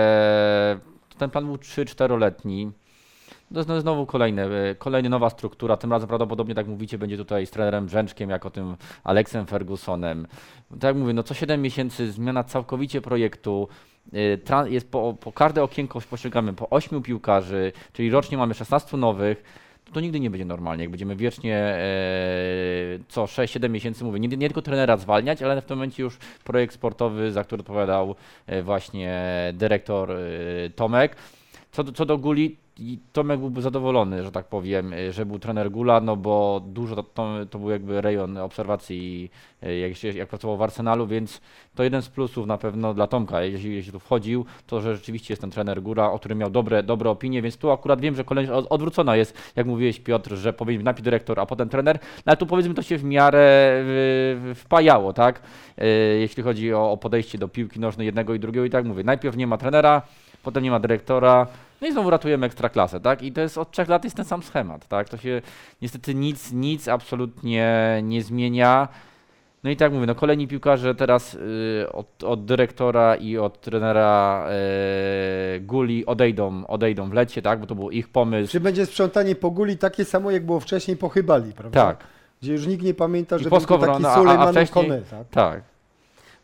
ten 1.18 1.30
plan 1.30 1.46
był 1.46 1.56
3-4-letni. 1.56 2.72
To 3.54 3.60
jest 3.60 3.70
no, 3.70 3.82
znowu 3.82 4.06
kolejne, 4.06 4.48
y, 4.72 4.76
kolejna 4.76 5.10
nowa 5.10 5.30
struktura. 5.30 5.78
Tym 5.78 5.92
razem 5.92 6.08
prawdopodobnie, 6.08 6.56
tak 6.56 6.68
mówicie, 6.68 6.98
będzie 6.98 7.18
tutaj 7.18 7.46
z 7.46 7.52
trenerem 7.52 7.86
Brzęczkiem, 7.86 8.30
jak 8.30 8.46
o 8.46 8.50
tym 8.50 8.76
Aleksem 9.04 9.46
Fergusonem. 9.46 10.28
Tak 10.72 10.84
jak 10.84 10.96
mówię, 10.96 11.14
no 11.14 11.24
co 11.24 11.34
7 11.34 11.62
miesięcy, 11.62 12.12
zmiana 12.12 12.44
całkowicie 12.44 13.02
projektu. 13.02 13.68
y, 14.14 14.70
jest 14.70 14.92
po, 14.92 15.18
po 15.20 15.32
każde 15.32 15.64
okienko 15.64 16.02
pościągamy 16.10 16.54
po 16.54 16.70
8 16.70 17.02
piłkarzy, 17.02 17.72
czyli 17.94 18.10
rocznie 18.10 18.38
mamy 18.38 18.54
16 18.54 18.98
nowych. 18.98 19.44
To, 19.94 20.00
nigdy 20.00 20.20
nie 20.20 20.30
będzie 20.30 20.46
normalnie, 20.46 20.84
jak 20.84 20.92
będziemy 20.92 21.16
wiecznie 21.16 21.56
e, 21.56 21.80
co 23.08 23.24
6-7 23.26 23.70
miesięcy, 23.70 24.04
mówię, 24.04 24.20
nie, 24.20 24.28
nie 24.28 24.48
tylko 24.48 24.62
trenera 24.62 24.98
zwalniać, 24.98 25.42
ale 25.42 25.62
w 25.62 25.66
tym 25.66 25.78
momencie 25.78 26.04
już 26.04 26.18
projekt 26.44 26.74
sportowy, 26.74 27.32
za 27.32 27.44
który 27.44 27.60
odpowiadał 27.60 28.16
e, 28.48 28.64
właśnie 28.64 29.24
dyrektor 29.54 30.12
e, 30.12 30.16
Tomek. 30.76 31.16
Co 31.72 31.84
do, 31.84 31.92
co 31.92 32.06
do 32.06 32.18
Guli, 32.18 32.58
Tomek 33.14 33.40
byłby 33.40 33.62
zadowolony, 33.62 34.24
że 34.24 34.32
tak 34.32 34.46
powiem, 34.46 34.94
y, 34.94 35.14
że 35.14 35.26
był 35.26 35.40
trener 35.40 35.72
Gula, 35.72 36.02
no 36.02 36.16
bo 36.16 36.62
dużo 36.68 36.96
to, 36.96 37.04
to, 37.04 37.46
to 37.50 37.60
był 37.60 37.70
jakby 37.70 38.02
rejon 38.02 38.38
obserwacji, 38.38 39.32
y, 39.64 39.78
jak, 39.78 39.96
się, 39.96 40.08
jak 40.12 40.30
pracował 40.30 40.58
w 40.58 40.62
Arsenalu, 40.62 41.08
więc 41.08 41.42
to 41.76 41.84
jeden 41.84 42.02
z 42.02 42.10
plusów 42.10 42.48
na 42.48 42.58
pewno 42.58 42.94
dla 42.94 43.08
Tomka, 43.08 43.42
jeśli, 43.42 43.76
jeśli 43.76 43.92
tu 43.92 44.00
wchodził, 44.00 44.46
to 44.68 44.82
że 44.82 44.96
rzeczywiście 44.96 45.32
jest 45.34 45.42
ten 45.42 45.52
trener 45.52 45.82
Góra, 45.82 46.12
o 46.12 46.20
którym 46.20 46.38
miał 46.38 46.50
dobre, 46.50 46.84
dobre 46.84 47.10
opinie, 47.10 47.42
więc 47.42 47.58
tu 47.58 47.72
akurat 47.72 48.02
wiem, 48.02 48.16
że 48.16 48.24
kolejność 48.24 48.60
od- 48.60 48.72
odwrócona 48.72 49.16
jest, 49.16 49.38
jak 49.56 49.68
mówiłeś 49.68 50.00
Piotr, 50.00 50.36
że 50.36 50.54
powinien 50.54 50.80
być 50.80 50.86
najpierw 50.86 51.04
dyrektor, 51.04 51.40
a 51.40 51.46
potem 51.46 51.70
trener, 51.70 52.00
no 52.02 52.24
ale 52.26 52.38
tu 52.38 52.46
powiedzmy 52.46 52.74
to 52.74 52.82
się 52.82 52.98
w 52.98 53.04
miarę 53.04 53.84
wpajało, 54.56 55.14
tak, 55.14 55.42
Y, 55.82 56.20
jeśli 56.20 56.44
chodzi 56.44 56.74
o, 56.74 56.92
o 56.92 56.98
podejście 56.98 57.38
do 57.38 57.48
piłki 57.48 57.80
nożnej 57.80 58.06
jednego 58.06 58.34
i 58.34 58.40
drugiego 58.40 58.66
i 58.66 58.70
tak 58.70 58.86
mówię, 58.86 59.04
najpierw 59.04 59.38
nie 59.38 59.48
ma 59.48 59.58
trenera, 59.58 60.02
potem 60.48 60.64
nie 60.64 60.72
ma 60.72 60.80
dyrektora, 60.80 61.48
no 61.82 61.88
i 61.88 61.92
znowu 61.92 62.10
ratujemy 62.10 62.46
ekstraklasę, 62.46 63.00
tak? 63.00 63.22
I 63.22 63.32
to 63.32 63.42
jest 63.42 63.58
od 63.58 63.72
trzech 63.72 63.90
lat 63.90 64.04
jest 64.04 64.16
ten 64.16 64.26
sam 64.26 64.44
schemat, 64.44 64.88
tak? 64.88 65.10
To 65.10 65.18
się 65.18 65.42
niestety 65.82 66.16
nic, 66.16 66.52
nic 66.52 66.88
absolutnie 66.88 68.00
nie 68.04 68.22
zmienia. 68.24 68.88
No 69.64 69.70
i 69.70 69.76
tak 69.78 69.94
mówię, 69.94 70.06
no 70.06 70.16
kolejni 70.16 70.48
piłkarze 70.48 70.96
teraz 70.96 71.34
y, 71.34 71.86
od, 71.94 72.24
od 72.24 72.46
dyrektora 72.46 73.16
i 73.16 73.38
od 73.38 73.62
trenera 73.62 74.48
y, 75.56 75.60
Guli 75.60 76.06
odejdą, 76.06 76.68
odejdą 76.68 77.10
w 77.10 77.14
lecie, 77.14 77.42
tak? 77.42 77.60
Bo 77.60 77.68
to 77.68 77.76
był 77.76 77.92
ich 77.92 78.10
pomysł. 78.10 78.52
Czy 78.52 78.60
będzie 78.60 78.86
sprzątanie 78.86 79.36
po 79.36 79.52
guli 79.52 79.78
takie 79.78 80.06
samo, 80.06 80.32
jak 80.32 80.46
było 80.46 80.60
wcześniej 80.60 80.98
po 80.98 81.10
Chybali, 81.10 81.54
prawda? 81.54 81.86
Tak, 81.86 82.04
Gdzie 82.42 82.54
już 82.54 82.68
nikt 82.68 82.84
nie 82.84 82.94
pamięta, 82.94 83.38
że 83.38 83.50
był 83.50 83.60
to 83.60 83.78
taki 83.78 84.06
a- 84.06 84.10
a 84.12 84.16
Sulejman 84.16 84.52
wcześniej- 84.54 84.86
Kone, 84.88 85.02
tak? 85.02 85.28
tak. 85.32 85.62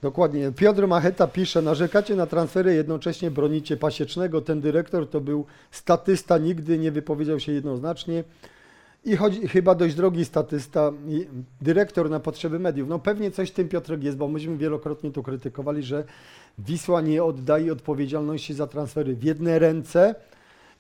Dokładnie. 0.03 0.51
Piotr 0.51 0.87
Macheta 0.87 1.27
pisze, 1.27 1.61
narzekacie 1.61 2.15
na 2.15 2.25
transfery, 2.25 2.75
jednocześnie 2.75 3.31
bronicie 3.31 3.77
Pasiecznego. 3.77 4.41
Ten 4.41 4.61
dyrektor 4.61 5.09
to 5.09 5.21
był 5.21 5.45
statysta, 5.71 6.37
nigdy 6.37 6.77
nie 6.77 6.91
wypowiedział 6.91 7.39
się 7.39 7.51
jednoznacznie. 7.51 8.23
I 9.05 9.15
chodzi, 9.15 9.47
chyba 9.47 9.75
dość 9.75 9.95
drogi 9.95 10.25
statysta, 10.25 10.91
dyrektor 11.61 12.09
na 12.09 12.19
potrzeby 12.19 12.59
mediów. 12.59 12.89
No 12.89 12.99
pewnie 12.99 13.31
coś 13.31 13.51
tym 13.51 13.69
Piotrek 13.69 14.03
jest, 14.03 14.17
bo 14.17 14.27
myśmy 14.27 14.57
wielokrotnie 14.57 15.11
tu 15.11 15.23
krytykowali, 15.23 15.83
że 15.83 16.03
Wisła 16.59 17.01
nie 17.01 17.23
oddaje 17.23 17.73
odpowiedzialności 17.73 18.53
za 18.53 18.67
transfery 18.67 19.15
w 19.15 19.23
jedne 19.23 19.59
ręce 19.59 20.15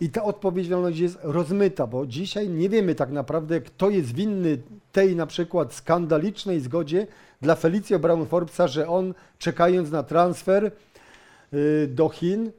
i 0.01 0.09
ta 0.09 0.23
odpowiedzialność 0.23 0.99
jest 0.99 1.17
rozmyta, 1.21 1.87
bo 1.87 2.05
dzisiaj 2.05 2.49
nie 2.49 2.69
wiemy 2.69 2.95
tak 2.95 3.11
naprawdę, 3.11 3.61
kto 3.61 3.89
jest 3.89 4.15
winny 4.15 4.57
tej 4.93 5.15
na 5.15 5.25
przykład 5.25 5.73
skandalicznej 5.73 6.59
zgodzie 6.59 7.07
dla 7.41 7.55
Felicio 7.55 7.99
Brown 7.99 8.25
Forbesa, 8.25 8.67
że 8.67 8.87
on 8.87 9.13
czekając 9.37 9.91
na 9.91 10.03
transfer 10.03 10.71
y, 11.53 11.87
do 11.87 12.09
Chin 12.09 12.51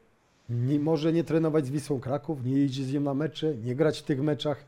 nie, 0.49 0.78
może 0.78 1.12
nie 1.12 1.24
trenować 1.24 1.66
z 1.66 1.70
Wisłą 1.70 2.01
Kraków, 2.01 2.45
nie 2.45 2.59
jeździ 2.59 2.85
z 2.85 2.93
nią 2.93 3.01
na 3.01 3.14
mecze, 3.14 3.55
nie 3.55 3.74
grać 3.74 3.99
w 3.99 4.03
tych 4.03 4.22
meczach. 4.22 4.64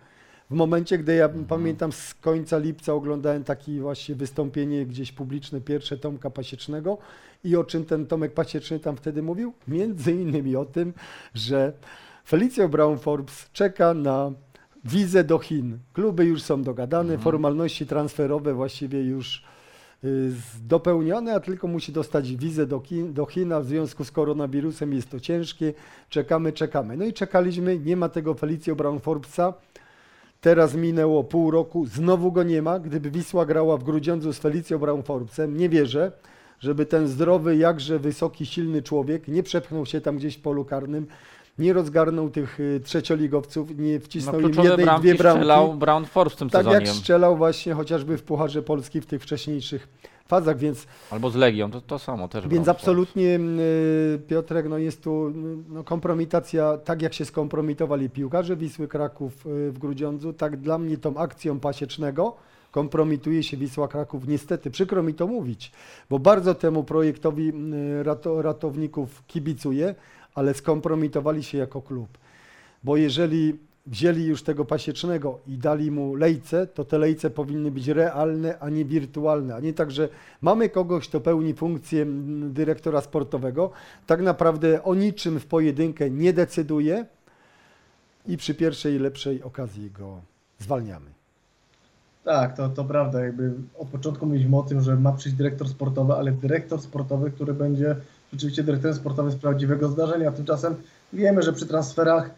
W 0.50 0.54
momencie, 0.54 0.98
gdy 0.98 1.14
ja 1.14 1.28
pamiętam 1.48 1.92
z 1.92 2.14
końca 2.14 2.58
lipca 2.58 2.92
oglądałem 2.92 3.44
takie 3.44 3.80
właśnie 3.80 4.14
wystąpienie 4.14 4.86
gdzieś 4.86 5.12
publiczne, 5.12 5.60
pierwsze 5.60 5.96
Tomka 5.96 6.30
Pasiecznego 6.30 6.98
i 7.44 7.56
o 7.56 7.64
czym 7.64 7.84
ten 7.84 8.06
Tomek 8.06 8.34
Pasieczny 8.34 8.80
tam 8.80 8.96
wtedy 8.96 9.22
mówił? 9.22 9.52
Między 9.68 10.12
innymi 10.12 10.56
o 10.56 10.64
tym, 10.64 10.92
że 11.34 11.72
Felicio 12.26 12.68
Brown 12.68 12.98
Forbes 12.98 13.50
czeka 13.52 13.94
na 13.94 14.32
wizę 14.88 15.24
do 15.24 15.38
Chin. 15.38 15.78
Kluby 15.92 16.24
już 16.24 16.42
są 16.42 16.62
dogadane, 16.62 17.18
formalności 17.18 17.86
transferowe 17.86 18.54
właściwie 18.54 19.02
już 19.02 19.44
y, 20.04 20.32
dopełnione, 20.62 21.34
a 21.34 21.40
tylko 21.40 21.68
musi 21.68 21.92
dostać 21.92 22.36
wizę 22.36 22.66
do, 22.66 22.80
Chin, 22.80 23.12
do 23.12 23.26
Chin, 23.26 23.52
a 23.52 23.60
w 23.60 23.66
związku 23.66 24.04
z 24.04 24.10
koronawirusem 24.10 24.92
jest 24.92 25.10
to 25.10 25.20
ciężkie. 25.20 25.74
Czekamy, 26.08 26.52
czekamy. 26.52 26.96
No 26.96 27.04
i 27.04 27.12
czekaliśmy, 27.12 27.78
nie 27.78 27.96
ma 27.96 28.08
tego 28.08 28.34
Felicio 28.34 28.76
Brown 28.76 29.00
Forbesa. 29.00 29.54
Teraz 30.40 30.74
minęło 30.74 31.24
pół 31.24 31.50
roku, 31.50 31.86
znowu 31.86 32.32
go 32.32 32.42
nie 32.42 32.62
ma. 32.62 32.78
Gdyby 32.78 33.10
Wisła 33.10 33.46
grała 33.46 33.76
w 33.76 33.84
Grudziądzu 33.84 34.32
z 34.32 34.38
Felicją 34.38 34.78
Brown 34.78 35.02
Forbesem, 35.02 35.56
nie 35.56 35.68
wierzę, 35.68 36.12
żeby 36.60 36.86
ten 36.86 37.08
zdrowy, 37.08 37.56
jakże 37.56 37.98
wysoki, 37.98 38.46
silny 38.46 38.82
człowiek 38.82 39.28
nie 39.28 39.42
przepchnął 39.42 39.86
się 39.86 40.00
tam 40.00 40.16
gdzieś 40.16 40.36
w 40.36 40.40
polu 40.40 40.64
karnym, 40.64 41.06
nie 41.58 41.72
rozgarnął 41.72 42.30
tych 42.30 42.60
y, 42.60 42.80
trzecioligowców, 42.84 43.78
nie 43.78 43.94
No, 43.94 44.00
wcisnął 44.00 44.40
im 44.40 44.46
kluczowe 44.46 44.68
jednej, 44.68 44.86
dwie 45.00 45.14
bramki. 45.14 45.38
strzelał 45.40 45.74
Brown 45.74 46.04
Force 46.04 46.36
w 46.36 46.38
tym 46.38 46.50
Tak 46.50 46.64
sezonie. 46.64 46.86
jak 46.86 46.94
strzelał 46.96 47.36
właśnie 47.36 47.74
chociażby 47.74 48.18
w 48.18 48.22
Pucharze 48.22 48.62
Polski 48.62 49.00
w 49.00 49.06
tych 49.06 49.22
wcześniejszych 49.22 49.88
fazach, 50.26 50.58
więc, 50.58 50.86
Albo 51.10 51.30
z 51.30 51.34
Legią, 51.34 51.70
to, 51.70 51.80
to 51.80 51.98
samo 51.98 52.28
też. 52.28 52.48
więc 52.48 52.68
absolutnie 52.68 53.38
y, 53.38 54.18
Piotrek, 54.28 54.68
no 54.68 54.78
jest 54.78 55.02
tu 55.02 55.32
no, 55.68 55.84
kompromitacja, 55.84 56.78
tak 56.78 57.02
jak 57.02 57.14
się 57.14 57.24
skompromitowali 57.24 58.10
piłkarze 58.10 58.56
Wisły 58.56 58.88
Kraków 58.88 59.46
y, 59.46 59.72
w 59.72 59.78
Grudziądzu, 59.78 60.32
tak 60.32 60.56
dla 60.56 60.78
mnie 60.78 60.96
tą 60.98 61.16
akcją 61.16 61.60
Pasiecznego 61.60 62.36
kompromituje 62.70 63.42
się 63.42 63.56
Wisła 63.56 63.88
Kraków. 63.88 64.28
Niestety, 64.28 64.70
przykro 64.70 65.02
mi 65.02 65.14
to 65.14 65.26
mówić, 65.26 65.72
bo 66.10 66.18
bardzo 66.18 66.54
temu 66.54 66.84
projektowi 66.84 67.52
rato, 68.02 68.42
ratowników 68.42 69.22
kibicuję, 69.26 69.94
ale 70.36 70.54
skompromitowali 70.54 71.42
się 71.42 71.58
jako 71.58 71.82
klub. 71.82 72.18
Bo 72.84 72.96
jeżeli 72.96 73.58
wzięli 73.86 74.24
już 74.24 74.42
tego 74.42 74.64
pasiecznego 74.64 75.38
i 75.46 75.58
dali 75.58 75.90
mu 75.90 76.14
lejce, 76.14 76.66
to 76.66 76.84
te 76.84 76.98
lejce 76.98 77.30
powinny 77.30 77.70
być 77.70 77.88
realne, 77.88 78.58
a 78.58 78.70
nie 78.70 78.84
wirtualne. 78.84 79.54
A 79.54 79.60
nie 79.60 79.72
tak, 79.72 79.90
że 79.90 80.08
mamy 80.40 80.68
kogoś, 80.68 81.08
kto 81.08 81.20
pełni 81.20 81.54
funkcję 81.54 82.06
dyrektora 82.50 83.00
sportowego, 83.00 83.70
tak 84.06 84.20
naprawdę 84.20 84.82
o 84.82 84.94
niczym 84.94 85.40
w 85.40 85.46
pojedynkę 85.46 86.10
nie 86.10 86.32
decyduje 86.32 87.06
i 88.26 88.36
przy 88.36 88.54
pierwszej 88.54 88.98
lepszej 88.98 89.42
okazji 89.42 89.90
go 89.90 90.20
zwalniamy. 90.58 91.16
Tak, 92.24 92.56
to, 92.56 92.68
to 92.68 92.84
prawda. 92.84 93.20
Jakby 93.24 93.52
od 93.78 93.88
początku 93.88 94.26
mówiliśmy 94.26 94.58
o 94.58 94.62
tym, 94.62 94.80
że 94.80 94.96
ma 94.96 95.12
przyjść 95.12 95.36
dyrektor 95.38 95.68
sportowy, 95.68 96.12
ale 96.12 96.32
dyrektor 96.32 96.80
sportowy, 96.80 97.30
który 97.30 97.54
będzie 97.54 97.96
rzeczywiście 98.36 98.62
dyrektorem 98.62 98.96
sportowym 98.96 99.32
z 99.32 99.36
prawdziwego 99.36 99.88
zdarzenia. 99.88 100.32
Tymczasem 100.32 100.74
wiemy, 101.12 101.42
że 101.42 101.52
przy 101.52 101.66
transferach 101.66 102.30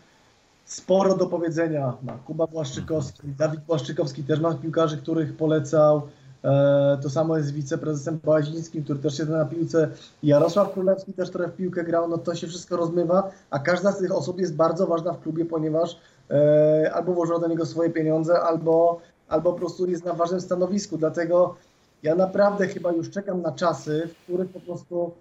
sporo 0.64 1.16
do 1.16 1.26
powiedzenia 1.26 1.92
ma 2.02 2.12
Kuba 2.12 2.46
Błaszczykowski, 2.46 3.28
Dawid 3.38 3.60
Błaszczykowski 3.60 4.24
też 4.24 4.40
ma 4.40 4.54
piłkarzy, 4.54 4.96
których 4.98 5.36
polecał. 5.36 6.02
E, 6.44 6.98
to 7.02 7.10
samo 7.10 7.36
jest 7.36 7.48
z 7.48 7.52
wiceprezesem 7.52 8.20
Bałazińskim, 8.24 8.84
który 8.84 8.98
też 8.98 9.16
siedzi 9.16 9.30
na 9.30 9.44
piłce. 9.44 9.90
Jarosław 10.22 10.72
Królewski 10.72 11.12
też 11.12 11.30
trochę 11.30 11.48
w 11.50 11.56
piłkę 11.56 11.84
grał. 11.84 12.08
No 12.08 12.18
to 12.18 12.34
się 12.34 12.46
wszystko 12.46 12.76
rozmywa, 12.76 13.30
a 13.50 13.58
każda 13.58 13.92
z 13.92 13.98
tych 13.98 14.12
osób 14.12 14.40
jest 14.40 14.54
bardzo 14.54 14.86
ważna 14.86 15.12
w 15.12 15.20
klubie, 15.20 15.44
ponieważ 15.44 15.98
e, 16.30 16.90
albo 16.94 17.12
włożyła 17.12 17.38
do 17.38 17.48
niego 17.48 17.66
swoje 17.66 17.90
pieniądze, 17.90 18.40
albo 18.40 19.00
albo 19.28 19.52
po 19.52 19.58
prostu 19.58 19.90
jest 19.90 20.04
na 20.04 20.12
ważnym 20.12 20.40
stanowisku. 20.40 20.98
Dlatego 20.98 21.54
ja 22.02 22.14
naprawdę 22.14 22.68
chyba 22.68 22.92
już 22.92 23.10
czekam 23.10 23.42
na 23.42 23.52
czasy, 23.52 24.08
w 24.08 24.24
których 24.24 24.50
po 24.50 24.60
prostu 24.60 25.12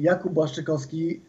Jakub 0.00 0.32
Błaszczykowski 0.32 1.20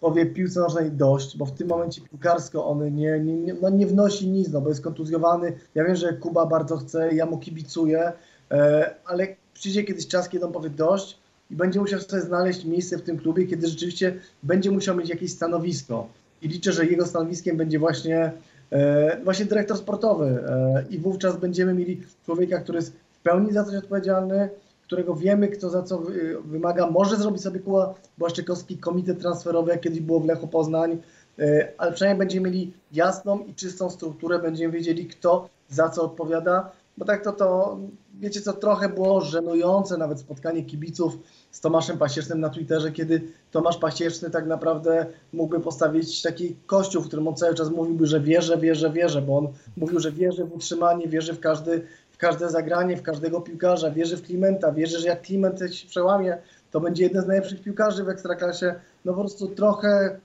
powie 0.00 0.26
piłce 0.26 0.60
nożnej 0.60 0.90
dość, 0.90 1.36
bo 1.36 1.46
w 1.46 1.52
tym 1.52 1.68
momencie 1.68 2.00
piłkarsko 2.00 2.66
on 2.66 2.94
nie, 2.94 3.20
nie, 3.20 3.54
no 3.62 3.70
nie 3.70 3.86
wnosi 3.86 4.28
nic, 4.28 4.48
no 4.52 4.60
bo 4.60 4.68
jest 4.68 4.84
kontuzjowany. 4.84 5.52
Ja 5.74 5.84
wiem, 5.84 5.96
że 5.96 6.12
Kuba 6.12 6.46
bardzo 6.46 6.76
chce, 6.76 7.14
ja 7.14 7.26
mu 7.26 7.38
kibicuję, 7.38 8.12
e, 8.50 8.94
ale 9.06 9.26
przyjdzie 9.54 9.84
kiedyś 9.84 10.08
czas, 10.08 10.28
kiedy 10.28 10.46
on 10.46 10.52
powie 10.52 10.70
dość 10.70 11.18
i 11.50 11.56
będzie 11.56 11.80
musiał 11.80 12.00
sobie 12.00 12.22
znaleźć 12.22 12.64
miejsce 12.64 12.98
w 12.98 13.02
tym 13.02 13.18
klubie, 13.18 13.46
kiedy 13.46 13.66
rzeczywiście 13.66 14.14
będzie 14.42 14.70
musiał 14.70 14.96
mieć 14.96 15.08
jakieś 15.08 15.32
stanowisko. 15.32 16.08
I 16.42 16.48
liczę, 16.48 16.72
że 16.72 16.86
jego 16.86 17.06
stanowiskiem 17.06 17.56
będzie 17.56 17.78
właśnie 17.78 18.32
E, 18.72 19.16
właśnie 19.24 19.44
dyrektor 19.44 19.78
sportowy 19.78 20.44
e, 20.48 20.84
i 20.90 20.98
wówczas 20.98 21.36
będziemy 21.36 21.74
mieli 21.74 22.02
człowieka, 22.24 22.58
który 22.58 22.78
jest 22.78 22.92
w 22.92 23.22
pełni 23.22 23.52
za 23.52 23.64
coś 23.64 23.74
odpowiedzialny, 23.74 24.48
którego 24.90 25.14
wiemy, 25.14 25.48
kto 25.48 25.70
za 25.70 25.82
co 25.82 25.98
wy- 25.98 26.36
wymaga. 26.44 26.90
Może 26.90 27.16
zrobić 27.16 27.42
sobie 27.42 27.60
Kuba 27.60 27.94
Błaszczykowski 28.18 28.78
komitet 28.78 29.20
transferowy, 29.20 29.70
jak 29.70 29.80
kiedyś 29.80 30.00
było 30.00 30.20
w 30.20 30.26
Lechu 30.26 30.48
Poznań, 30.48 30.98
e, 31.38 31.68
ale 31.78 31.92
przynajmniej 31.92 32.18
będziemy 32.18 32.50
mieli 32.50 32.72
jasną 32.92 33.38
i 33.38 33.54
czystą 33.54 33.90
strukturę, 33.90 34.38
będziemy 34.38 34.72
wiedzieli, 34.72 35.06
kto 35.06 35.48
za 35.68 35.88
co 35.88 36.02
odpowiada, 36.04 36.70
bo 36.98 37.04
tak 37.04 37.24
to, 37.24 37.32
to 37.32 37.78
wiecie 38.20 38.40
co, 38.40 38.52
trochę 38.52 38.88
było 38.88 39.20
żenujące 39.20 39.96
nawet 39.96 40.20
spotkanie 40.20 40.64
kibiców 40.64 41.18
z 41.50 41.60
Tomaszem 41.60 41.98
Pasiecznym 41.98 42.40
na 42.40 42.48
Twitterze, 42.48 42.92
kiedy 42.92 43.22
Tomasz 43.50 43.76
Pasieczny 43.78 44.30
tak 44.30 44.46
naprawdę 44.46 45.06
mógłby 45.32 45.60
postawić 45.60 46.22
taki 46.22 46.56
kościół, 46.66 47.02
w 47.02 47.06
którym 47.06 47.28
on 47.28 47.36
cały 47.36 47.54
czas 47.54 47.70
mówiłby, 47.70 48.06
że 48.06 48.20
wierzy, 48.20 48.56
wierzy, 48.58 48.90
wierzy, 48.90 49.22
bo 49.22 49.38
on 49.38 49.48
mówił, 49.76 50.00
że 50.00 50.12
wierzy 50.12 50.44
w 50.44 50.54
utrzymanie, 50.54 51.08
wierzy 51.08 51.32
w, 51.32 51.40
każdy, 51.40 51.82
każde 52.20 52.50
zagranie, 52.50 52.96
w 52.96 53.02
każdego 53.02 53.40
piłkarza, 53.40 53.90
wierzy 53.90 54.16
w 54.16 54.22
Klimenta, 54.22 54.72
wierzy, 54.72 54.98
że 54.98 55.08
jak 55.08 55.22
Kliment 55.22 55.60
się 55.72 55.88
przełamie, 55.88 56.38
to 56.70 56.80
będzie 56.80 57.02
jeden 57.02 57.22
z 57.22 57.26
najlepszych 57.26 57.62
piłkarzy 57.62 58.04
w 58.04 58.08
Ekstraklasie. 58.08 58.74
No 59.04 59.12
po 59.12 59.20
prostu 59.20 59.48
trochę 59.48 60.20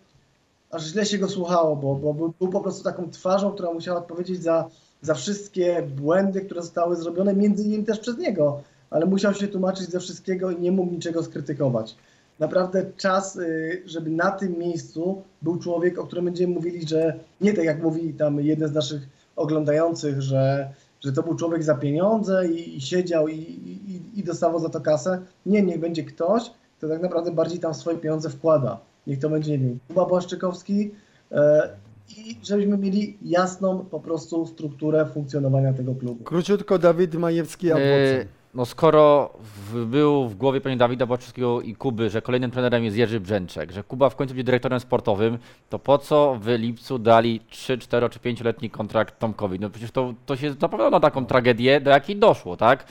aż 0.72 0.84
źle 0.84 1.06
się 1.06 1.18
go 1.18 1.28
słuchało, 1.28 1.76
bo, 1.76 1.96
bo 1.96 2.14
był, 2.14 2.50
po 2.50 2.62
prostu 2.62 2.84
taką 2.84 3.12
twarzą, 3.12 3.52
która 3.52 3.74
musiała 3.74 3.98
odpowiedzieć 3.98 4.44
za, 4.44 4.70
za 5.02 5.14
wszystkie 5.14 5.82
błędy, 5.96 6.42
które 6.42 6.62
zostały 6.62 6.96
zrobione, 6.96 7.34
między 7.34 7.64
innymi 7.64 7.84
też 7.84 8.00
przez 8.00 8.18
niego, 8.18 8.62
ale 8.90 9.06
musiał 9.06 9.34
się 9.34 9.48
tłumaczyć 9.48 9.90
ze 9.90 10.00
wszystkiego 10.00 10.52
i 10.52 10.62
nie 10.62 10.72
mógł 10.72 10.92
niczego 10.92 11.24
skrytykować. 11.24 11.96
naprawdę 12.40 12.86
czas, 12.98 13.36
y, 13.36 13.82
żeby 13.86 14.10
na 14.10 14.32
tym 14.32 14.60
miejscu 14.60 15.22
był 15.42 15.60
człowiek, 15.60 16.00
o 16.00 16.06
którym 16.06 16.26
będziemy 16.26 16.54
mówili, 16.54 16.88
że 16.88 17.20
nie 17.42 17.54
tak 17.54 17.66
jak 17.66 17.84
mówi 17.84 18.14
tam 18.14 18.40
jeden 18.40 18.70
z 18.70 18.74
naszych 18.74 19.02
oglądających, 19.36 20.22
że, 20.22 20.70
że 21.06 21.12
to 21.12 21.24
był 21.24 21.36
człowiek 21.36 21.64
za 21.64 21.76
pieniądze 21.76 22.48
i, 22.48 22.78
i 22.78 22.82
siedział 22.82 23.28
i, 23.28 23.36
i, 23.36 24.20
i 24.20 24.24
dostawał 24.24 24.60
za 24.60 24.70
to 24.70 24.82
kasę. 24.82 25.22
Nie, 25.46 25.64
niech 25.64 25.80
będzie 25.80 26.04
ktoś, 26.04 26.52
kto 26.78 26.88
tak 26.88 27.02
naprawdę 27.02 27.32
bardziej 27.32 27.60
tam 27.60 27.74
swoje 27.74 27.98
pieniądze 27.98 28.30
wkłada. 28.30 28.80
Niech 29.08 29.20
to 29.20 29.30
będzie, 29.30 29.52
nie 29.52 29.58
wiem, 29.58 29.80
Kuba 29.88 30.06
Błaszczykowski 30.06 30.92
e, 31.32 31.70
i 32.18 32.38
żebyśmy 32.44 32.78
mieli 32.78 33.18
jasną 33.22 33.86
po 33.92 34.00
prostu 34.00 34.48
strukturę 34.48 35.06
funkcjonowania 35.06 35.74
tego 35.74 35.96
klubu. 35.96 36.24
Króciutko 36.24 36.80
Dawid 36.80 37.16
Majewski, 37.16 37.68
E, 37.68 37.72
Watson. 37.72 38.28
No 38.56 38.66
skoro 38.66 39.34
w, 39.40 39.86
był 39.86 40.28
w 40.28 40.36
głowie 40.36 40.62
pani 40.62 40.78
Dawida 40.78 41.06
Baczewskiego 41.06 41.62
i 41.62 41.76
Kuby, 41.76 42.10
że 42.10 42.22
kolejnym 42.22 42.52
trenerem 42.52 42.84
jest 42.84 42.98
Jerzy 42.98 43.20
Brzęczek, 43.20 43.72
że 43.72 43.84
Kuba 43.84 44.10
w 44.10 44.16
końcu 44.16 44.34
będzie 44.34 44.44
dyrektorem 44.44 44.80
sportowym, 44.80 45.38
to 45.70 45.80
po 45.80 45.98
co 45.98 46.38
w 46.42 46.48
lipcu 46.48 47.00
dali 47.00 47.42
3, 47.50 47.78
4 47.78 48.10
czy 48.10 48.20
5-letni 48.20 48.70
kontrakt 48.70 49.20
Tomkowi? 49.20 49.60
No 49.60 49.70
przecież 49.70 49.92
to, 49.92 50.14
to 50.26 50.36
się 50.36 50.54
zapowiadało 50.54 50.90
na 50.90 51.00
taką 51.00 51.26
tragedię, 51.26 51.82
do 51.82 51.92
jakiej 51.92 52.16
doszło, 52.16 52.58
tak? 52.58 52.86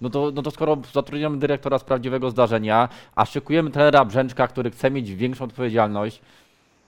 No 0.00 0.10
to, 0.10 0.32
no 0.34 0.42
to 0.42 0.50
skoro 0.50 0.76
zatrudniamy 0.94 1.38
dyrektora 1.38 1.78
z 1.78 1.84
prawdziwego 1.84 2.30
zdarzenia, 2.30 2.88
a 3.14 3.24
szykujemy 3.24 3.70
trenera 3.70 4.04
Brzęczka, 4.04 4.48
który 4.48 4.70
chce 4.70 4.90
mieć 4.90 5.14
większą 5.14 5.44
odpowiedzialność, 5.44 6.20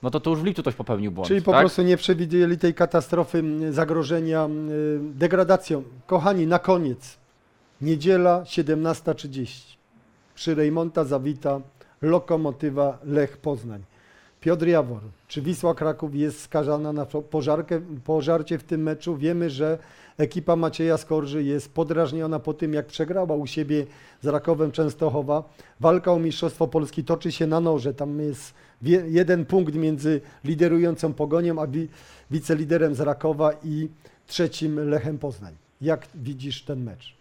no 0.03 0.09
to 0.09 0.19
to 0.19 0.29
już 0.29 0.39
w 0.39 0.45
lipcu 0.45 0.61
ktoś 0.61 0.75
popełnił 0.75 1.11
błąd, 1.11 1.27
Czyli 1.27 1.41
po 1.41 1.51
tak? 1.51 1.59
prostu 1.59 1.81
nie 1.81 1.97
przewidzieli 1.97 2.57
tej 2.57 2.73
katastrofy, 2.73 3.43
zagrożenia 3.73 4.49
degradacją. 4.99 5.83
Kochani, 6.07 6.47
na 6.47 6.59
koniec. 6.59 7.19
Niedziela 7.81 8.43
17.30. 8.43 9.75
Przy 10.35 10.55
Rejmonta 10.55 11.03
zawita 11.03 11.61
Lokomotywa 12.01 12.99
Lech 13.03 13.37
Poznań. 13.37 13.81
Piotr 14.41 14.67
Jawor, 14.67 15.01
czy 15.27 15.41
Wisła 15.41 15.75
Kraków 15.75 16.15
jest 16.15 16.41
skazana 16.41 16.93
na 16.93 17.05
po- 17.05 17.21
pożarkę, 17.21 17.81
pożarcie 18.03 18.57
w 18.57 18.63
tym 18.63 18.83
meczu? 18.83 19.17
Wiemy, 19.17 19.49
że 19.49 19.77
ekipa 20.17 20.55
Macieja 20.55 20.97
Skorży 20.97 21.43
jest 21.43 21.73
podrażniona 21.73 22.39
po 22.39 22.53
tym, 22.53 22.73
jak 22.73 22.85
przegrała 22.85 23.35
u 23.35 23.47
siebie 23.47 23.85
z 24.21 24.27
Rakowem 24.27 24.71
Częstochowa. 24.71 25.43
Walka 25.79 26.11
o 26.13 26.19
Mistrzostwo 26.19 26.67
Polski 26.67 27.03
toczy 27.03 27.31
się 27.31 27.47
na 27.47 27.59
noże. 27.59 27.93
Tam 27.93 28.19
jest 28.19 28.53
jeden 29.07 29.45
punkt 29.45 29.75
między 29.75 30.21
liderującą 30.43 31.13
Pogonią, 31.13 31.61
a 31.61 31.67
wi- 31.67 31.87
wiceliderem 32.31 32.95
z 32.95 32.99
Rakowa 32.99 33.51
i 33.63 33.89
trzecim 34.27 34.89
Lechem 34.89 35.17
Poznań. 35.17 35.53
Jak 35.81 36.07
widzisz 36.15 36.63
ten 36.63 36.83
mecz? 36.83 37.18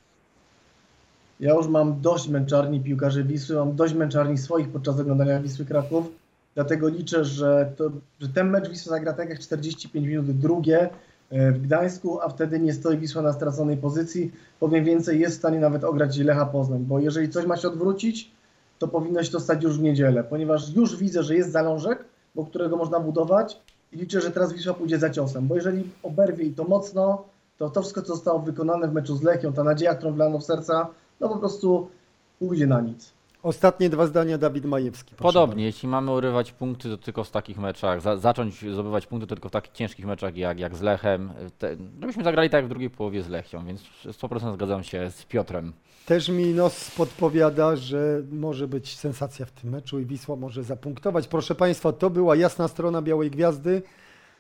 Ja 1.41 1.55
już 1.55 1.67
mam 1.69 2.01
dość 2.01 2.29
męczarni 2.29 2.81
piłkarzy 2.81 3.25
Wisły, 3.25 3.57
mam 3.57 3.77
dość 3.77 3.95
męczarni 3.95 4.39
swoich 4.39 4.69
podczas 4.69 5.01
oglądania 5.01 5.41
Wisły 5.41 5.65
Kraków, 5.65 6.07
dlatego 6.55 6.89
liczę, 6.89 7.25
że, 7.25 7.73
to, 7.77 7.91
że 8.21 8.29
ten 8.29 8.51
mecz 8.51 8.69
Wisła 8.69 8.91
zagra 8.91 9.13
tak 9.13 9.29
jak 9.29 9.39
45 9.39 10.07
minut 10.07 10.31
drugie 10.31 10.91
e, 11.31 11.53
w 11.53 11.61
Gdańsku, 11.61 12.21
a 12.21 12.29
wtedy 12.29 12.61
nie 12.61 12.73
stoi 12.73 12.99
Wisła 12.99 13.23
na 13.23 13.33
straconej 13.33 13.77
pozycji. 13.77 14.33
Powiem 14.61 14.85
więcej, 14.85 15.21
jest 15.21 15.37
w 15.37 15.39
stanie 15.39 15.61
nawet 15.61 15.85
ograć 15.85 16.19
Lecha 16.19 16.47
Poznań, 16.47 16.85
bo 16.85 16.99
jeżeli 16.99 17.29
coś 17.29 17.47
ma 17.47 17.57
się 17.57 17.69
odwrócić, 17.69 18.31
to 18.79 18.89
powinno 18.89 19.23
się 19.23 19.31
to 19.31 19.41
stać 19.41 19.63
już 19.63 19.79
w 19.79 19.83
niedzielę, 19.83 20.25
ponieważ 20.25 20.77
już 20.77 20.97
widzę, 20.97 21.23
że 21.23 21.37
jest 21.37 21.53
zalążek, 21.53 22.05
bo 22.35 22.47
którego 22.47 22.77
można 22.77 23.01
budować 23.01 23.61
i 23.93 23.97
liczę, 23.97 24.21
że 24.21 24.31
teraz 24.31 24.53
Wisła 24.53 24.75
pójdzie 24.75 24.99
za 24.99 25.11
ciosem, 25.11 25.47
bo 25.47 25.55
jeżeli 25.55 25.91
oberwie 26.03 26.45
i 26.45 26.53
to 26.53 26.65
mocno, 26.65 27.25
to 27.59 27.71
to 27.71 27.81
wszystko, 27.81 28.03
co 28.03 28.15
zostało 28.15 28.39
wykonane 28.39 28.89
w 28.89 28.93
meczu 28.93 29.17
z 29.17 29.23
Lechią, 29.23 29.53
ta 29.53 29.65
nadzieja, 29.65 29.95
którą 29.95 30.13
wlano 30.13 30.39
w 30.39 30.45
serca, 30.45 30.89
no 31.21 31.29
po 31.29 31.37
prostu 31.37 31.91
pójdzie 32.39 32.67
na 32.67 32.81
nic. 32.81 33.19
Ostatnie 33.43 33.91
dwa 33.91 34.07
zdania 34.07 34.39
Dawid 34.39 34.65
Majewski. 34.65 35.15
Podobnie, 35.15 35.65
jeśli 35.65 35.89
mamy 35.89 36.11
urywać 36.11 36.53
punkty, 36.53 36.89
to 36.89 36.99
tylko 36.99 37.25
w 37.25 37.31
takich 37.31 37.59
meczach, 37.59 38.01
za, 38.01 38.17
zacząć 38.17 38.73
zdobywać 38.73 39.07
punkty 39.07 39.27
tylko 39.27 39.49
w 39.49 39.53
takich 39.53 39.73
ciężkich 39.73 40.07
meczach 40.07 40.37
jak, 40.37 40.59
jak 40.59 40.77
z 40.77 40.81
Lechem, 40.81 41.31
te, 41.59 41.77
żebyśmy 42.01 42.25
zagrali 42.25 42.51
tak 42.51 42.59
jak 42.59 42.67
w 42.67 42.69
drugiej 42.69 42.91
połowie 42.91 43.23
z 43.23 43.29
Lechią, 43.29 43.67
więc 43.67 43.83
100% 44.05 44.55
zgadzam 44.55 44.85
się 44.85 45.11
z 45.11 45.25
Piotrem. 45.25 45.73
Też 46.07 46.29
mi 46.29 46.55
nos 46.55 46.91
podpowiada, 46.91 47.77
że 47.77 48.23
może 48.31 48.69
być 48.69 48.97
sensacja 48.97 49.47
w 49.47 49.51
tym 49.51 49.71
meczu 49.71 49.99
i 49.99 50.05
Wisła 50.05 50.37
może 50.37 50.65
zapunktować. 50.65 51.29
Proszę 51.29 51.55
Państwa, 51.55 51.93
to 51.93 52.11
była 52.11 52.37
jasna 52.37 52.69
strona 52.69 53.03
Białej 53.03 53.31
Gwiazdy, 53.31 53.83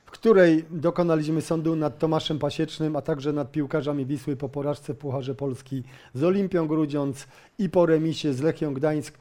w 0.09 0.11
której 0.11 0.65
dokonaliśmy 0.71 1.43
sądu 1.43 1.77
nad 1.77 1.99
Tomaszem 1.99 2.39
Pasiecznym, 2.39 2.97
a 2.97 3.03
także 3.03 3.33
nad 3.33 3.53
piłkarzami 3.53 4.07
Wisły 4.07 4.37
po 4.37 4.49
porażce 4.49 4.95
w 4.95 4.97
Pucharze 4.97 5.35
Polski 5.35 5.83
z 6.15 6.25
Olimpią 6.25 6.67
Grudziądz 6.67 7.27
i 7.59 7.69
po 7.69 7.87
remisie 7.87 8.33
z 8.33 8.41
Lechią 8.41 8.75
Gdańsk. 8.75 9.19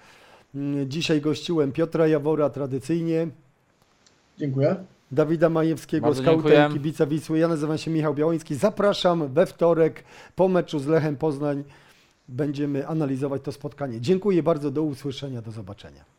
Mm, 0.55 0.89
Dzisiaj 0.89 1.21
gościłem 1.21 1.71
Piotra 1.71 2.07
Jawora 2.07 2.49
tradycyjnie, 2.49 3.27
Dziękuję. 4.37 4.75
Dawida 5.11 5.49
Majewskiego, 5.49 6.15
skauta 6.15 6.67
i 6.67 6.73
kibica 6.73 7.05
Wisły. 7.05 7.39
Ja 7.39 7.47
nazywam 7.47 7.77
się 7.77 7.91
Michał 7.91 8.13
Białoński. 8.13 8.55
Zapraszam 8.55 9.27
we 9.33 9.45
wtorek 9.45 10.03
po 10.35 10.47
meczu 10.47 10.79
z 10.79 10.87
Lechem 10.87 11.17
Poznań. 11.17 11.63
Będziemy 12.27 12.87
analizować 12.87 13.41
to 13.41 13.51
spotkanie. 13.51 14.01
Dziękuję 14.01 14.43
bardzo, 14.43 14.71
do 14.71 14.83
usłyszenia, 14.83 15.41
do 15.41 15.51
zobaczenia. 15.51 16.16